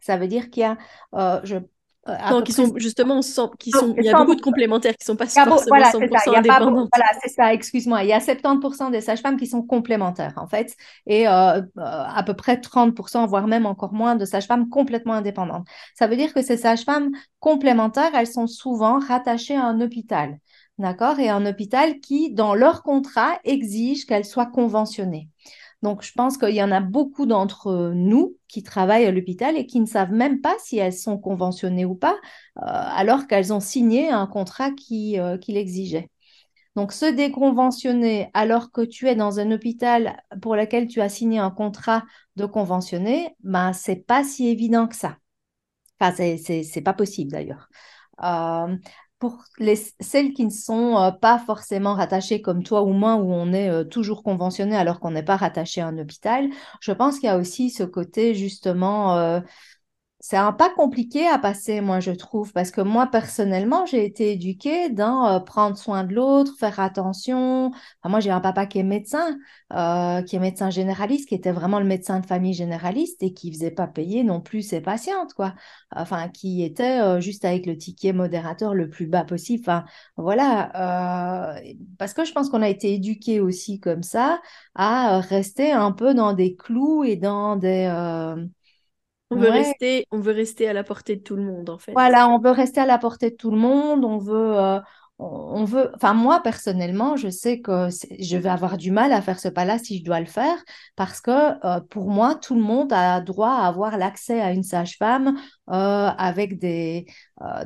Ça 0.00 0.16
veut 0.16 0.28
dire 0.28 0.50
qu'il 0.50 0.62
y 0.62 0.64
a, 0.64 0.76
euh, 1.14 1.40
je, 1.44 1.56
euh, 2.08 2.42
qui 2.42 2.52
sont 2.52 2.70
justement, 2.76 3.20
qui 3.58 3.70
sont, 3.70 3.94
il 3.96 4.04
y 4.04 4.10
a 4.10 4.18
beaucoup 4.18 4.34
de 4.34 4.40
complémentaires 4.42 4.92
qui 4.92 5.04
ne 5.04 5.14
sont 5.14 5.16
pas 5.16 5.26
forcément 5.26 5.56
voilà, 5.68 5.90
100% 5.90 6.36
indépendantes. 6.36 6.90
voilà, 6.94 7.10
c'est 7.22 7.30
ça, 7.30 7.54
excuse-moi. 7.54 8.02
Il 8.02 8.08
y 8.08 8.12
a 8.12 8.20
70% 8.20 8.90
des 8.90 9.00
sages-femmes 9.00 9.38
qui 9.38 9.46
sont 9.46 9.62
complémentaires, 9.62 10.34
en 10.36 10.46
fait, 10.46 10.76
et 11.06 11.26
euh, 11.26 11.62
à 11.76 12.22
peu 12.26 12.34
près 12.34 12.56
30%, 12.56 13.26
voire 13.26 13.46
même 13.46 13.64
encore 13.64 13.94
moins, 13.94 14.16
de 14.16 14.26
sages-femmes 14.26 14.68
complètement 14.68 15.14
indépendantes. 15.14 15.66
Ça 15.94 16.06
veut 16.06 16.16
dire 16.16 16.34
que 16.34 16.42
ces 16.42 16.58
sages-femmes 16.58 17.12
complémentaires, 17.40 18.10
elles 18.14 18.26
sont 18.26 18.46
souvent 18.46 18.98
rattachées 18.98 19.56
à 19.56 19.64
un 19.64 19.80
hôpital 19.80 20.38
d'accord, 20.78 21.18
et 21.18 21.28
un 21.28 21.46
hôpital 21.46 22.00
qui, 22.00 22.32
dans 22.32 22.54
leur 22.54 22.82
contrat, 22.82 23.38
exige 23.44 24.06
qu'elles 24.06 24.24
soient 24.24 24.46
conventionnées. 24.46 25.28
Donc, 25.82 26.02
je 26.02 26.12
pense 26.12 26.38
qu'il 26.38 26.54
y 26.54 26.62
en 26.62 26.72
a 26.72 26.80
beaucoup 26.80 27.26
d'entre 27.26 27.92
nous 27.94 28.36
qui 28.48 28.62
travaillent 28.62 29.04
à 29.04 29.12
l'hôpital 29.12 29.56
et 29.58 29.66
qui 29.66 29.80
ne 29.80 29.86
savent 29.86 30.12
même 30.12 30.40
pas 30.40 30.54
si 30.58 30.78
elles 30.78 30.94
sont 30.94 31.18
conventionnées 31.18 31.84
ou 31.84 31.94
pas, 31.94 32.14
euh, 32.56 32.62
alors 32.62 33.26
qu'elles 33.26 33.52
ont 33.52 33.60
signé 33.60 34.08
un 34.08 34.26
contrat 34.26 34.70
qui, 34.70 35.20
euh, 35.20 35.36
qui 35.36 35.52
l'exigeait. 35.52 36.10
Donc, 36.74 36.92
se 36.92 37.04
déconventionner 37.04 38.30
alors 38.34 38.72
que 38.72 38.80
tu 38.80 39.08
es 39.08 39.14
dans 39.14 39.40
un 39.40 39.50
hôpital 39.52 40.22
pour 40.42 40.56
lequel 40.56 40.88
tu 40.88 41.00
as 41.00 41.08
signé 41.08 41.38
un 41.38 41.50
contrat 41.50 42.04
de 42.36 42.46
conventionné, 42.46 43.36
ben, 43.40 43.72
c'est 43.72 44.06
pas 44.06 44.24
si 44.24 44.48
évident 44.48 44.88
que 44.88 44.96
ça. 44.96 45.18
Enfin, 46.00 46.12
c'est 46.16 46.82
pas 46.82 46.94
possible 46.94 47.30
d'ailleurs. 47.30 47.68
Euh, 48.22 48.76
pour 49.24 49.42
les, 49.58 49.76
celles 50.00 50.34
qui 50.34 50.44
ne 50.44 50.50
sont 50.50 50.98
euh, 50.98 51.10
pas 51.10 51.38
forcément 51.38 51.94
rattachées 51.94 52.42
comme 52.42 52.62
toi 52.62 52.82
ou 52.82 52.92
moi, 52.92 53.14
où 53.14 53.32
on 53.32 53.54
est 53.54 53.70
euh, 53.70 53.82
toujours 53.82 54.22
conventionné 54.22 54.76
alors 54.76 55.00
qu'on 55.00 55.12
n'est 55.12 55.22
pas 55.22 55.36
rattaché 55.36 55.80
à 55.80 55.86
un 55.86 55.96
hôpital, 55.96 56.50
je 56.80 56.92
pense 56.92 57.18
qu'il 57.18 57.28
y 57.28 57.32
a 57.32 57.38
aussi 57.38 57.70
ce 57.70 57.84
côté 57.84 58.34
justement 58.34 59.16
euh, 59.16 59.40
c'est 60.26 60.38
un 60.38 60.52
pas 60.54 60.70
compliqué 60.70 61.26
à 61.26 61.38
passer, 61.38 61.82
moi, 61.82 62.00
je 62.00 62.10
trouve, 62.10 62.50
parce 62.54 62.70
que 62.70 62.80
moi, 62.80 63.06
personnellement, 63.08 63.84
j'ai 63.84 64.06
été 64.06 64.32
éduquée 64.32 64.88
dans 64.88 65.26
euh, 65.28 65.38
prendre 65.38 65.76
soin 65.76 66.02
de 66.02 66.14
l'autre, 66.14 66.54
faire 66.58 66.80
attention. 66.80 67.72
moi, 68.06 68.20
j'ai 68.20 68.30
un 68.30 68.40
papa 68.40 68.64
qui 68.64 68.78
est 68.78 68.84
médecin, 68.84 69.36
euh, 69.74 70.22
qui 70.22 70.36
est 70.36 70.38
médecin 70.38 70.70
généraliste, 70.70 71.28
qui 71.28 71.34
était 71.34 71.52
vraiment 71.52 71.78
le 71.78 71.84
médecin 71.84 72.20
de 72.20 72.26
famille 72.26 72.54
généraliste 72.54 73.22
et 73.22 73.34
qui 73.34 73.52
faisait 73.52 73.70
pas 73.70 73.86
payer 73.86 74.24
non 74.24 74.40
plus 74.40 74.62
ses 74.62 74.80
patientes, 74.80 75.34
quoi. 75.34 75.54
Enfin, 75.94 76.30
qui 76.30 76.64
était 76.64 77.02
euh, 77.02 77.20
juste 77.20 77.44
avec 77.44 77.66
le 77.66 77.76
ticket 77.76 78.14
modérateur 78.14 78.72
le 78.72 78.88
plus 78.88 79.06
bas 79.06 79.24
possible. 79.24 79.62
Enfin, 79.62 79.84
voilà. 80.16 81.60
parce 81.98 82.14
que 82.14 82.24
je 82.24 82.32
pense 82.32 82.48
qu'on 82.48 82.62
a 82.62 82.68
été 82.70 82.94
éduqué 82.94 83.40
aussi 83.40 83.78
comme 83.78 84.02
ça 84.02 84.40
à 84.74 85.20
rester 85.20 85.72
un 85.72 85.92
peu 85.92 86.14
dans 86.14 86.32
des 86.32 86.56
clous 86.56 87.04
et 87.04 87.16
dans 87.16 87.56
des 87.56 87.86
on 89.34 89.40
veut, 89.40 89.50
rester, 89.50 90.06
on 90.10 90.18
veut 90.18 90.32
rester 90.32 90.68
à 90.68 90.72
la 90.72 90.84
portée 90.84 91.16
de 91.16 91.22
tout 91.22 91.36
le 91.36 91.42
monde, 91.42 91.70
en 91.70 91.78
fait. 91.78 91.92
Voilà, 91.92 92.28
on 92.28 92.38
veut 92.38 92.50
rester 92.50 92.80
à 92.80 92.86
la 92.86 92.98
portée 92.98 93.30
de 93.30 93.36
tout 93.36 93.50
le 93.50 93.56
monde. 93.56 94.04
On 94.04 94.18
veut, 94.18 94.58
euh, 94.58 94.80
on 95.18 95.64
veut. 95.64 95.90
Enfin, 95.94 96.14
moi, 96.14 96.40
personnellement, 96.42 97.16
je 97.16 97.28
sais 97.28 97.60
que 97.60 97.88
je 98.18 98.36
vais 98.36 98.48
avoir 98.48 98.76
du 98.76 98.90
mal 98.90 99.12
à 99.12 99.20
faire 99.22 99.38
ce 99.38 99.48
pas-là 99.48 99.78
si 99.78 99.98
je 99.98 100.04
dois 100.04 100.20
le 100.20 100.26
faire, 100.26 100.56
parce 100.96 101.20
que 101.20 101.30
euh, 101.66 101.80
pour 101.90 102.10
moi, 102.10 102.34
tout 102.34 102.54
le 102.54 102.62
monde 102.62 102.92
a 102.92 103.20
droit 103.20 103.50
à 103.50 103.66
avoir 103.66 103.98
l'accès 103.98 104.40
à 104.40 104.52
une 104.52 104.62
sage-femme 104.62 105.36
euh, 105.70 106.08
avec 106.18 106.58
des, 106.58 107.06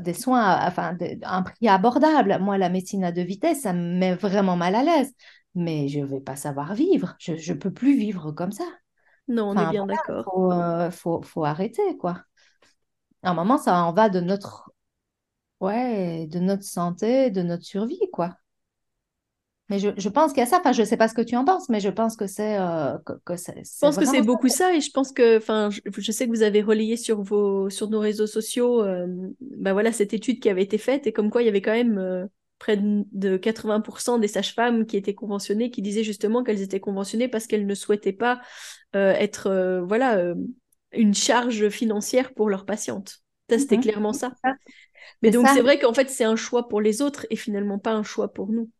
des 0.01 0.15
soins, 0.15 0.59
enfin, 0.67 0.97
un 1.23 1.43
prix 1.43 1.69
abordable. 1.69 2.39
Moi, 2.41 2.59
la 2.59 2.69
médecine 2.69 3.05
à 3.05 3.13
deux 3.13 3.23
vitesses, 3.23 3.63
ça 3.63 3.73
me 3.73 3.99
met 3.99 4.15
vraiment 4.15 4.57
mal 4.57 4.75
à 4.75 4.83
l'aise. 4.83 5.13
Mais 5.55 5.89
je 5.89 6.01
ne 6.01 6.07
vais 6.07 6.21
pas 6.21 6.37
savoir 6.37 6.75
vivre. 6.75 7.17
Je 7.19 7.53
ne 7.53 7.59
peux 7.59 7.73
plus 7.73 7.97
vivre 7.97 8.31
comme 8.33 8.53
ça. 8.53 8.65
Non, 9.29 9.51
on 9.51 9.57
est 9.57 9.71
bien 9.71 9.87
d'accord. 9.87 10.25
Il 10.87 10.91
faut, 10.91 11.23
faut, 11.23 11.45
arrêter, 11.45 11.97
quoi. 11.99 12.23
À 13.23 13.31
un 13.31 13.35
moment, 13.35 13.59
ça 13.59 13.83
en 13.85 13.93
va 13.93 14.09
de 14.09 14.21
notre, 14.21 14.71
ouais, 15.61 16.27
de 16.27 16.39
notre 16.39 16.65
santé, 16.65 17.31
de 17.31 17.43
notre 17.43 17.65
survie, 17.65 18.01
quoi. 18.13 18.37
Mais 19.71 19.79
je, 19.79 19.91
je 19.99 20.09
pense 20.09 20.33
qu'il 20.33 20.41
y 20.41 20.43
a 20.43 20.47
ça. 20.47 20.59
Enfin, 20.61 20.73
je 20.73 20.81
ne 20.81 20.87
sais 20.87 20.97
pas 20.97 21.09
ce 21.09 21.15
que 21.15 21.21
tu 21.21 21.37
en 21.37 21.45
penses, 21.45 21.69
mais 21.69 21.81
je 21.81 21.91
pense 21.91 22.17
que 22.17 22.27
c'est. 22.27 22.59
Euh, 22.59 22.97
que, 23.05 23.13
je 23.37 23.79
pense 23.81 23.99
que 23.99 24.07
c'est 24.07 24.23
beaucoup 24.23 24.49
ça. 24.49 24.75
Et 24.75 24.81
je 24.81 24.91
pense 24.91 25.13
que. 25.13 25.37
Enfin, 25.37 25.69
je, 25.71 26.13
sais 26.13 26.27
que 26.27 26.31
vous 26.31 26.43
avez 26.43 26.63
relayé 26.63 26.97
sur, 26.97 27.23
vos, 27.23 27.69
sur 27.69 27.91
nos 27.91 28.01
réseaux 28.01 28.27
sociaux 28.27 28.83
euh, 28.83 29.07
bah 29.41 29.75
voilà, 29.75 29.93
cette 29.93 30.15
étude 30.15 30.41
qui 30.41 30.49
avait 30.49 30.63
été 30.63 30.79
faite 30.79 31.07
et 31.07 31.13
comme 31.13 31.31
quoi 31.31 31.43
il 31.43 31.47
y 31.47 31.49
avait 31.49 31.61
quand 31.61 31.73
même. 31.73 32.29
Près 32.59 32.77
de 32.77 33.37
80% 33.37 34.19
des 34.19 34.29
sages-femmes 34.29 34.85
qui 34.87 34.97
étaient 34.97 35.15
conventionnées 35.15 35.71
qui 35.71 35.81
disaient 35.81 36.03
justement 36.03 36.43
qu'elles 36.43 36.61
étaient 36.61 36.81
conventionnées 36.81 37.29
parce 37.29 37.47
qu'elles 37.47 37.67
ne 37.67 37.75
souhaitaient 37.75 38.13
pas 38.13 38.41
euh, 38.97 39.13
être 39.13 39.47
euh, 39.49 39.83
voilà 39.83 40.17
euh, 40.17 40.35
une 40.93 41.15
charge 41.15 41.69
financière 41.69 42.35
pour 42.35 42.49
leurs 42.49 42.67
patientes. 42.67 43.21
Ça, 43.49 43.59
c'était 43.59 43.77
mhm. 43.77 43.83
clairement 43.83 44.13
ça. 44.13 44.33
Mais 45.23 45.31
donc 45.31 45.47
c'est 45.49 45.63
vrai 45.63 45.79
qu'en 45.79 45.95
fait 45.95 46.11
c'est 46.11 46.25
un 46.25 46.37
choix 46.37 46.69
pour 46.69 46.81
les 46.81 47.01
autres 47.01 47.27
et 47.31 47.37
finalement 47.37 47.79
pas 47.79 47.93
un 47.93 48.03
choix 48.03 48.33
pour 48.33 48.49
nous. 48.49 48.71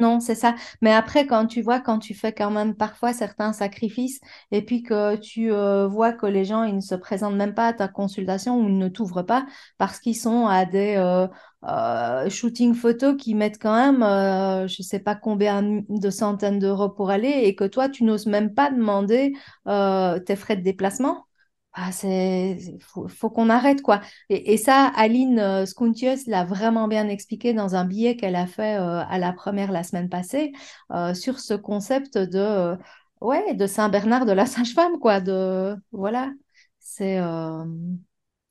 Non, 0.00 0.18
c'est 0.18 0.34
ça. 0.34 0.54
Mais 0.80 0.92
après, 0.94 1.26
quand 1.26 1.46
tu 1.46 1.60
vois, 1.60 1.78
quand 1.78 1.98
tu 1.98 2.14
fais 2.14 2.32
quand 2.32 2.50
même 2.50 2.74
parfois 2.74 3.12
certains 3.12 3.52
sacrifices 3.52 4.18
et 4.50 4.62
puis 4.64 4.82
que 4.82 5.16
tu 5.16 5.50
vois 5.50 6.12
que 6.12 6.24
les 6.26 6.44
gens, 6.46 6.62
ils 6.64 6.74
ne 6.76 6.80
se 6.80 6.94
présentent 6.94 7.34
même 7.36 7.54
pas 7.54 7.66
à 7.68 7.72
ta 7.74 7.86
consultation 7.86 8.56
ou 8.58 8.68
ne 8.70 8.88
t'ouvrent 8.88 9.22
pas 9.22 9.46
parce 9.76 9.98
qu'ils 10.00 10.16
sont 10.16 10.46
à 10.46 10.64
des 10.64 10.96
euh, 11.64 12.30
shooting 12.30 12.74
photo 12.74 13.14
qui 13.16 13.34
mettent 13.34 13.60
quand 13.60 13.74
même, 13.74 14.02
euh, 14.02 14.66
je 14.68 14.76
ne 14.82 14.84
sais 14.84 15.00
pas 15.00 15.14
combien 15.14 15.62
de 15.62 16.10
centaines 16.10 16.58
d'euros 16.58 16.88
pour 16.88 17.10
aller 17.10 17.28
et 17.44 17.54
que 17.54 17.64
toi, 17.64 17.88
tu 17.88 18.04
n'oses 18.04 18.26
même 18.26 18.54
pas 18.54 18.70
demander 18.70 19.34
euh, 19.68 20.18
tes 20.20 20.36
frais 20.36 20.56
de 20.56 20.62
déplacement. 20.62 21.26
Ah, 21.72 21.90
faut, 23.08 23.30
qu'on 23.30 23.48
arrête 23.48 23.80
quoi. 23.80 24.00
Et, 24.28 24.56
ça, 24.56 24.86
Aline 24.96 25.64
Skuntius 25.66 26.26
l'a 26.26 26.44
vraiment 26.44 26.88
bien 26.88 27.08
expliqué 27.08 27.54
dans 27.54 27.76
un 27.76 27.84
billet 27.84 28.16
qu'elle 28.16 28.34
a 28.34 28.46
fait 28.46 28.74
à 28.74 29.18
la 29.18 29.32
première 29.32 29.70
la 29.70 29.84
semaine 29.84 30.08
passée 30.08 30.52
sur 31.14 31.38
ce 31.38 31.54
concept 31.54 32.18
de 32.18 32.76
ouais 33.20 33.54
de 33.54 33.66
Saint 33.68 33.88
Bernard 33.88 34.26
de 34.26 34.32
la 34.32 34.46
Sage-Femme 34.46 34.98
quoi. 34.98 35.20
De 35.20 35.76
voilà, 35.92 36.32
c'est 36.80 37.20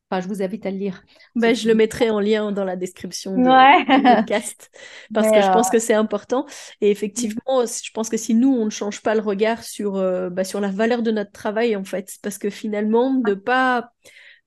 Enfin, 0.10 0.22
je 0.22 0.28
vous 0.28 0.42
invite 0.42 0.66
à 0.66 0.72
le 0.72 0.78
lire. 0.78 1.04
Ben, 1.36 1.56
je 1.56 1.68
le 1.68 1.76
mettrai 1.76 2.10
en 2.10 2.20
lien 2.20 2.52
dans 2.52 2.64
la 2.64 2.76
description 2.76 3.36
du 3.36 3.44
podcast 3.44 4.72
parce 5.14 5.30
que 5.30 5.42
je 5.42 5.52
pense 5.52 5.68
euh, 5.68 5.72
que 5.72 5.80
c'est 5.80 5.94
important. 5.94 6.48
Et 6.82 6.90
effectivement, 6.90 7.66
je 7.66 7.92
pense 7.94 8.10
que 8.10 8.18
si 8.18 8.34
nous, 8.34 8.50
on 8.50 8.66
ne 8.66 8.72
change 8.72 9.02
pas 9.02 9.14
le 9.14 9.22
regard 9.22 9.64
sur, 9.64 9.98
euh, 9.98 10.32
bah, 10.32 10.44
sur 10.44 10.62
la 10.62 10.70
valeur 10.70 11.04
de 11.04 11.12
notre 11.12 11.32
travail, 11.32 11.76
en 11.76 11.84
fait, 11.84 12.18
parce 12.24 12.40
que 12.40 12.50
finalement, 12.50 13.14
de 13.14 13.36
pas 13.36 13.92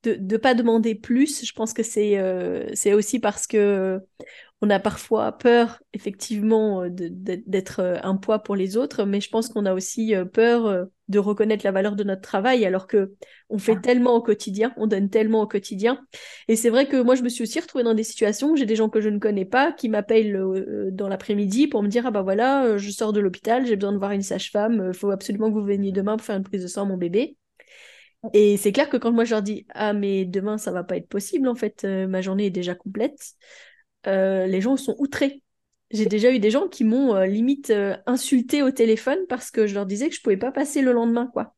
de 0.03 0.16
ne 0.20 0.37
pas 0.37 0.55
demander 0.55 0.96
plus, 0.96 1.44
je 1.44 1.53
pense 1.53 1.72
que 1.72 1.85
c'est 1.85 2.18
euh, 2.18 2.68
c'est 2.75 2.92
aussi 2.92 3.20
parce 3.20 3.46
que 3.46 4.01
on 4.62 4.70
a 4.70 4.79
parfois 4.79 5.33
peur, 5.33 5.83
effectivement, 5.92 6.85
d'être 6.88 7.81
un 8.03 8.16
poids 8.16 8.38
pour 8.38 8.55
les 8.55 8.77
autres, 8.77 9.05
mais 9.05 9.20
je 9.20 9.29
pense 9.29 9.48
qu'on 9.48 9.66
a 9.66 9.75
aussi 9.75 10.14
peur 10.33 10.87
de 11.09 11.18
reconnaître 11.18 11.64
la 11.64 11.72
valeur 11.72 11.96
de 11.96 12.05
notre 12.05 12.22
travail, 12.22 12.64
alors 12.64 12.87
que 12.87 13.12
on 13.51 13.59
fait 13.59 13.75
ah. 13.77 13.81
tellement 13.81 14.14
au 14.14 14.22
quotidien, 14.22 14.72
on 14.77 14.87
donne 14.87 15.11
tellement 15.11 15.42
au 15.42 15.48
quotidien. 15.48 16.01
Et 16.46 16.55
c'est 16.55 16.70
vrai 16.70 16.87
que 16.87 17.03
moi, 17.03 17.16
je 17.16 17.22
me 17.22 17.29
suis 17.29 17.42
aussi 17.42 17.59
retrouvée 17.59 17.83
dans 17.83 17.94
des 17.94 18.05
situations 18.05 18.53
où 18.53 18.57
j'ai 18.57 18.64
des 18.64 18.77
gens 18.77 18.88
que 18.88 19.01
je 19.01 19.09
ne 19.09 19.18
connais 19.18 19.44
pas 19.44 19.72
qui 19.72 19.88
m'appellent 19.88 20.40
dans 20.92 21.09
l'après-midi 21.09 21.66
pour 21.66 21.83
me 21.83 21.88
dire 21.88 22.07
ah 22.07 22.12
bah 22.12 22.22
voilà, 22.22 22.79
je 22.79 22.90
sors 22.90 23.12
de 23.12 23.20
l'hôpital, 23.20 23.66
j'ai 23.66 23.75
besoin 23.75 23.92
de 23.92 23.98
voir 23.98 24.12
une 24.12 24.22
sage-femme, 24.22 24.90
il 24.94 24.96
faut 24.96 25.11
absolument 25.11 25.48
que 25.48 25.55
vous 25.55 25.66
veniez 25.66 25.90
demain 25.90 26.16
pour 26.16 26.25
faire 26.25 26.37
une 26.37 26.44
prise 26.44 26.62
de 26.62 26.68
sang 26.68 26.83
à 26.83 26.85
mon 26.87 26.96
bébé. 26.96 27.37
Et 28.33 28.57
c'est 28.57 28.70
clair 28.70 28.88
que 28.88 28.96
quand 28.96 29.11
moi 29.11 29.25
je 29.25 29.31
leur 29.33 29.42
dis 29.42 29.66
ah 29.70 29.92
mais 29.92 30.25
demain 30.25 30.57
ça 30.57 30.70
va 30.70 30.85
pas 30.85 30.96
être 30.96 31.09
possible 31.09 31.48
en 31.48 31.57
fait 31.57 31.83
euh, 31.85 32.07
ma 32.07 32.20
journée 32.20 32.46
est 32.46 32.51
déjà 32.51 32.77
complète, 32.77 33.35
euh, 34.07 34.47
les 34.47 34.61
gens 34.61 34.77
sont 34.77 34.97
outrés. 34.99 35.43
J'ai 35.91 36.07
déjà 36.07 36.31
eu 36.33 36.38
des 36.38 36.51
gens 36.51 36.69
qui 36.69 36.85
m'ont 36.85 37.15
euh, 37.15 37.27
limite 37.27 37.71
euh, 37.71 37.97
insulté 38.07 38.62
au 38.62 38.71
téléphone 38.71 39.19
parce 39.29 39.51
que 39.51 39.67
je 39.67 39.75
leur 39.75 39.85
disais 39.87 40.09
que 40.09 40.15
je 40.17 40.23
pouvais 40.23 40.38
pas 40.38 40.53
passer 40.53 40.81
le 40.83 40.93
lendemain 40.93 41.27
quoi. 41.33 41.55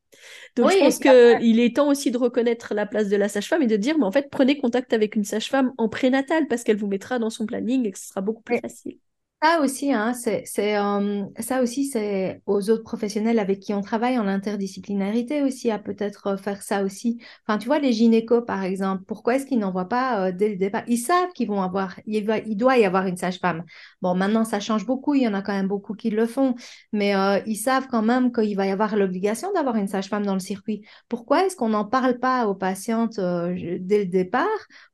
Donc 0.55 0.71
je 0.71 0.77
Oui, 0.77 0.77
pense 0.77 0.99
qu'il 0.99 1.59
est 1.59 1.75
temps 1.77 1.89
aussi 1.89 2.11
de 2.11 2.17
reconnaître 2.17 2.73
la 2.73 2.85
place 2.85 3.09
de 3.09 3.17
la 3.17 3.29
sage-femme 3.29 3.61
et 3.63 3.67
de 3.67 3.77
dire 3.77 3.97
mais 3.97 4.05
en 4.05 4.11
fait 4.11 4.29
prenez 4.31 4.57
contact 4.59 4.93
avec 4.93 5.15
une 5.15 5.25
sage-femme 5.25 5.73
en 5.77 5.89
prénatal 5.89 6.47
parce 6.47 6.63
qu'elle 6.63 6.77
vous 6.77 6.87
mettra 6.87 7.19
dans 7.19 7.29
son 7.31 7.45
planning 7.45 7.85
et 7.87 7.91
que 7.91 7.99
ce 7.99 8.07
sera 8.09 8.21
beaucoup 8.21 8.43
plus 8.43 8.57
facile. 8.57 8.99
Ça 9.45 9.61
aussi, 9.61 9.93
hein, 9.93 10.13
c'est, 10.13 10.41
c'est, 10.47 10.75
euh, 10.75 11.23
ça 11.37 11.61
aussi, 11.61 11.85
c'est 11.85 12.41
aux 12.47 12.71
autres 12.71 12.81
professionnels 12.81 13.37
avec 13.37 13.59
qui 13.59 13.75
on 13.75 13.81
travaille 13.81 14.17
en 14.17 14.25
interdisciplinarité 14.25 15.43
aussi 15.43 15.69
à 15.69 15.77
peut-être 15.77 16.27
euh, 16.27 16.37
faire 16.37 16.63
ça 16.63 16.81
aussi. 16.81 17.19
Enfin, 17.47 17.59
tu 17.59 17.67
vois, 17.67 17.77
les 17.77 17.93
gynécos, 17.93 18.43
par 18.43 18.63
exemple, 18.63 19.03
pourquoi 19.05 19.35
est-ce 19.35 19.45
qu'ils 19.45 19.59
n'envoient 19.59 19.87
pas 19.87 20.29
euh, 20.29 20.31
dès 20.31 20.49
le 20.49 20.55
départ? 20.55 20.81
Ils 20.87 20.97
savent 20.97 21.31
qu'ils 21.35 21.47
vont 21.47 21.61
avoir, 21.61 21.99
il 22.07 22.25
va, 22.25 22.39
il 22.39 22.57
doit 22.57 22.79
y 22.79 22.85
avoir 22.85 23.05
une 23.05 23.17
sage-femme. 23.17 23.65
Bon, 24.01 24.15
maintenant, 24.15 24.45
ça 24.45 24.59
change 24.59 24.87
beaucoup, 24.87 25.13
il 25.13 25.21
y 25.21 25.27
en 25.27 25.35
a 25.35 25.43
quand 25.43 25.53
même 25.53 25.67
beaucoup 25.67 25.93
qui 25.93 26.09
le 26.09 26.25
font, 26.25 26.55
mais 26.91 27.13
ils 27.45 27.55
savent 27.55 27.87
quand 27.87 28.01
même 28.01 28.31
qu'il 28.31 28.55
va 28.55 28.65
y 28.65 28.71
avoir 28.71 28.95
l'obligation 28.95 29.51
d'avoir 29.53 29.75
une 29.75 29.87
sage-femme 29.87 30.25
dans 30.25 30.33
le 30.33 30.39
circuit. 30.39 30.81
Pourquoi 31.07 31.45
est-ce 31.45 31.55
qu'on 31.55 31.69
n'en 31.69 31.85
parle 31.85 32.17
pas 32.17 32.47
aux 32.47 32.55
patientes 32.55 33.19
dès 33.19 33.99
le 33.99 34.05
départ 34.05 34.47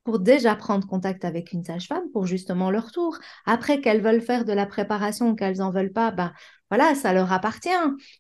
pour 0.04 0.20
déjà 0.20 0.56
prendre 0.56 0.86
contact 0.88 1.24
avec 1.24 1.54
une 1.54 1.64
sage-femme 1.64 2.10
pour 2.12 2.26
justement 2.26 2.70
leur 2.70 2.92
tour? 2.92 3.18
Après, 3.46 3.80
qu'elles 3.80 4.02
veulent 4.02 4.22
faire 4.22 4.41
de 4.46 4.54
la 4.54 4.66
préparation 4.66 5.36
qu'elles 5.36 5.62
en 5.62 5.72
veulent 5.72 5.92
pas, 5.94 6.12
ben 6.12 6.34
voilà, 6.70 6.96
ça 6.96 7.12
leur 7.14 7.32
appartient. 7.34 7.70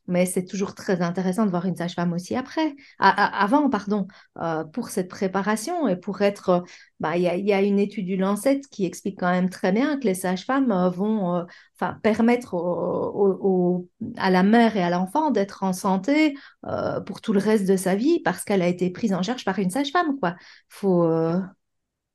Mais 0.07 0.25
c'est 0.25 0.45
toujours 0.45 0.75
très 0.75 1.01
intéressant 1.01 1.45
de 1.45 1.49
voir 1.51 1.65
une 1.65 1.75
sage-femme 1.75 2.13
aussi 2.13 2.35
après, 2.35 2.75
avant, 2.99 3.69
pardon, 3.69 4.07
euh, 4.41 4.63
pour 4.65 4.89
cette 4.89 5.07
préparation 5.09 5.87
et 5.87 5.95
pour 5.95 6.21
être. 6.21 6.49
euh, 6.49 6.59
bah, 6.99 7.17
il 7.17 7.23
y 7.23 7.41
y 7.43 7.53
a 7.53 7.61
une 7.61 7.79
étude 7.79 8.05
du 8.05 8.17
Lancet 8.17 8.59
qui 8.71 8.85
explique 8.85 9.19
quand 9.19 9.31
même 9.31 9.49
très 9.49 9.71
bien 9.71 9.97
que 9.97 10.05
les 10.05 10.13
sages-femmes 10.13 10.71
euh, 10.71 10.89
vont 10.89 11.45
enfin, 11.79 11.97
permettre 12.03 12.53
au- 12.53 12.59
au- 12.59 13.39
au- 13.41 13.89
à 14.17 14.29
la 14.29 14.43
mère 14.43 14.75
et 14.77 14.83
à 14.83 14.89
l'enfant 14.89 15.31
d'être 15.31 15.63
en 15.63 15.73
santé 15.73 16.35
pour 17.05 17.21
tout 17.21 17.33
le 17.33 17.39
reste 17.39 17.67
de 17.67 17.75
sa 17.77 17.95
vie 17.95 18.19
parce 18.21 18.43
qu'elle 18.43 18.61
a 18.61 18.67
été 18.67 18.89
prise 18.91 19.13
en 19.13 19.23
charge 19.23 19.45
par 19.45 19.59
une 19.59 19.69
sage-femme, 19.69 20.17
quoi. 20.19 20.35
Faut, 20.69 21.03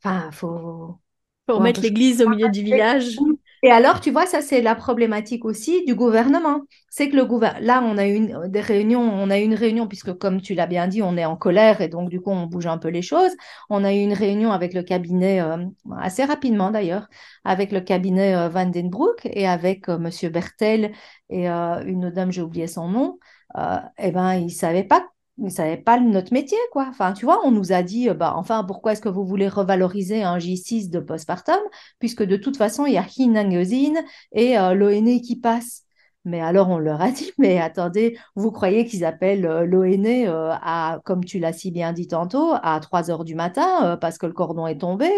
enfin, 0.02 0.30
faut, 0.32 1.00
Pour 1.46 1.60
mettre 1.60 1.82
l'église 1.82 2.22
au 2.22 2.28
milieu 2.28 2.48
du 2.48 2.62
village. 2.64 3.24
Et 3.62 3.70
alors, 3.70 4.00
tu 4.00 4.10
vois, 4.10 4.26
ça, 4.26 4.42
c'est 4.42 4.60
la 4.62 4.74
problématique 4.74 5.44
aussi 5.44 5.84
du 5.86 5.94
gouvernement. 5.94 6.60
C'est 6.90 7.08
que 7.08 7.16
le 7.16 7.24
gouvernement, 7.24 7.64
là, 7.66 7.82
on 7.82 7.96
a 7.98 8.06
eu 8.06 8.28
des 8.48 8.60
réunions, 8.60 9.00
on 9.00 9.30
a 9.30 9.38
eu 9.38 9.42
une 9.44 9.54
réunion, 9.54 9.88
puisque 9.88 10.12
comme 10.18 10.40
tu 10.40 10.54
l'as 10.54 10.66
bien 10.66 10.86
dit, 10.88 11.02
on 11.02 11.16
est 11.16 11.24
en 11.24 11.36
colère 11.36 11.80
et 11.80 11.88
donc, 11.88 12.10
du 12.10 12.20
coup, 12.20 12.30
on 12.30 12.46
bouge 12.46 12.66
un 12.66 12.78
peu 12.78 12.88
les 12.88 13.02
choses. 13.02 13.32
On 13.70 13.82
a 13.84 13.92
eu 13.94 13.98
une 13.98 14.12
réunion 14.12 14.52
avec 14.52 14.74
le 14.74 14.82
cabinet, 14.82 15.40
euh, 15.40 15.56
assez 15.98 16.24
rapidement 16.24 16.70
d'ailleurs, 16.70 17.08
avec 17.44 17.72
le 17.72 17.80
cabinet 17.80 18.34
euh, 18.36 18.48
Van 18.48 18.66
den 18.66 18.90
Broek 18.90 19.20
et 19.24 19.48
avec 19.48 19.88
euh, 19.88 19.98
Monsieur 19.98 20.28
Bertel 20.28 20.92
et 21.30 21.48
euh, 21.50 21.82
une 21.84 22.10
dame, 22.10 22.30
j'ai 22.32 22.42
oublié 22.42 22.66
son 22.66 22.88
nom. 22.88 23.18
Euh, 23.56 23.78
eh 23.98 24.10
ben, 24.12 24.34
ils 24.34 24.44
ne 24.46 24.50
savaient 24.50 24.84
pas. 24.84 25.06
Ils 25.38 25.44
ne 25.44 25.50
savaient 25.50 25.76
pas 25.76 26.00
notre 26.00 26.32
métier, 26.32 26.58
quoi. 26.72 26.86
Enfin, 26.88 27.12
tu 27.12 27.24
vois, 27.26 27.40
on 27.46 27.50
nous 27.50 27.72
a 27.72 27.82
dit, 27.82 28.08
euh, 28.08 28.14
bah, 28.14 28.34
enfin, 28.36 28.64
pourquoi 28.64 28.92
est-ce 28.92 29.02
que 29.02 29.08
vous 29.08 29.26
voulez 29.26 29.48
revaloriser 29.48 30.22
un 30.22 30.38
J6 30.38 30.90
de 30.90 31.00
postpartum? 31.00 31.60
puisque 31.98 32.22
de 32.22 32.36
toute 32.36 32.56
façon, 32.56 32.86
il 32.86 32.94
y 32.94 32.98
a 32.98 33.06
Hinangezine 33.16 34.02
et 34.32 34.58
euh, 34.58 34.74
l'ONE 34.74 35.20
qui 35.20 35.36
passe. 35.36 35.85
Mais 36.26 36.40
alors, 36.40 36.68
on 36.70 36.78
leur 36.78 37.00
a 37.00 37.10
dit, 37.12 37.30
mais 37.38 37.58
attendez, 37.60 38.18
vous 38.34 38.50
croyez 38.50 38.84
qu'ils 38.84 39.04
appellent 39.04 39.46
euh, 39.46 39.64
l'ONE 39.64 40.06
euh, 40.06 40.50
à, 40.60 41.00
comme 41.04 41.24
tu 41.24 41.38
l'as 41.38 41.52
si 41.52 41.70
bien 41.70 41.92
dit 41.92 42.08
tantôt, 42.08 42.52
à 42.62 42.80
3 42.80 43.10
heures 43.10 43.24
du 43.24 43.36
matin 43.36 43.92
euh, 43.92 43.96
parce 43.96 44.18
que 44.18 44.26
le 44.26 44.32
cordon 44.32 44.66
est 44.66 44.78
tombé, 44.78 45.08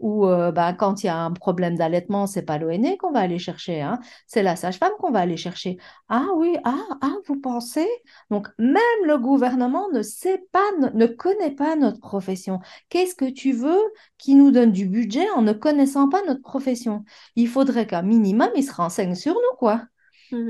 ou 0.00 0.26
euh, 0.26 0.50
ben, 0.52 0.74
quand 0.74 1.02
il 1.02 1.06
y 1.06 1.08
a 1.08 1.16
un 1.16 1.32
problème 1.32 1.76
d'allaitement, 1.76 2.26
c'est 2.26 2.42
pas 2.42 2.58
l'ONE 2.58 2.96
qu'on 2.98 3.12
va 3.12 3.20
aller 3.20 3.38
chercher, 3.38 3.80
hein, 3.80 4.00
c'est 4.26 4.42
la 4.42 4.56
sage-femme 4.56 4.92
qu'on 4.98 5.12
va 5.12 5.20
aller 5.20 5.36
chercher. 5.36 5.78
Ah 6.08 6.26
oui, 6.36 6.56
ah, 6.64 6.74
ah, 7.00 7.14
vous 7.26 7.40
pensez? 7.40 7.88
Donc, 8.30 8.48
même 8.58 8.82
le 9.06 9.18
gouvernement 9.18 9.88
ne 9.92 10.02
sait 10.02 10.44
pas, 10.52 10.58
ne, 10.92 11.06
connaît 11.06 11.54
pas 11.54 11.76
notre 11.76 12.00
profession. 12.00 12.58
Qu'est-ce 12.88 13.14
que 13.14 13.30
tu 13.30 13.52
veux 13.52 13.80
qui 14.18 14.34
nous 14.34 14.50
donne 14.50 14.72
du 14.72 14.86
budget 14.86 15.28
en 15.36 15.42
ne 15.42 15.52
connaissant 15.52 16.08
pas 16.08 16.22
notre 16.26 16.42
profession? 16.42 17.04
Il 17.36 17.48
faudrait 17.48 17.86
qu'un 17.86 18.02
minimum, 18.02 18.50
ils 18.56 18.64
se 18.64 18.74
renseignent 18.74 19.14
sur 19.14 19.34
nous, 19.34 19.56
quoi. 19.58 19.82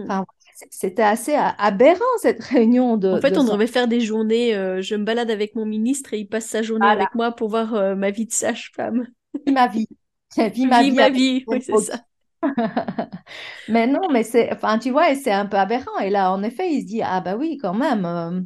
Enfin, 0.09 0.25
c- 0.55 0.67
c'était 0.71 1.03
assez 1.03 1.35
aberrant, 1.35 2.05
cette 2.23 2.43
réunion 2.45 2.97
En 3.11 3.17
de, 3.17 3.21
fait, 3.21 3.37
de 3.37 3.39
on 3.39 3.43
devrait 3.45 3.67
faire 3.67 3.89
des 3.89 4.01
journées, 4.01 4.55
euh, 4.55 4.81
je 4.83 4.95
me 4.97 5.05
balade 5.05 5.31
avec 5.31 5.55
mon 5.57 5.65
ministre 5.67 6.13
et 6.15 6.19
il 6.21 6.29
passe 6.29 6.47
sa 6.47 6.63
journée 6.63 6.89
Voilà, 6.89 6.91
avec 6.91 7.15
moi 7.17 7.33
pour 7.33 7.49
voir 7.49 7.75
euh, 7.75 7.95
ma 7.97 8.11
vie 8.13 8.27
de 8.27 8.33
sage-femme. 8.33 9.07
ma 9.47 9.67
vie. 9.69 9.87
Ma 10.65 10.83
vie 10.85 11.01
ma 11.01 11.09
avec 11.09 11.11
vie, 11.11 11.47
oui, 11.47 11.63
c'est 11.63 11.77
ça. 11.77 12.05
Mais 13.69 13.87
non, 13.87 14.11
mais 14.11 14.23
c'est, 14.25 14.53
enfin, 14.53 14.79
tu 14.79 14.91
vois, 14.91 15.15
c'est 15.15 15.33
un 15.33 15.47
peu 15.47 15.57
aberrant. 15.59 15.99
Et 16.01 16.11
là, 16.11 16.33
en 16.33 16.43
effet, 16.43 16.73
il 16.73 16.83
se 16.83 16.87
dit, 16.87 17.03
ah 17.03 17.21
bah 17.21 17.37
oui, 17.37 17.59
quand 17.59 17.75
même. 17.75 18.05
euh, 18.07 18.41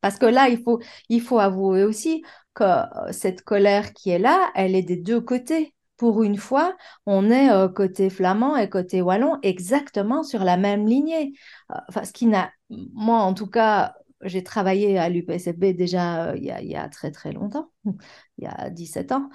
parce 0.00 0.18
que 0.18 0.26
là, 0.26 0.48
il 0.48 0.62
faut, 0.62 0.80
il 1.08 1.20
faut 1.22 1.38
avouer 1.38 1.84
aussi 1.84 2.24
que 2.54 2.64
cette 3.12 3.42
colère 3.42 3.92
qui 3.94 4.10
est 4.10 4.18
là, 4.18 4.50
elle 4.54 4.74
est 4.76 4.82
des 4.82 4.96
deux 4.96 5.20
côtés. 5.20 5.73
Pour 5.96 6.22
une 6.22 6.36
fois, 6.36 6.76
on 7.06 7.30
est 7.30 7.50
euh, 7.50 7.68
côté 7.68 8.10
flamand 8.10 8.56
et 8.56 8.68
côté 8.68 9.00
wallon 9.00 9.38
exactement 9.42 10.22
sur 10.22 10.44
la 10.44 10.56
même 10.56 10.86
lignée. 10.86 11.32
Euh, 11.72 11.76
Enfin, 11.88 12.04
ce 12.04 12.12
qui 12.12 12.26
n'a, 12.26 12.50
moi, 12.70 13.18
en 13.20 13.34
tout 13.34 13.46
cas, 13.46 13.94
j'ai 14.22 14.42
travaillé 14.42 14.98
à 14.98 15.08
l'UPSFB 15.08 15.76
déjà 15.76 16.30
euh, 16.30 16.36
il 16.36 16.44
y 16.44 16.76
a, 16.76 16.88
très 16.88 17.10
très 17.10 17.32
longtemps, 17.32 17.70
il 18.38 18.44
y 18.44 18.46
a 18.46 18.70
17 18.70 19.12
ans. 19.12 19.28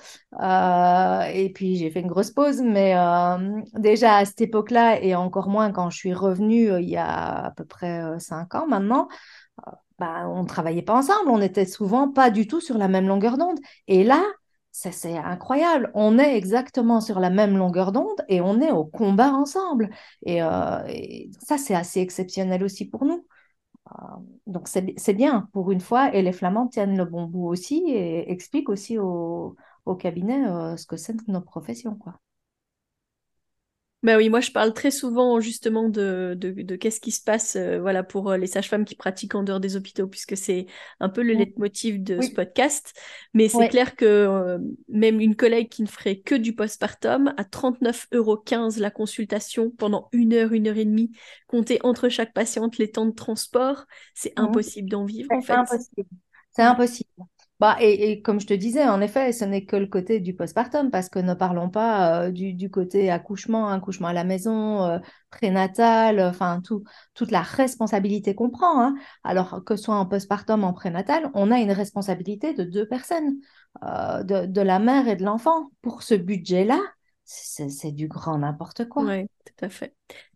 Et 1.34 1.52
puis 1.54 1.76
j'ai 1.76 1.91
fait 1.91 2.02
une 2.02 2.08
grosse 2.08 2.32
pause, 2.32 2.62
mais 2.62 2.95
déjà 3.76 4.17
à 4.17 4.26
cette 4.26 4.41
époque-là, 4.41 5.02
et 5.02 5.15
encore 5.15 5.50
moins 5.50 5.72
quand 5.72 5.89
je 5.89 5.98
suis 5.98 6.13
revenue 6.13 6.80
il 6.82 6.89
y 6.89 6.98
a 6.98 7.45
à 7.45 7.52
peu 7.52 7.65
près 7.65 8.02
euh, 8.02 8.19
cinq 8.19 8.56
ans 8.56 8.67
maintenant, 8.67 9.08
bah, 10.00 10.28
on 10.30 10.43
ne 10.43 10.48
travaillait 10.48 10.82
pas 10.82 10.95
ensemble, 10.95 11.30
on 11.30 11.39
n'était 11.39 11.65
souvent 11.65 12.10
pas 12.10 12.30
du 12.32 12.48
tout 12.48 12.62
sur 12.62 12.78
la 12.78 12.88
même 12.88 13.08
longueur 13.08 13.38
d'onde. 13.38 13.60
Et 13.88 14.04
là, 14.04 14.24
c'est 14.92 15.18
incroyable, 15.18 15.92
on 15.94 16.18
est 16.20 16.38
exactement 16.38 17.02
sur 17.02 17.20
la 17.20 17.30
même 17.30 17.58
longueur 17.58 17.92
d'onde 17.92 18.24
et 18.30 18.42
on 18.42 18.62
est 18.62 18.72
au 18.72 18.86
combat 18.86 19.34
ensemble. 19.34 19.89
Et, 20.26 20.42
euh, 20.42 21.28
ça 21.46 21.58
c'est 21.58 21.76
assez 21.76 22.00
exceptionnel 22.02 22.63
aussi 22.63 22.86
pour 22.86 23.06
nous. 23.06 23.26
Euh, 23.92 24.06
donc 24.48 24.68
c'est 24.68 25.13
bien 25.13 25.50
pour 25.54 25.72
une 25.72 25.82
fois, 25.82 26.13
et 26.15 26.22
les 26.22 26.32
Flamands 26.34 26.68
tiennent 26.68 26.98
le 26.98 27.06
bon 27.06 27.26
bout 27.26 27.48
aussi 27.48 27.84
et 27.88 28.32
expliquent 28.32 28.70
aussi 28.70 28.98
au, 28.98 29.56
cabinet 30.00 30.48
euh, 30.48 30.78
ce 30.78 30.86
que 30.86 30.98
c'est 30.98 31.15
que 31.18 31.32
nos 31.32 31.42
professions, 31.42 31.96
quoi. 31.96 32.20
Bah 34.02 34.16
oui, 34.16 34.30
moi 34.30 34.40
je 34.40 34.52
parle 34.52 34.74
très 34.74 34.92
souvent 34.92 35.42
justement 35.42 35.90
de, 35.90 36.34
de, 36.38 36.52
de 36.52 36.76
qu'est-ce 36.78 37.02
qui 37.02 37.12
se 37.12 37.22
passe 37.22 37.58
euh, 37.58 37.80
voilà, 37.82 38.02
pour 38.02 38.32
euh, 38.32 38.38
les 38.38 38.48
sages-femmes 38.48 38.86
qui 38.86 38.96
pratiquent 38.96 39.36
en 39.36 39.44
dehors 39.44 39.60
des 39.60 39.76
hôpitaux, 39.76 40.08
puisque 40.08 40.38
c'est 40.38 40.68
un 41.02 41.10
peu 41.10 41.22
le 41.22 41.34
leitmotiv 41.34 42.02
de 42.02 42.22
ce 42.22 42.32
podcast. 42.32 42.94
Mais 43.34 43.50
c'est 43.50 43.68
clair 43.68 43.98
que 43.98 44.06
euh, 44.06 44.58
même 44.88 45.20
une 45.20 45.36
collègue 45.36 45.68
qui 45.68 45.82
ne 45.82 45.88
ferait 45.88 46.20
que 46.20 46.36
du 46.36 46.56
postpartum, 46.56 47.34
à 47.36 47.44
39,15 47.44 48.08
euros 48.14 48.80
la 48.80 48.90
consultation 48.90 49.70
pendant 49.72 50.08
une 50.14 50.34
heure, 50.34 50.54
une 50.54 50.68
heure 50.68 50.78
et 50.78 50.86
demie, 50.86 51.12
compter 51.48 51.80
entre 51.84 52.08
chaque 52.08 52.34
patiente 52.34 52.78
les 52.78 52.92
temps 52.92 53.06
de 53.06 53.14
transport, 53.14 53.86
c'est 54.14 54.34
impossible 54.38 54.90
d'en 54.90 55.04
vivre 55.04 55.30
en 55.34 55.42
c'est 55.42 55.48
fait. 55.48 55.54
impossible. 55.54 56.08
C'est 56.52 56.64
impossible. 56.64 57.10
Bah, 57.60 57.76
et, 57.82 58.12
et 58.12 58.22
comme 58.22 58.39
je 58.39 58.48
te 58.48 58.54
disais, 58.54 58.88
en 58.88 59.02
effet, 59.02 59.34
ce 59.34 59.43
n'est 59.43 59.65
que 59.65 59.76
le 59.76 59.86
côté 59.88 60.22
du 60.22 60.34
postpartum, 60.34 60.89
parce 60.91 61.10
que 61.10 61.19
ne 61.19 61.34
parlons 61.34 61.69
pas 61.69 62.28
euh, 62.28 62.32
du, 62.32 62.54
du 62.54 62.72
côté 62.72 63.12
accouchement, 63.12 63.67
accouchement 63.69 64.08
à 64.08 64.13
la 64.13 64.24
maison, 64.24 64.84
euh, 64.86 65.00
prénatal, 65.30 66.19
euh, 66.19 66.30
enfin, 66.30 66.62
tout, 66.63 66.84
toute 67.15 67.32
la 67.32 67.41
responsabilité 67.41 68.34
qu'on 68.34 68.50
prend. 68.50 68.82
hein. 68.82 68.95
Alors 69.26 69.62
que 69.65 69.76
ce 69.76 69.84
soit 69.84 69.95
en 69.95 70.06
postpartum, 70.06 70.63
en 70.63 70.72
prénatal, 70.74 71.30
on 71.34 71.52
a 71.52 71.60
une 71.60 71.72
responsabilité 71.74 72.54
de 72.54 72.63
deux 72.63 72.88
personnes, 72.88 73.36
euh, 73.84 74.24
de, 74.24 74.45
de 74.45 74.62
la 74.62 74.80
mère 74.80 75.08
et 75.10 75.17
de 75.17 75.24
l'enfant. 75.26 75.72
Pour 75.82 76.02
ce 76.04 76.15
budget-là, 76.15 76.80
c'est 77.26 77.91
du 77.91 78.08
grand 78.08 78.38
n'importe 78.38 78.88
quoi. 78.88 79.06
Ouais, 79.06 79.28
tout 79.45 79.65
à 79.65 79.69
fait. 79.69 79.95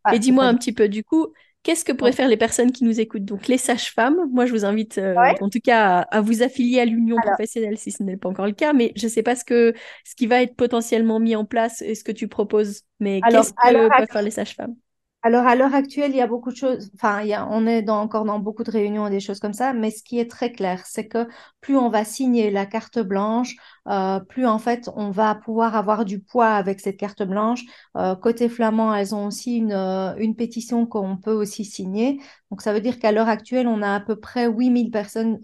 Et 0.10 0.20
Ah, 0.20 0.22
c'est 0.22 0.32
dis-moi 0.32 0.46
un 0.46 0.56
petit 0.56 0.74
peu 0.74 0.90
du 0.90 1.04
coup, 1.04 1.34
qu'est-ce 1.64 1.86
que 1.86 1.92
pourraient 1.94 2.12
Ouais. 2.12 2.14
faire 2.14 2.28
les 2.28 2.38
personnes 2.38 2.72
qui 2.72 2.84
nous 2.84 3.00
écoutent? 3.00 3.26
Donc 3.26 3.48
les 3.48 3.58
sages-femmes, 3.58 4.18
moi 4.32 4.46
je 4.46 4.52
vous 4.54 4.66
invite 4.66 4.98
euh, 5.00 5.34
Ouais. 5.34 5.36
en 5.40 5.50
tout 5.50 5.60
cas 5.64 6.02
à, 6.02 6.18
à 6.18 6.22
vous 6.22 6.44
affilier 6.44 6.80
à 6.80 6.86
l'union 6.86 7.22
professionnelle 7.22 7.78
si 7.78 7.92
ce 7.92 8.04
n'est 8.04 8.18
pas 8.18 8.30
encore 8.30 8.46
le 8.48 8.54
cas, 8.54 8.74
mais 8.74 8.92
je 8.96 9.06
ne 9.06 9.10
sais 9.12 9.24
pas 9.24 9.36
ce 9.36 9.46
que 9.46 9.74
ce 10.06 10.16
qui 10.16 10.28
va 10.28 10.42
être 10.44 10.56
potentiellement 10.56 11.20
mis 11.20 11.36
en 11.36 11.46
place 11.46 11.82
et 11.82 11.96
ce 11.96 12.04
que 12.04 12.12
tu 12.12 12.28
proposes, 12.28 12.82
mais 13.00 13.24
qu'est-ce 13.26 13.54
que 13.54 13.90
peuvent 13.90 14.08
faire 14.12 14.22
les 14.22 14.32
sages-femmes? 14.32 14.76
Alors, 15.26 15.46
à 15.48 15.56
l'heure 15.56 15.74
actuelle, 15.74 16.12
il 16.12 16.18
y 16.18 16.22
a 16.22 16.28
beaucoup 16.28 16.52
de 16.52 16.56
choses, 16.58 16.92
enfin, 16.96 17.22
il 17.22 17.28
y 17.30 17.34
a, 17.34 17.48
on 17.50 17.66
est 17.66 17.90
encore 17.90 18.26
dans 18.26 18.40
beaucoup 18.40 18.64
de 18.64 18.72
réunions 18.72 19.08
et 19.08 19.10
des 19.10 19.22
choses 19.22 19.40
comme 19.40 19.54
ça, 19.54 19.72
mais 19.72 19.90
ce 19.90 20.04
qui 20.04 20.20
est 20.20 20.30
très 20.30 20.52
clair, 20.52 20.86
c'est 20.86 21.08
que 21.08 21.28
plus 21.62 21.78
on 21.78 21.90
va 21.90 22.04
signer 22.04 22.52
la 22.52 22.66
carte 22.66 23.00
blanche, 23.00 23.56
euh, 23.88 24.20
plus 24.20 24.46
en 24.46 24.60
fait, 24.60 24.90
on 24.98 25.12
va 25.12 25.34
pouvoir 25.36 25.78
avoir 25.78 26.04
du 26.04 26.20
poids 26.20 26.50
avec 26.50 26.82
cette 26.82 26.98
carte 26.98 27.24
blanche. 27.24 27.62
Euh, 27.96 28.16
côté 28.18 28.50
flamand, 28.50 28.94
elles 28.94 29.16
ont 29.16 29.28
aussi 29.28 29.56
une, 29.58 29.72
euh, 29.72 30.14
une 30.18 30.36
pétition 30.36 30.86
qu'on 30.86 31.16
peut 31.16 31.32
aussi 31.34 31.64
signer. 31.64 32.20
Donc, 32.52 32.62
ça 32.62 32.74
veut 32.74 32.82
dire 32.82 33.00
qu'à 33.00 33.14
l'heure 33.14 33.30
actuelle, 33.30 33.68
on 33.68 33.82
a 33.82 33.96
à 33.96 34.00
peu 34.02 34.18
près 34.18 34.48
8000 34.50 34.92
personnes 34.92 35.40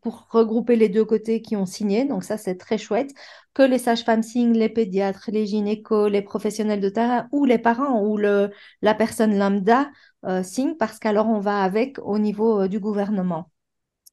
pour 0.00 0.26
regrouper 0.30 0.76
les 0.76 0.88
deux 0.88 1.04
côtés 1.04 1.42
qui 1.42 1.56
ont 1.56 1.66
signé. 1.66 2.04
Donc 2.04 2.24
ça, 2.24 2.36
c'est 2.36 2.56
très 2.56 2.78
chouette. 2.78 3.12
Que 3.54 3.62
les 3.62 3.78
sages-femmes 3.78 4.22
signent, 4.22 4.56
les 4.56 4.68
pédiatres, 4.68 5.30
les 5.32 5.46
gynécos, 5.46 6.10
les 6.10 6.22
professionnels 6.22 6.80
de 6.80 6.88
terrain 6.88 7.28
ou 7.32 7.44
les 7.44 7.58
parents 7.58 8.02
ou 8.02 8.16
le, 8.16 8.50
la 8.80 8.94
personne 8.94 9.36
lambda 9.36 9.90
euh, 10.24 10.42
signent 10.42 10.76
parce 10.76 10.98
qu'alors 10.98 11.28
on 11.28 11.38
va 11.38 11.62
avec 11.62 11.98
au 11.98 12.18
niveau 12.18 12.62
euh, 12.62 12.68
du 12.68 12.80
gouvernement. 12.80 13.50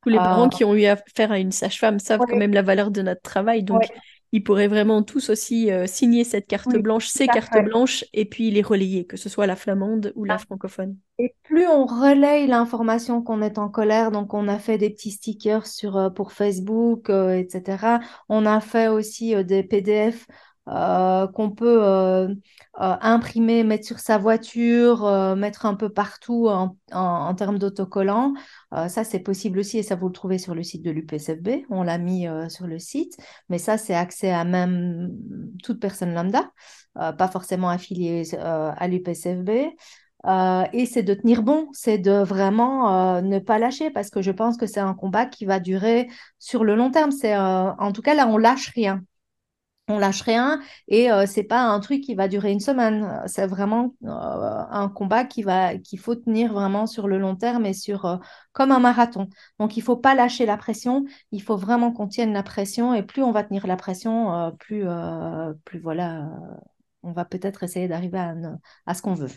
Tous 0.04 0.10
les 0.10 0.18
parents 0.18 0.48
qui 0.48 0.64
ont 0.64 0.76
eu 0.76 0.86
affaire 0.86 1.32
à 1.32 1.40
une 1.40 1.52
sage-femme 1.52 2.00
savent 2.00 2.22
quand 2.22 2.38
même 2.38 2.54
la 2.54 2.62
valeur 2.62 2.90
de 2.90 3.02
notre 3.02 3.22
travail. 3.22 3.64
Donc, 3.64 3.84
ils 4.32 4.44
pourraient 4.44 4.68
vraiment 4.68 5.04
tous 5.04 5.30
aussi 5.30 5.70
signer 5.86 6.24
cette 6.24 6.48
carte 6.48 6.76
blanche, 6.78 7.08
ces 7.08 7.28
cartes 7.28 7.64
blanches, 7.64 8.06
et 8.14 8.26
puis 8.26 8.52
les 8.52 8.62
relayer, 8.62 9.06
que 9.06 9.18
ce 9.18 9.30
soit 9.30 9.48
la 9.48 9.56
flamande 9.56 10.14
ou 10.16 10.24
la 10.24 10.36
ah. 10.36 10.38
francophone. 10.38 10.98
Et 11.22 11.36
plus 11.44 11.68
on 11.68 11.86
relaye 11.86 12.48
l'information 12.48 13.22
qu'on 13.22 13.42
est 13.42 13.58
en 13.58 13.68
colère, 13.68 14.10
donc 14.10 14.34
on 14.34 14.48
a 14.48 14.58
fait 14.58 14.78
des 14.78 14.90
petits 14.90 15.12
stickers 15.12 15.68
sur, 15.68 15.98
euh, 15.98 16.10
pour 16.10 16.32
Facebook, 16.32 17.10
euh, 17.10 17.34
etc. 17.34 18.00
On 18.30 18.46
a 18.46 18.62
fait 18.62 18.88
aussi 18.88 19.36
euh, 19.36 19.44
des 19.44 19.64
PDF 19.64 20.28
qu'on 20.70 21.52
peut 21.52 22.28
imprimer, 22.76 23.64
mettre 23.64 23.86
sur 23.86 24.00
sa 24.00 24.18
voiture, 24.18 25.36
mettre 25.36 25.66
un 25.66 25.76
peu 25.76 25.90
partout 25.90 26.48
en, 26.48 27.36
termes 27.36 27.60
d'autocollants. 27.60 28.34
ça, 28.88 29.04
c'est 29.04 29.20
possible 29.20 29.60
aussi 29.60 29.80
et 29.80 29.84
ça, 29.84 29.96
vous 29.96 30.08
le 30.08 30.14
trouvez 30.14 30.38
sur 30.38 30.56
le 30.56 30.64
site 30.64 30.84
de 30.84 30.92
l'UPSFB. 30.92 31.66
On 31.70 31.84
l'a 31.84 31.98
mis 31.98 32.28
sur 32.50 32.68
le 32.68 32.80
site, 32.80 33.18
mais 33.50 33.58
ça, 33.58 33.78
c'est 33.78 33.96
accès 33.96 34.32
à 34.32 34.44
même 34.44 35.12
toute 35.64 35.80
personne 35.80 36.14
lambda, 36.14 36.52
pas 36.94 37.28
forcément 37.28 37.70
affiliée 37.70 38.24
à 38.36 38.88
l'UPSFB. 38.88 39.50
Euh, 40.26 40.66
et 40.74 40.86
c'est 40.86 41.04
de 41.04 41.14
tenir 41.14 41.44
bon, 41.44 41.70
c'est 41.72 41.98
de 41.98 42.12
vraiment 42.12 43.16
euh, 43.18 43.22
ne 43.22 43.40
pas 43.40 43.58
lâcher 43.58 43.90
parce 43.90 44.10
que 44.10 44.22
je 44.22 44.32
pense 44.32 44.58
que 44.58 44.66
c'est 44.66 44.82
un 44.82 44.94
combat 44.94 45.26
qui 45.26 45.46
va 45.46 45.62
durer 45.62 46.10
sur 46.40 46.66
le 46.66 46.76
long 46.76 46.92
terme. 46.92 47.12
C'est 47.12 47.36
euh, 47.36 47.72
en 47.74 47.92
tout 47.94 48.02
cas 48.02 48.14
là 48.14 48.28
on 48.28 48.38
lâche 48.38 48.70
rien, 48.76 49.02
on 49.90 50.00
lâche 50.00 50.22
rien 50.22 50.62
et 50.88 51.10
c'est 51.26 51.44
pas 51.44 51.62
un 51.62 51.80
truc 51.80 52.02
qui 52.02 52.16
va 52.16 52.28
durer 52.28 52.52
une 52.52 52.60
semaine. 52.60 53.22
C'est 53.26 53.48
vraiment 53.48 53.94
un 54.02 54.90
combat 54.90 55.26
qui 55.26 55.44
va 55.44 55.78
qu'il 55.78 56.00
faut 56.00 56.16
tenir 56.16 56.54
vraiment 56.54 56.88
sur 56.88 57.08
le 57.08 57.18
long 57.18 57.36
terme 57.36 57.66
et 57.66 57.74
sur 57.74 58.20
comme 58.54 58.72
un 58.72 58.80
marathon. 58.80 59.28
Donc 59.60 59.78
il 59.78 59.82
faut 59.82 59.98
pas 59.98 60.16
lâcher 60.16 60.46
la 60.46 60.58
pression, 60.58 61.06
il 61.32 61.42
faut 61.42 61.58
vraiment 61.58 61.92
qu'on 61.92 62.08
tienne 62.08 62.34
la 62.34 62.44
pression 62.44 62.94
et 62.94 63.04
plus 63.04 63.24
on 63.24 63.32
va 63.32 63.44
tenir 63.44 63.68
la 63.68 63.76
pression, 63.76 64.56
plus 64.60 64.86
plus 65.66 65.80
voilà 65.80 66.30
on 67.04 67.12
va 67.12 67.26
peut-être 67.26 67.64
essayer 67.64 67.88
d'arriver 67.88 68.20
à, 68.86 68.94
ce 68.94 69.02
qu'on 69.02 69.14
veut. 69.14 69.30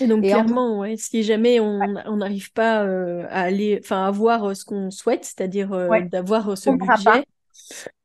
Et 0.00 0.06
donc 0.06 0.22
clairement, 0.22 0.84
si 0.96 1.22
jamais 1.22 1.60
on 1.60 2.16
n'arrive 2.16 2.52
pas 2.52 2.84
euh, 2.84 3.26
à 3.28 3.42
aller, 3.42 3.80
enfin, 3.82 4.06
avoir 4.06 4.44
euh, 4.44 4.54
ce 4.54 4.64
qu'on 4.64 4.90
souhaite, 4.90 5.24
c'est-à-dire 5.24 5.72
euh, 5.72 6.00
d'avoir 6.02 6.56
ce 6.56 6.70
budget, 6.70 7.26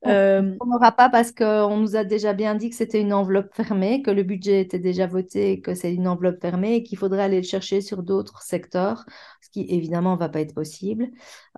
euh, 0.05 0.55
on 0.59 0.65
n'aura 0.65 0.91
pas 0.91 1.09
parce 1.09 1.31
qu'on 1.31 1.77
nous 1.77 1.95
a 1.95 2.03
déjà 2.03 2.33
bien 2.33 2.55
dit 2.55 2.69
que 2.69 2.75
c'était 2.75 2.99
une 2.99 3.13
enveloppe 3.13 3.53
fermée, 3.53 4.01
que 4.01 4.11
le 4.11 4.23
budget 4.23 4.61
était 4.61 4.79
déjà 4.79 5.07
voté, 5.07 5.61
que 5.61 5.75
c'est 5.75 5.93
une 5.93 6.07
enveloppe 6.07 6.41
fermée 6.41 6.75
et 6.75 6.83
qu'il 6.83 6.97
faudrait 6.97 7.23
aller 7.23 7.37
le 7.37 7.47
chercher 7.47 7.79
sur 7.81 8.03
d'autres 8.03 8.41
secteurs, 8.41 9.05
qui 9.53 9.65
évidemment 9.69 10.15
va 10.15 10.29
pas 10.29 10.41
être 10.41 10.53
possible. 10.53 11.11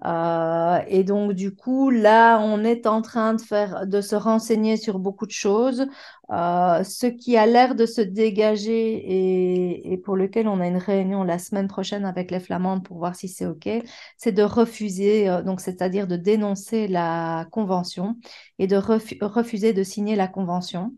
Euh, 0.06 0.80
et 0.88 1.04
donc 1.04 1.34
du 1.34 1.56
coup, 1.56 1.90
là, 1.90 2.40
on 2.42 2.64
est 2.64 2.86
en 2.88 3.02
train 3.02 3.34
de 3.34 3.42
faire, 3.42 3.88
de 3.88 4.02
se 4.02 4.16
renseigner 4.16 4.78
sur 4.78 5.00
beaucoup 5.00 5.26
de 5.26 5.32
choses. 5.32 5.88
Euh, 6.32 6.84
ce 6.84 7.08
qui 7.08 7.38
a 7.38 7.46
l'air 7.46 7.76
de 7.76 7.86
se 7.86 8.02
dégager 8.02 9.92
et, 9.92 9.98
pour 9.98 10.18
lequel 10.18 10.48
on 10.48 10.60
a 10.60 10.68
une 10.68 10.78
réunion 10.78 11.24
la 11.24 11.40
semaine 11.40 11.68
prochaine 11.68 12.06
avec 12.06 12.32
les 12.32 12.40
Flamandes 12.40 12.84
pour 12.84 12.98
voir 12.98 13.16
si 13.16 13.28
c'est 13.30 13.46
OK, 13.46 13.70
c'est 14.18 14.32
de 14.32 14.44
refuser, 14.44 15.30
donc 15.46 15.62
c'est-à-dire 15.62 16.08
de 16.08 16.18
dénoncer 16.18 16.88
la 16.88 17.48
convention 17.52 18.18
et 18.60 18.68
de 18.68 18.76
refuser 18.76 19.74
de 19.74 19.84
signer 19.84 20.16
la 20.16 20.28
convention, 20.28 20.94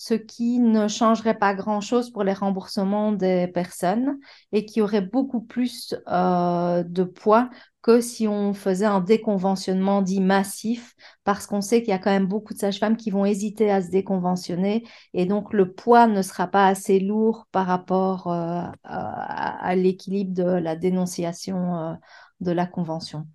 ce 0.00 0.14
qui 0.14 0.60
ne 0.60 0.88
changerait 0.88 1.36
pas 1.36 1.52
grand-chose 1.52 2.10
pour 2.10 2.24
les 2.24 2.32
remboursements 2.32 3.12
des 3.12 3.48
personnes 3.48 4.18
et 4.50 4.64
qui 4.64 4.80
aurait 4.80 5.02
beaucoup 5.02 5.42
plus 5.42 5.94
euh, 6.08 6.82
de 6.82 7.04
poids 7.04 7.50
que 7.82 8.00
si 8.00 8.26
on 8.26 8.54
faisait 8.54 8.86
un 8.86 9.00
déconventionnement 9.00 10.00
dit 10.00 10.22
massif, 10.22 10.94
parce 11.22 11.46
qu'on 11.46 11.60
sait 11.60 11.82
qu'il 11.82 11.90
y 11.90 11.92
a 11.92 11.98
quand 11.98 12.10
même 12.10 12.28
beaucoup 12.28 12.54
de 12.54 12.58
sages-femmes 12.58 12.96
qui 12.96 13.10
vont 13.10 13.26
hésiter 13.26 13.70
à 13.70 13.82
se 13.82 13.90
déconventionner, 13.90 14.84
et 15.12 15.26
donc 15.26 15.52
le 15.52 15.70
poids 15.70 16.06
ne 16.06 16.22
sera 16.22 16.46
pas 16.46 16.66
assez 16.66 16.98
lourd 16.98 17.46
par 17.52 17.66
rapport 17.66 18.28
euh, 18.28 18.62
à, 18.84 19.74
l'équilibre 19.76 20.32
de 20.32 20.44
la 20.44 20.76
dénonciation 20.76 21.76
euh, 21.76 21.94
de 22.40 22.52
la 22.52 22.66
convention. 22.66 23.26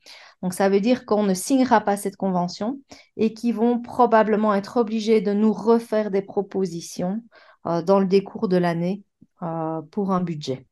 Donc 0.42 0.54
ça 0.54 0.70
veut 0.70 0.80
dire 0.80 1.06
qu'on 1.06 1.24
ne 1.24 1.34
signera 1.34 1.82
pas 1.82 1.98
cette 1.98 2.18
convention 2.18 2.80
et 3.18 3.34
qu'ils 3.34 3.56
vont 3.56 3.80
probablement 3.82 4.54
être 4.54 4.78
obligés 4.78 5.22
de 5.22 5.34
nous 5.34 5.54
refaire 5.54 6.12
des 6.12 6.22
propositions 6.22 7.22
euh, 7.68 7.82
dans 7.82 8.00
le 8.00 8.06
décours 8.06 8.48
de 8.48 8.58
l'année 8.58 9.04
euh, 9.42 9.82
pour 9.92 10.12
un 10.12 10.22
budget. 10.22 10.68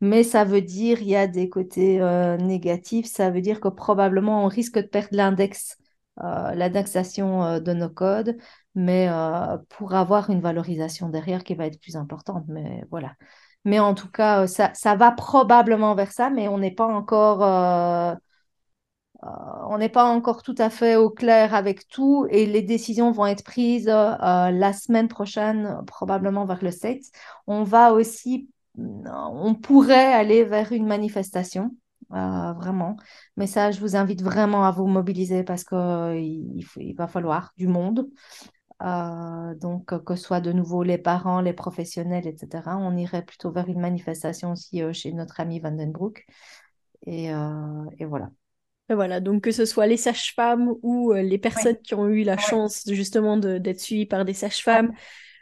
Mais 0.00 0.22
ça 0.22 0.44
veut 0.44 0.62
dire, 0.62 1.02
il 1.02 1.08
y 1.08 1.16
a 1.16 1.26
des 1.26 1.48
côtés 1.48 2.00
euh, 2.00 2.36
négatifs, 2.36 3.06
ça 3.06 3.30
veut 3.30 3.40
dire 3.40 3.60
que 3.60 3.68
probablement 3.68 4.44
on 4.44 4.48
risque 4.48 4.78
de 4.78 4.86
perdre 4.86 5.10
l'index, 5.12 5.76
l'indexation 6.18 7.60
de 7.60 7.72
nos 7.74 7.90
codes, 7.90 8.38
mais 8.74 9.06
pour 9.68 9.92
avoir 9.92 10.30
une 10.30 10.40
valorisation 10.40 11.10
derrière 11.10 11.44
qui 11.44 11.54
va 11.54 11.66
être 11.66 11.78
plus 11.78 11.94
importante. 11.94 12.46
Mais 12.48 12.84
voilà. 12.90 13.12
Mais 13.66 13.78
en 13.80 13.94
tout 13.94 14.10
cas, 14.10 14.46
ça, 14.46 14.72
ça 14.74 14.94
va 14.96 15.12
probablement 15.12 15.94
vers 15.94 16.12
ça, 16.12 16.30
mais 16.30 16.48
on 16.48 16.58
n'est 16.58 16.70
pas 16.74 16.86
encore 16.86 17.42
euh, 19.24 19.28
on 19.68 19.78
n'est 19.78 19.88
pas 19.88 20.04
encore 20.04 20.42
tout 20.42 20.54
à 20.58 20.70
fait 20.70 20.96
au 20.96 21.10
clair 21.10 21.54
avec 21.54 21.88
tout 21.88 22.26
et 22.30 22.46
les 22.46 22.62
décisions 22.62 23.10
vont 23.12 23.26
être 23.26 23.44
prises 23.44 23.88
euh, 23.88 24.50
la 24.50 24.72
semaine 24.72 25.08
prochaine, 25.08 25.80
probablement 25.86 26.44
vers 26.44 26.62
le 26.62 26.70
7. 26.70 27.02
On 27.46 27.62
va 27.64 27.92
aussi, 27.92 28.48
on 28.76 29.54
pourrait 29.54 30.12
aller 30.12 30.44
vers 30.44 30.72
une 30.72 30.86
manifestation, 30.86 31.74
euh, 32.12 32.52
vraiment. 32.52 32.96
Mais 33.36 33.46
ça, 33.46 33.70
je 33.70 33.80
vous 33.80 33.96
invite 33.96 34.22
vraiment 34.22 34.64
à 34.64 34.70
vous 34.70 34.86
mobiliser 34.86 35.42
parce 35.44 35.64
qu'il 35.64 36.64
il 36.76 36.94
va 36.96 37.08
falloir 37.08 37.52
du 37.56 37.66
monde. 37.68 38.08
Donc, 38.80 40.04
que 40.04 40.16
ce 40.16 40.22
soit 40.22 40.40
de 40.40 40.52
nouveau 40.52 40.82
les 40.82 40.98
parents, 40.98 41.40
les 41.40 41.52
professionnels, 41.52 42.26
etc. 42.26 42.76
On 42.78 42.96
irait 42.96 43.24
plutôt 43.24 43.50
vers 43.50 43.68
une 43.68 43.80
manifestation 43.80 44.52
aussi 44.52 44.82
chez 44.92 45.12
notre 45.12 45.40
ami 45.40 45.60
Vandenbroek. 45.60 46.26
Et, 47.06 47.26
et 47.26 48.04
voilà. 48.04 48.30
Voilà, 48.88 49.18
donc 49.18 49.42
que 49.42 49.50
ce 49.50 49.64
soit 49.64 49.86
les 49.86 49.96
sages-femmes 49.96 50.72
ou 50.82 51.12
euh, 51.12 51.20
les 51.20 51.38
personnes 51.38 51.76
qui 51.82 51.94
ont 51.94 52.06
eu 52.06 52.22
la 52.22 52.36
chance 52.36 52.84
justement 52.86 53.36
d'être 53.36 53.80
suivies 53.80 54.06
par 54.06 54.24
des 54.24 54.32
sages-femmes 54.32 54.92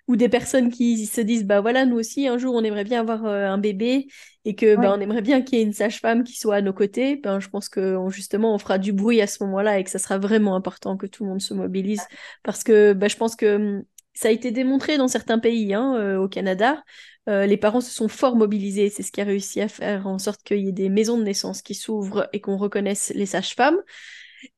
ou 0.06 0.16
des 0.16 0.28
personnes 0.28 0.70
qui 0.70 1.06
se 1.06 1.20
disent 1.20 1.44
bah 1.44 1.60
voilà 1.60 1.86
nous 1.86 1.96
aussi 1.96 2.28
un 2.28 2.38
jour 2.38 2.54
on 2.54 2.62
aimerait 2.62 2.84
bien 2.84 3.00
avoir 3.00 3.24
euh, 3.24 3.46
un 3.46 3.58
bébé 3.58 4.06
et 4.44 4.54
que 4.54 4.76
bah, 4.76 4.94
on 4.96 5.00
aimerait 5.00 5.22
bien 5.22 5.40
qu'il 5.40 5.58
y 5.58 5.62
ait 5.62 5.64
une 5.64 5.72
sage-femme 5.72 6.24
qui 6.24 6.36
soit 6.36 6.56
à 6.56 6.60
nos 6.60 6.74
côtés 6.74 7.16
ben 7.16 7.40
je 7.40 7.48
pense 7.48 7.68
que 7.68 7.96
justement 8.10 8.54
on 8.54 8.58
fera 8.58 8.78
du 8.78 8.92
bruit 8.92 9.20
à 9.20 9.26
ce 9.26 9.42
moment-là 9.44 9.78
et 9.78 9.84
que 9.84 9.90
ça 9.90 9.98
sera 9.98 10.18
vraiment 10.18 10.56
important 10.56 10.96
que 10.96 11.06
tout 11.06 11.24
le 11.24 11.30
monde 11.30 11.40
se 11.40 11.54
mobilise 11.54 12.02
parce 12.42 12.62
que 12.64 12.92
bah, 12.92 13.08
je 13.08 13.16
pense 13.16 13.36
que 13.36 13.56
hum, 13.56 13.84
ça 14.12 14.28
a 14.28 14.30
été 14.30 14.50
démontré 14.50 14.98
dans 14.98 15.08
certains 15.08 15.38
pays 15.38 15.74
hein, 15.74 15.96
euh, 15.96 16.18
au 16.18 16.28
Canada 16.28 16.82
euh, 17.28 17.46
les 17.46 17.56
parents 17.56 17.80
se 17.80 17.90
sont 17.90 18.08
fort 18.08 18.36
mobilisés. 18.36 18.90
C'est 18.90 19.02
ce 19.02 19.12
qui 19.12 19.20
a 19.20 19.24
réussi 19.24 19.60
à 19.60 19.68
faire 19.68 20.06
en 20.06 20.18
sorte 20.18 20.42
qu'il 20.42 20.58
y 20.58 20.68
ait 20.68 20.72
des 20.72 20.88
maisons 20.88 21.18
de 21.18 21.22
naissance 21.22 21.62
qui 21.62 21.74
s'ouvrent 21.74 22.28
et 22.32 22.40
qu'on 22.40 22.56
reconnaisse 22.56 23.12
les 23.14 23.26
sages-femmes. 23.26 23.78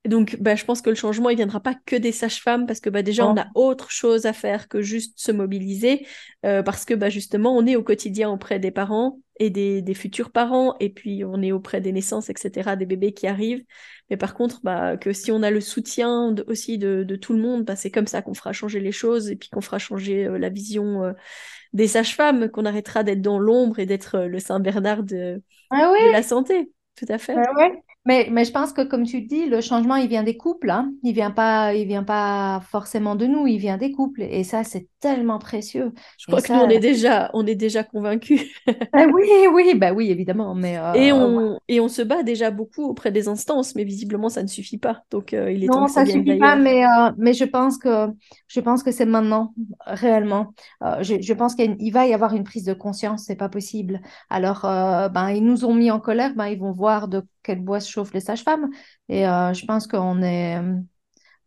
Donc, 0.05 0.37
bah, 0.39 0.55
je 0.55 0.65
pense 0.65 0.81
que 0.81 0.89
le 0.89 0.95
changement, 0.95 1.29
il 1.29 1.37
viendra 1.37 1.59
pas 1.59 1.75
que 1.85 1.95
des 1.95 2.11
sages-femmes, 2.11 2.65
parce 2.65 2.79
que 2.79 2.89
bah, 2.89 3.03
déjà, 3.03 3.27
on 3.27 3.37
a 3.37 3.47
autre 3.55 3.91
chose 3.91 4.25
à 4.25 4.33
faire 4.33 4.67
que 4.67 4.81
juste 4.81 5.19
se 5.19 5.31
mobiliser, 5.31 6.05
euh, 6.45 6.63
parce 6.63 6.85
que 6.85 6.93
bah, 6.93 7.09
justement, 7.09 7.55
on 7.55 7.65
est 7.65 7.75
au 7.75 7.83
quotidien 7.83 8.29
auprès 8.29 8.59
des 8.59 8.71
parents 8.71 9.19
et 9.39 9.49
des, 9.49 9.81
des, 9.81 9.93
futurs 9.93 10.31
parents, 10.31 10.75
et 10.79 10.89
puis 10.89 11.23
on 11.23 11.41
est 11.41 11.51
auprès 11.51 11.81
des 11.81 11.91
naissances, 11.91 12.29
etc., 12.29 12.75
des 12.75 12.85
bébés 12.85 13.13
qui 13.13 13.27
arrivent. 13.27 13.63
Mais 14.09 14.17
par 14.17 14.33
contre, 14.33 14.61
bah, 14.63 14.97
que 14.97 15.13
si 15.13 15.31
on 15.31 15.43
a 15.43 15.51
le 15.51 15.61
soutien 15.61 16.33
aussi 16.47 16.77
de, 16.77 17.03
de 17.03 17.15
tout 17.15 17.33
le 17.33 17.39
monde, 17.39 17.63
bah, 17.63 17.75
c'est 17.75 17.91
comme 17.91 18.07
ça 18.07 18.21
qu'on 18.21 18.33
fera 18.33 18.53
changer 18.53 18.79
les 18.79 18.91
choses, 18.91 19.29
et 19.29 19.35
puis 19.35 19.49
qu'on 19.49 19.61
fera 19.61 19.79
changer 19.79 20.25
euh, 20.25 20.37
la 20.37 20.49
vision 20.49 21.13
des 21.73 21.87
sages-femmes, 21.87 22.49
qu'on 22.49 22.65
arrêtera 22.65 23.03
d'être 23.03 23.21
dans 23.21 23.39
l'ombre 23.39 23.79
et 23.79 23.85
d'être 23.85 24.15
euh, 24.15 24.27
le 24.27 24.39
Saint-Bernard 24.39 25.03
de, 25.03 25.41
ah 25.69 25.93
la 26.11 26.23
santé. 26.23 26.71
Tout 26.95 27.05
à 27.09 27.17
fait. 27.17 27.35
Ah 27.35 27.69
mais, 28.07 28.29
mais 28.31 28.45
je 28.45 28.53
pense 28.53 28.71
que, 28.71 28.83
comme 28.83 29.03
tu 29.03 29.19
dis, 29.19 29.47
le 29.47 29.59
changement, 29.59 29.97
il 29.97 30.07
vient 30.07 30.23
des 30.23 30.37
couples. 30.37 30.69
Hein. 30.69 30.93
Il 31.03 31.13
vient 31.13 31.29
pas, 31.29 31.73
il 31.73 31.85
vient 31.85 32.05
pas 32.05 32.61
forcément 32.71 33.15
de 33.17 33.25
nous, 33.25 33.47
il 33.47 33.57
vient 33.57 33.75
des 33.75 33.91
couples. 33.91 34.21
Et 34.21 34.45
ça, 34.45 34.63
c'est 34.63 34.87
tellement 35.01 35.39
précieux. 35.39 35.91
Je 36.17 36.25
crois 36.27 36.41
que 36.41 36.53
nous, 36.53 36.59
on 36.59 36.69
est 36.69 36.79
déjà, 36.79 37.29
on 37.33 37.45
est 37.45 37.55
déjà 37.55 37.83
convaincus. 37.83 38.41
Ah 38.93 39.07
oui, 39.13 39.27
oui, 39.51 39.75
bah 39.75 39.91
oui, 39.91 40.09
évidemment. 40.09 40.55
Mais, 40.55 40.77
euh, 40.77 40.93
et, 40.93 41.11
on, 41.11 41.59
et 41.67 41.81
on 41.81 41.89
se 41.89 42.01
bat 42.01 42.23
déjà 42.23 42.49
beaucoup 42.49 42.85
auprès 42.85 43.11
des 43.11 43.27
instances, 43.27 43.75
mais 43.75 43.83
visiblement, 43.83 44.29
ça 44.29 44.41
ne 44.41 44.47
suffit 44.47 44.77
pas. 44.77 45.01
Donc, 45.11 45.33
euh, 45.33 45.51
il 45.51 45.65
est 45.65 45.67
non, 45.67 45.89
ça 45.89 46.05
ne 46.05 46.09
suffit 46.09 46.37
pas, 46.37 46.55
mais, 46.55 46.85
euh, 46.85 47.11
mais 47.17 47.33
je 47.33 47.43
pense 47.43 47.77
que, 47.77 48.07
je 48.47 48.61
pense 48.61 48.83
que 48.83 48.91
c'est 48.91 49.05
maintenant, 49.05 49.53
réellement. 49.85 50.53
Je, 51.01 51.21
je, 51.21 51.33
pense 51.33 51.55
qu'il 51.55 51.91
va 51.91 52.07
y 52.07 52.13
avoir 52.13 52.33
une 52.33 52.45
prise 52.45 52.63
de 52.63 52.73
conscience, 52.73 53.25
c'est 53.25 53.35
pas 53.35 53.49
possible. 53.49 53.99
Alors, 54.29 54.61
ben, 54.61 55.31
ils 55.31 55.43
nous 55.43 55.65
ont 55.65 55.73
mis 55.73 55.91
en 55.91 55.99
colère, 55.99 56.35
ben, 56.35 56.47
ils 56.47 56.57
vont 56.59 56.71
voir 56.71 57.09
de 57.09 57.21
quel 57.47 57.61
bois 57.61 57.79
se 57.79 57.89
chauffent 57.89 58.13
les 58.13 58.19
sages-femmes. 58.19 58.69
Et 59.09 59.23
je 59.23 59.65
pense 59.65 59.87
qu'on 59.87 60.21
est 60.21 60.59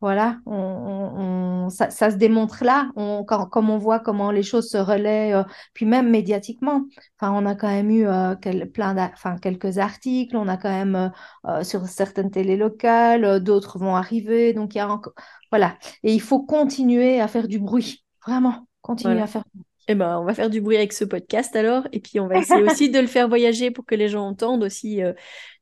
voilà, 0.00 0.38
on, 0.46 1.68
ça, 1.68 1.90
se 1.90 2.16
démontre 2.16 2.64
là, 2.64 2.90
quand, 2.96 3.46
comme 3.46 3.68
on 3.68 3.76
voit 3.76 4.00
comment 4.00 4.30
les 4.30 4.42
choses 4.42 4.70
se 4.70 4.78
relaient, 4.78 5.34
euh, 5.34 5.42
puis 5.74 5.84
même 5.84 6.08
médiatiquement. 6.08 6.86
Enfin, 7.18 7.34
on 7.34 7.44
a 7.44 7.54
quand 7.54 7.68
même 7.68 7.90
eu 7.90 8.06
euh, 8.06 8.34
plein 8.72 8.96
enfin, 9.12 9.36
quelques 9.36 9.76
articles, 9.76 10.36
on 10.36 10.48
a 10.48 10.56
quand 10.56 10.70
même 10.70 11.12
euh, 11.46 11.62
sur 11.64 11.86
certaines 11.86 12.30
télés 12.30 12.56
locales, 12.56 13.40
d'autres 13.40 13.78
vont 13.78 13.94
arriver. 13.94 14.54
Donc, 14.54 14.74
il 14.74 14.78
y 14.78 14.80
a 14.80 14.88
encore, 14.88 15.12
voilà. 15.50 15.76
Et 16.02 16.14
il 16.14 16.20
faut 16.20 16.40
continuer 16.40 17.20
à 17.20 17.28
faire 17.28 17.46
du 17.46 17.58
bruit, 17.58 18.02
vraiment, 18.26 18.66
continuer 18.80 19.20
à 19.20 19.26
faire 19.26 19.42
du 19.42 19.58
bruit. 19.58 19.66
Eh 19.88 19.94
ben, 19.94 20.18
on 20.18 20.24
va 20.24 20.34
faire 20.34 20.50
du 20.50 20.60
bruit 20.62 20.76
avec 20.76 20.92
ce 20.92 21.04
podcast 21.04 21.54
alors, 21.56 21.86
et 21.92 22.00
puis 22.00 22.20
on 22.20 22.28
va 22.28 22.38
essayer 22.38 22.62
aussi 22.62 22.90
de 22.90 23.00
le 23.00 23.08
faire 23.08 23.28
voyager 23.28 23.72
pour 23.72 23.84
que 23.84 23.96
les 23.96 24.08
gens 24.08 24.24
entendent 24.24 24.62
aussi 24.62 25.02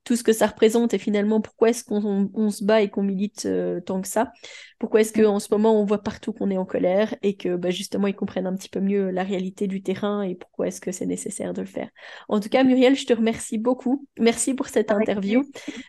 tout 0.03 0.15
ce 0.15 0.23
que 0.23 0.33
ça 0.33 0.47
représente 0.47 0.93
et 0.93 0.97
finalement 0.97 1.41
pourquoi 1.41 1.69
est-ce 1.69 1.83
qu'on 1.83 2.49
se 2.49 2.63
bat 2.63 2.81
et 2.81 2.89
qu'on 2.89 3.03
milite 3.03 3.45
euh, 3.45 3.79
tant 3.79 4.01
que 4.01 4.07
ça? 4.07 4.31
Pourquoi 4.79 5.01
est-ce 5.01 5.13
qu'en 5.13 5.39
ce 5.39 5.47
moment 5.51 5.79
on 5.79 5.85
voit 5.85 6.01
partout 6.01 6.33
qu'on 6.33 6.49
est 6.49 6.57
en 6.57 6.65
colère 6.65 7.13
et 7.21 7.35
que 7.35 7.55
bah, 7.55 7.69
justement 7.69 8.07
ils 8.07 8.15
comprennent 8.15 8.47
un 8.47 8.55
petit 8.55 8.69
peu 8.69 8.79
mieux 8.79 9.11
la 9.11 9.23
réalité 9.23 9.67
du 9.67 9.83
terrain 9.83 10.23
et 10.23 10.35
pourquoi 10.35 10.67
est-ce 10.67 10.81
que 10.81 10.91
c'est 10.91 11.05
nécessaire 11.05 11.53
de 11.53 11.61
le 11.61 11.67
faire? 11.67 11.89
En 12.27 12.39
tout 12.39 12.49
cas, 12.49 12.63
Muriel, 12.63 12.95
je 12.95 13.05
te 13.05 13.13
remercie 13.13 13.57
beaucoup. 13.57 14.07
Merci 14.19 14.53
pour 14.53 14.67
cette 14.67 14.91
interview. 14.91 15.43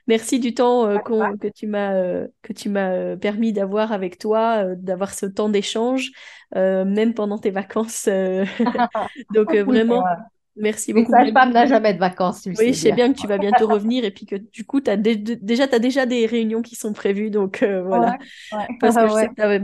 Merci 0.07 0.39
du 0.39 0.55
temps 0.55 0.87
euh, 0.87 0.99
que 0.99 1.49
tu 1.49 1.67
m'as 1.67 1.95
euh, 1.95 2.27
que 2.43 2.53
tu 2.53 2.69
m'as 2.69 3.17
permis 3.17 3.53
d'avoir 3.53 3.93
avec 3.93 4.19
toi, 4.19 4.75
d'avoir 4.75 5.15
ce 5.15 5.27
temps 5.27 5.49
d'échange, 5.49 6.11
même 6.55 7.15
pendant 7.15 7.39
tes 7.39 7.51
vacances. 7.51 8.09
Donc 9.35 9.55
vraiment. 9.55 10.05
Merci 10.57 10.93
beaucoup. 10.93 11.15
Une 11.15 11.33
femme 11.33 11.53
n'a 11.53 11.67
jamais 11.67 11.95
de 11.95 11.99
vacances. 11.99 12.47
oui, 12.47 12.69
je 12.69 12.73
sais 12.73 12.93
bien. 12.93 13.13
que 13.13 13.19
tu 13.19 13.27
vas 13.27 13.39
bientôt 13.39 13.67
revenir 13.67 14.05
et 14.05 14.11
puis 14.11 14.27
que 14.27 14.37
du 14.37 14.65
coup, 14.65 14.81
as 14.87 14.97
déjà, 14.97 15.69
tu 15.69 15.75
as 15.75 15.79
déjà 15.79 16.07
des 16.07 16.27
réunions 16.27 16.63
qui 16.63 16.75
sont 16.75 16.93
prévues. 16.93 17.31
Donc 17.31 17.63
euh, 17.63 17.83
voilà. 17.83 18.19
Parce 18.81 18.97
que 18.97 19.09
je 19.09 19.13
sais 19.15 19.29
que 19.29 19.59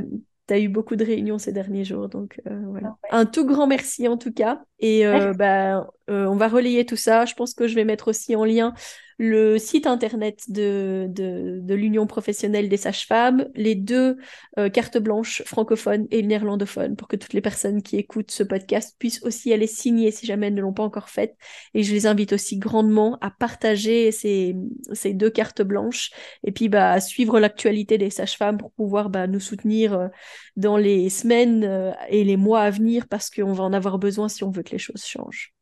tu 0.49 0.55
as, 0.55 0.59
eu 0.59 0.68
beaucoup 0.68 0.97
de 0.97 1.05
réunions 1.05 1.39
ces 1.39 1.53
derniers 1.53 1.84
jours. 1.84 2.09
Donc 2.09 2.41
euh, 2.47 2.61
voilà. 2.70 2.97
Un 3.11 3.26
tout 3.26 3.45
grand 3.45 3.66
merci 3.66 4.09
en 4.09 4.16
tout 4.16 4.32
cas. 4.32 4.62
Et 4.78 5.07
euh, 5.07 5.32
bah, 5.34 5.89
on 6.09 6.37
va 6.37 6.49
relayer 6.49 6.87
tout 6.87 6.97
ça. 6.97 7.24
Je 7.24 7.34
pense 7.34 7.53
que 7.55 7.66
je 7.66 7.74
vais 7.74 7.84
mettre 7.84 8.09
aussi 8.09 8.37
en 8.37 8.45
lien 8.45 8.72
le 9.18 9.58
site 9.58 9.86
internet 9.86 10.50
de, 10.50 11.06
de, 11.08 11.74
l'Union 11.74 12.06
professionnelle 12.06 12.68
des 12.68 12.76
sages-femmes, 12.76 13.46
les 13.54 13.74
deux 13.74 14.18
euh, 14.58 14.68
cartes 14.68 14.98
blanches 14.98 15.42
francophones 15.44 16.06
et 16.10 16.22
néerlandophones, 16.22 16.96
pour 16.96 17.08
que 17.08 17.16
toutes 17.16 17.32
les 17.32 17.40
personnes 17.40 17.82
qui 17.82 17.96
écoutent 17.96 18.30
ce 18.30 18.42
podcast 18.42 18.96
puissent 18.98 19.22
aussi 19.22 19.52
aller 19.52 19.66
signer 19.66 20.10
si 20.10 20.26
jamais 20.26 20.48
elles 20.48 20.54
ne 20.54 20.60
l'ont 20.60 20.72
pas 20.72 20.82
encore 20.82 21.08
fait. 21.08 21.36
Et 21.74 21.82
je 21.82 21.92
les 21.92 22.06
invite 22.06 22.32
aussi 22.32 22.58
grandement 22.58 23.18
à 23.20 23.30
partager 23.30 24.12
ces, 24.12 24.54
ces 24.92 25.14
deux 25.14 25.30
cartes 25.30 25.62
blanches 25.62 26.10
et 26.44 26.52
puis 26.52 26.68
bah, 26.68 26.92
à 26.92 27.00
suivre 27.00 27.40
l'actualité 27.40 27.98
des 27.98 28.10
sages-femmes 28.10 28.58
pour 28.58 28.72
pouvoir 28.72 29.10
bah, 29.10 29.26
nous 29.26 29.40
soutenir 29.40 29.94
euh, 29.94 30.08
dans 30.56 30.76
les 30.76 31.10
semaines 31.10 31.64
euh, 31.64 31.92
et 32.08 32.24
les 32.24 32.36
mois 32.36 32.60
à 32.60 32.70
venir 32.70 33.08
parce 33.08 33.30
qu'on 33.30 33.52
va 33.52 33.64
en 33.64 33.72
avoir 33.72 33.98
besoin 33.98 34.28
si 34.28 34.44
on 34.44 34.50
veut 34.50 34.62
que 34.62 34.72
les 34.72 34.78
choses 34.78 35.04
changent. 35.04 35.54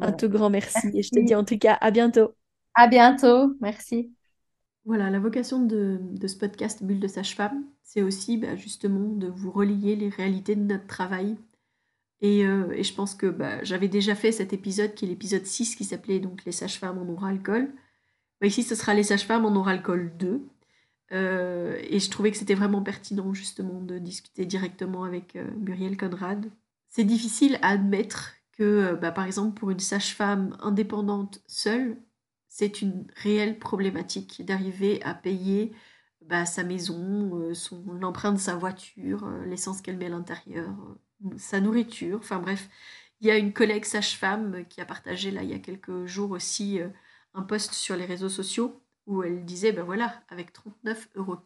Un 0.00 0.12
tout 0.12 0.28
grand 0.28 0.50
merci. 0.50 0.88
Et 0.94 1.02
je 1.02 1.10
te 1.10 1.20
dis 1.20 1.34
en 1.34 1.44
tout 1.44 1.58
cas 1.58 1.78
à 1.80 1.90
bientôt. 1.90 2.34
À 2.74 2.86
bientôt. 2.86 3.54
Merci. 3.60 4.12
Voilà, 4.84 5.10
la 5.10 5.18
vocation 5.18 5.64
de, 5.64 6.00
ce 6.26 6.36
podcast 6.36 6.82
Bulle 6.82 7.00
de 7.00 7.06
sage-femme, 7.06 7.64
c'est 7.82 8.02
aussi 8.02 8.38
bah, 8.38 8.56
justement 8.56 9.14
de 9.14 9.28
vous 9.28 9.50
relier 9.50 9.94
les 9.94 10.08
réalités 10.08 10.56
de 10.56 10.62
notre 10.62 10.86
travail. 10.86 11.36
Et, 12.22 12.46
euh, 12.46 12.82
je 12.82 12.92
pense 12.94 13.14
que 13.14 13.26
bah, 13.26 13.62
j'avais 13.62 13.88
déjà 13.88 14.14
fait 14.14 14.32
cet 14.32 14.52
épisode 14.52 14.94
qui 14.94 15.04
est 15.04 15.08
l'épisode 15.08 15.46
6 15.46 15.76
qui 15.76 15.84
s'appelait 15.84 16.20
donc 16.20 16.44
Les 16.44 16.52
sages-femmes 16.52 16.98
en 16.98 17.08
aura 17.12 17.28
alcool. 17.28 17.72
Bah, 18.40 18.46
ici, 18.46 18.62
ce 18.62 18.74
sera 18.74 18.94
Les 18.94 19.04
sages-femmes 19.04 19.44
en 19.44 19.54
aura 19.54 19.72
alcool 19.72 20.12
2. 20.18 20.42
Euh, 21.12 21.78
et 21.82 21.98
je 21.98 22.10
trouvais 22.10 22.30
que 22.30 22.36
c'était 22.36 22.54
vraiment 22.54 22.82
pertinent 22.82 23.34
justement 23.34 23.80
de 23.80 23.98
discuter 23.98 24.46
directement 24.46 25.04
avec 25.04 25.36
euh, 25.36 25.44
Muriel 25.58 25.96
Conrad. 25.96 26.50
C'est 26.88 27.04
difficile 27.04 27.58
à 27.62 27.70
admettre 27.70 28.34
que, 28.60 28.94
bah, 28.94 29.10
par 29.10 29.24
exemple, 29.24 29.58
pour 29.58 29.70
une 29.70 29.80
sage-femme 29.80 30.54
indépendante 30.60 31.42
seule, 31.46 31.96
c'est 32.48 32.82
une 32.82 33.06
réelle 33.16 33.58
problématique 33.58 34.44
d'arriver 34.44 35.02
à 35.02 35.14
payer 35.14 35.72
bah, 36.20 36.44
sa 36.44 36.62
maison, 36.62 37.40
euh, 37.40 37.54
son 37.54 37.82
l'empreinte 37.94 38.34
de 38.34 38.40
sa 38.40 38.56
voiture, 38.56 39.24
euh, 39.24 39.46
l'essence 39.46 39.80
qu'elle 39.80 39.96
met 39.96 40.06
à 40.06 40.10
l'intérieur, 40.10 40.68
euh, 41.24 41.38
sa 41.38 41.58
nourriture. 41.62 42.18
Enfin 42.18 42.38
bref, 42.38 42.68
il 43.22 43.28
y 43.28 43.30
a 43.30 43.38
une 43.38 43.54
collègue 43.54 43.86
sage-femme 43.86 44.66
qui 44.68 44.82
a 44.82 44.84
partagé 44.84 45.30
là 45.30 45.42
il 45.42 45.48
y 45.48 45.54
a 45.54 45.58
quelques 45.58 46.04
jours 46.04 46.32
aussi 46.32 46.80
un 47.34 47.42
post 47.42 47.72
sur 47.72 47.96
les 47.96 48.04
réseaux 48.04 48.28
sociaux 48.28 48.82
où 49.06 49.22
elle 49.22 49.44
disait 49.46 49.72
ben 49.72 49.84
voilà, 49.84 50.22
avec 50.28 50.52
39,15 50.52 51.08
euros, 51.16 51.38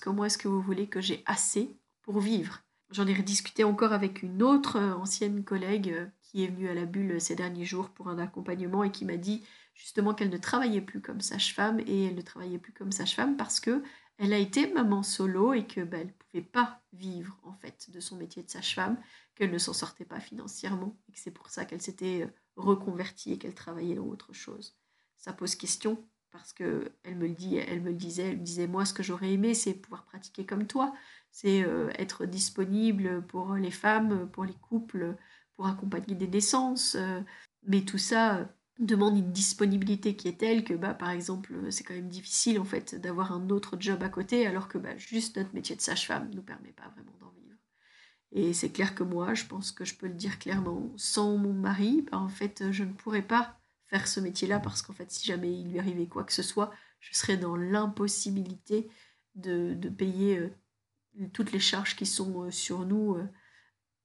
comment 0.00 0.24
est-ce 0.24 0.38
que 0.38 0.48
vous 0.48 0.62
voulez 0.62 0.88
que 0.88 1.00
j'ai 1.00 1.22
assez 1.26 1.76
pour 2.02 2.20
vivre? 2.20 2.62
J'en 2.90 3.06
ai 3.06 3.14
rediscuté 3.14 3.64
encore 3.64 3.92
avec 3.92 4.22
une 4.22 4.42
autre 4.42 4.78
ancienne 4.80 5.44
collègue 5.44 6.10
qui 6.30 6.44
est 6.44 6.48
venue 6.48 6.68
à 6.68 6.74
la 6.74 6.84
bulle 6.84 7.20
ces 7.20 7.34
derniers 7.34 7.64
jours 7.64 7.90
pour 7.90 8.08
un 8.08 8.18
accompagnement 8.18 8.84
et 8.84 8.92
qui 8.92 9.04
m'a 9.04 9.16
dit 9.16 9.44
justement 9.74 10.14
qu'elle 10.14 10.30
ne 10.30 10.36
travaillait 10.36 10.80
plus 10.80 11.00
comme 11.00 11.20
sage-femme 11.20 11.80
et 11.80 12.04
elle 12.04 12.14
ne 12.14 12.20
travaillait 12.20 12.58
plus 12.58 12.72
comme 12.72 12.92
sage-femme 12.92 13.36
parce 13.36 13.58
que 13.58 13.82
elle 14.16 14.32
a 14.32 14.38
été 14.38 14.72
maman 14.72 15.02
solo 15.02 15.54
et 15.54 15.66
que 15.66 15.80
bah, 15.80 15.98
elle 15.98 16.12
pouvait 16.12 16.44
pas 16.44 16.82
vivre 16.92 17.36
en 17.42 17.54
fait 17.54 17.90
de 17.90 17.98
son 17.98 18.16
métier 18.16 18.42
de 18.42 18.50
sage-femme, 18.50 18.96
qu'elle 19.34 19.50
ne 19.50 19.58
s'en 19.58 19.72
sortait 19.72 20.04
pas 20.04 20.20
financièrement 20.20 20.96
et 21.08 21.12
que 21.12 21.18
c'est 21.18 21.30
pour 21.32 21.48
ça 21.48 21.64
qu'elle 21.64 21.82
s'était 21.82 22.22
euh, 22.22 22.30
reconvertie 22.56 23.32
et 23.32 23.38
qu'elle 23.38 23.54
travaillait 23.54 23.96
dans 23.96 24.06
autre 24.06 24.32
chose. 24.32 24.76
Ça 25.16 25.32
pose 25.32 25.56
question 25.56 26.06
parce 26.30 26.52
que 26.52 26.92
elle 27.02 27.16
me 27.16 27.26
le 27.26 27.34
dit, 27.34 27.56
elle 27.56 27.80
me 27.80 27.88
le 27.88 27.96
disait, 27.96 28.28
elle 28.28 28.38
me 28.38 28.44
disait 28.44 28.68
moi 28.68 28.84
ce 28.84 28.94
que 28.94 29.02
j'aurais 29.02 29.32
aimé 29.32 29.54
c'est 29.54 29.74
pouvoir 29.74 30.04
pratiquer 30.04 30.46
comme 30.46 30.66
toi, 30.66 30.92
c'est 31.32 31.64
euh, 31.64 31.90
être 31.98 32.24
disponible 32.24 33.26
pour 33.26 33.54
les 33.54 33.72
femmes, 33.72 34.30
pour 34.30 34.44
les 34.44 34.54
couples, 34.54 35.16
pour 35.60 35.68
accompagner 35.68 36.14
des 36.14 36.26
naissances. 36.26 36.94
Euh, 36.94 37.20
mais 37.66 37.82
tout 37.82 37.98
ça 37.98 38.38
euh, 38.38 38.44
demande 38.78 39.18
une 39.18 39.30
disponibilité 39.30 40.16
qui 40.16 40.26
est 40.26 40.38
telle 40.40 40.64
que, 40.64 40.72
bah, 40.72 40.94
par 40.94 41.10
exemple, 41.10 41.52
euh, 41.52 41.70
c'est 41.70 41.84
quand 41.84 41.92
même 41.92 42.08
difficile 42.08 42.58
en 42.58 42.64
fait 42.64 42.94
d'avoir 42.94 43.32
un 43.32 43.50
autre 43.50 43.76
job 43.78 44.02
à 44.02 44.08
côté, 44.08 44.46
alors 44.46 44.68
que 44.68 44.78
bah, 44.78 44.96
juste 44.96 45.36
notre 45.36 45.52
métier 45.52 45.76
de 45.76 45.82
sage-femme 45.82 46.30
ne 46.30 46.36
nous 46.36 46.42
permet 46.42 46.72
pas 46.72 46.88
vraiment 46.94 47.12
d'en 47.20 47.28
vivre. 47.32 47.58
Et 48.32 48.54
c'est 48.54 48.70
clair 48.70 48.94
que 48.94 49.02
moi, 49.02 49.34
je 49.34 49.44
pense 49.44 49.70
que 49.70 49.84
je 49.84 49.94
peux 49.94 50.06
le 50.06 50.14
dire 50.14 50.38
clairement, 50.38 50.90
sans 50.96 51.36
mon 51.36 51.52
mari, 51.52 52.06
bah, 52.10 52.16
en 52.16 52.30
fait, 52.30 52.70
je 52.70 52.82
ne 52.82 52.94
pourrais 52.94 53.20
pas 53.20 53.60
faire 53.88 54.08
ce 54.08 54.18
métier-là 54.18 54.60
parce 54.60 54.80
qu'en 54.80 54.94
fait, 54.94 55.10
si 55.10 55.26
jamais 55.26 55.52
il 55.52 55.72
lui 55.72 55.78
arrivait 55.78 56.06
quoi 56.06 56.24
que 56.24 56.32
ce 56.32 56.42
soit, 56.42 56.72
je 57.00 57.12
serais 57.12 57.36
dans 57.36 57.54
l'impossibilité 57.54 58.88
de, 59.34 59.74
de, 59.74 59.90
payer 59.90 60.40
toutes 61.34 61.52
les 61.52 61.60
charges 61.60 61.96
qui 61.96 62.06
sont 62.06 62.50
sur 62.50 62.86
nous 62.86 63.18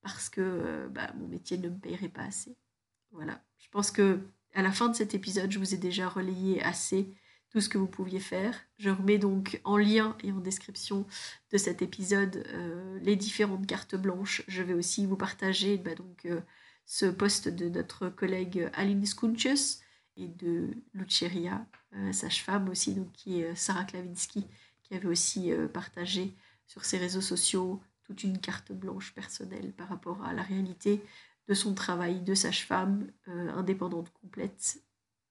parce 0.05 0.29
que 0.29 0.39
euh, 0.41 0.87
bah, 0.87 1.11
mon 1.17 1.27
métier 1.27 1.57
ne 1.57 1.67
me 1.67 1.79
paierait 1.79 2.09
pas 2.09 2.21
assez. 2.21 2.55
Voilà. 3.11 3.43
Je 3.57 3.67
pense 3.69 3.89
que 3.89 4.19
à 4.53 4.61
la 4.61 4.71
fin 4.71 4.87
de 4.87 4.95
cet 4.95 5.15
épisode, 5.15 5.51
je 5.51 5.57
vous 5.57 5.73
ai 5.73 5.77
déjà 5.77 6.07
relayé 6.07 6.61
assez 6.61 7.11
tout 7.49 7.59
ce 7.59 7.69
que 7.69 7.79
vous 7.79 7.87
pouviez 7.87 8.19
faire. 8.19 8.55
Je 8.77 8.91
remets 8.91 9.17
donc 9.17 9.59
en 9.63 9.77
lien 9.77 10.15
et 10.23 10.31
en 10.31 10.39
description 10.39 11.07
de 11.51 11.57
cet 11.57 11.81
épisode 11.81 12.43
euh, 12.53 12.99
les 13.01 13.15
différentes 13.15 13.65
cartes 13.65 13.95
blanches. 13.95 14.43
Je 14.47 14.61
vais 14.61 14.75
aussi 14.75 15.07
vous 15.07 15.17
partager 15.17 15.77
bah, 15.77 15.95
donc, 15.95 16.25
euh, 16.25 16.39
ce 16.85 17.07
post 17.07 17.47
de 17.49 17.67
notre 17.67 18.09
collègue 18.09 18.69
Aline 18.73 19.07
Skunches 19.07 19.79
et 20.17 20.27
de 20.27 20.69
Luceria, 20.93 21.65
sage-femme 22.13 22.69
aussi, 22.69 22.93
donc, 22.93 23.11
qui 23.11 23.41
est 23.41 23.55
Sarah 23.55 23.83
Klavinsky, 23.83 24.45
qui 24.83 24.93
avait 24.93 25.07
aussi 25.07 25.51
partagé 25.73 26.37
sur 26.67 26.85
ses 26.85 26.97
réseaux 26.99 27.21
sociaux 27.21 27.81
toute 28.05 28.23
une 28.23 28.39
carte 28.39 28.71
blanche 28.71 29.13
personnelle 29.13 29.73
par 29.73 29.89
rapport 29.89 30.23
à 30.23 30.33
la 30.33 30.43
réalité 30.43 31.01
de 31.47 31.53
son 31.53 31.73
travail 31.73 32.21
de 32.21 32.33
sage-femme 32.33 33.07
euh, 33.27 33.49
indépendante 33.49 34.11
complète. 34.21 34.77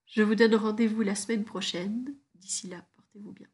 Je 0.06 0.22
vous 0.22 0.34
donne 0.34 0.54
rendez-vous 0.54 1.02
la 1.02 1.14
semaine 1.14 1.44
prochaine. 1.44 2.14
D'ici 2.34 2.68
là, 2.68 2.84
portez-vous 2.94 3.32
bien. 3.32 3.48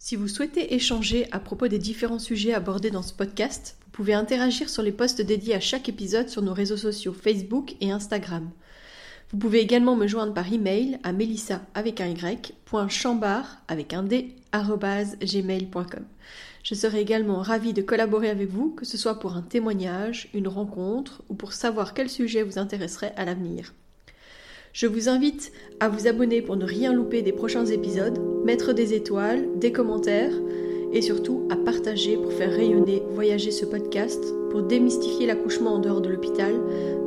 Si 0.00 0.14
vous 0.16 0.28
souhaitez 0.28 0.74
échanger 0.74 1.30
à 1.32 1.40
propos 1.40 1.66
des 1.66 1.78
différents 1.78 2.20
sujets 2.20 2.54
abordés 2.54 2.90
dans 2.90 3.02
ce 3.02 3.12
podcast, 3.12 3.76
vous 3.84 3.90
pouvez 3.90 4.14
interagir 4.14 4.68
sur 4.68 4.82
les 4.82 4.92
posts 4.92 5.20
dédiés 5.20 5.54
à 5.54 5.60
chaque 5.60 5.88
épisode 5.88 6.28
sur 6.28 6.42
nos 6.42 6.54
réseaux 6.54 6.76
sociaux 6.76 7.12
Facebook 7.12 7.74
et 7.80 7.90
Instagram. 7.90 8.50
Vous 9.30 9.38
pouvez 9.38 9.58
également 9.60 9.96
me 9.96 10.06
joindre 10.06 10.32
par 10.32 10.50
email 10.50 10.98
à 11.02 11.12
melissa 11.12 11.62
avec 11.74 12.00
un 12.00 12.08
y, 12.08 12.38
avec 13.68 13.92
un 13.92 14.02
d, 14.04 14.36
gmail.com. 14.52 16.06
Je 16.68 16.74
serai 16.74 17.00
également 17.00 17.40
ravie 17.40 17.72
de 17.72 17.80
collaborer 17.80 18.28
avec 18.28 18.50
vous, 18.50 18.68
que 18.68 18.84
ce 18.84 18.98
soit 18.98 19.18
pour 19.18 19.32
un 19.36 19.40
témoignage, 19.40 20.28
une 20.34 20.48
rencontre 20.48 21.22
ou 21.30 21.34
pour 21.34 21.54
savoir 21.54 21.94
quel 21.94 22.10
sujet 22.10 22.42
vous 22.42 22.58
intéresserait 22.58 23.14
à 23.16 23.24
l'avenir. 23.24 23.72
Je 24.74 24.86
vous 24.86 25.08
invite 25.08 25.50
à 25.80 25.88
vous 25.88 26.08
abonner 26.08 26.42
pour 26.42 26.56
ne 26.56 26.66
rien 26.66 26.92
louper 26.92 27.22
des 27.22 27.32
prochains 27.32 27.64
épisodes, 27.64 28.20
mettre 28.44 28.74
des 28.74 28.92
étoiles, 28.92 29.48
des 29.56 29.72
commentaires 29.72 30.34
et 30.92 31.00
surtout 31.00 31.48
à 31.48 31.56
partager 31.56 32.18
pour 32.18 32.34
faire 32.34 32.52
rayonner, 32.52 33.02
voyager 33.12 33.50
ce 33.50 33.64
podcast 33.64 34.22
pour 34.50 34.60
démystifier 34.60 35.26
l'accouchement 35.26 35.76
en 35.76 35.78
dehors 35.78 36.02
de 36.02 36.10
l'hôpital, 36.10 36.54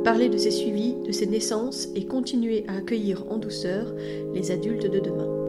parler 0.02 0.28
de 0.28 0.38
ses 0.38 0.50
suivis, 0.50 0.96
de 1.06 1.12
ses 1.12 1.26
naissances 1.26 1.86
et 1.94 2.04
continuer 2.04 2.64
à 2.66 2.78
accueillir 2.78 3.30
en 3.30 3.36
douceur 3.36 3.94
les 4.34 4.50
adultes 4.50 4.90
de 4.90 4.98
demain. 4.98 5.41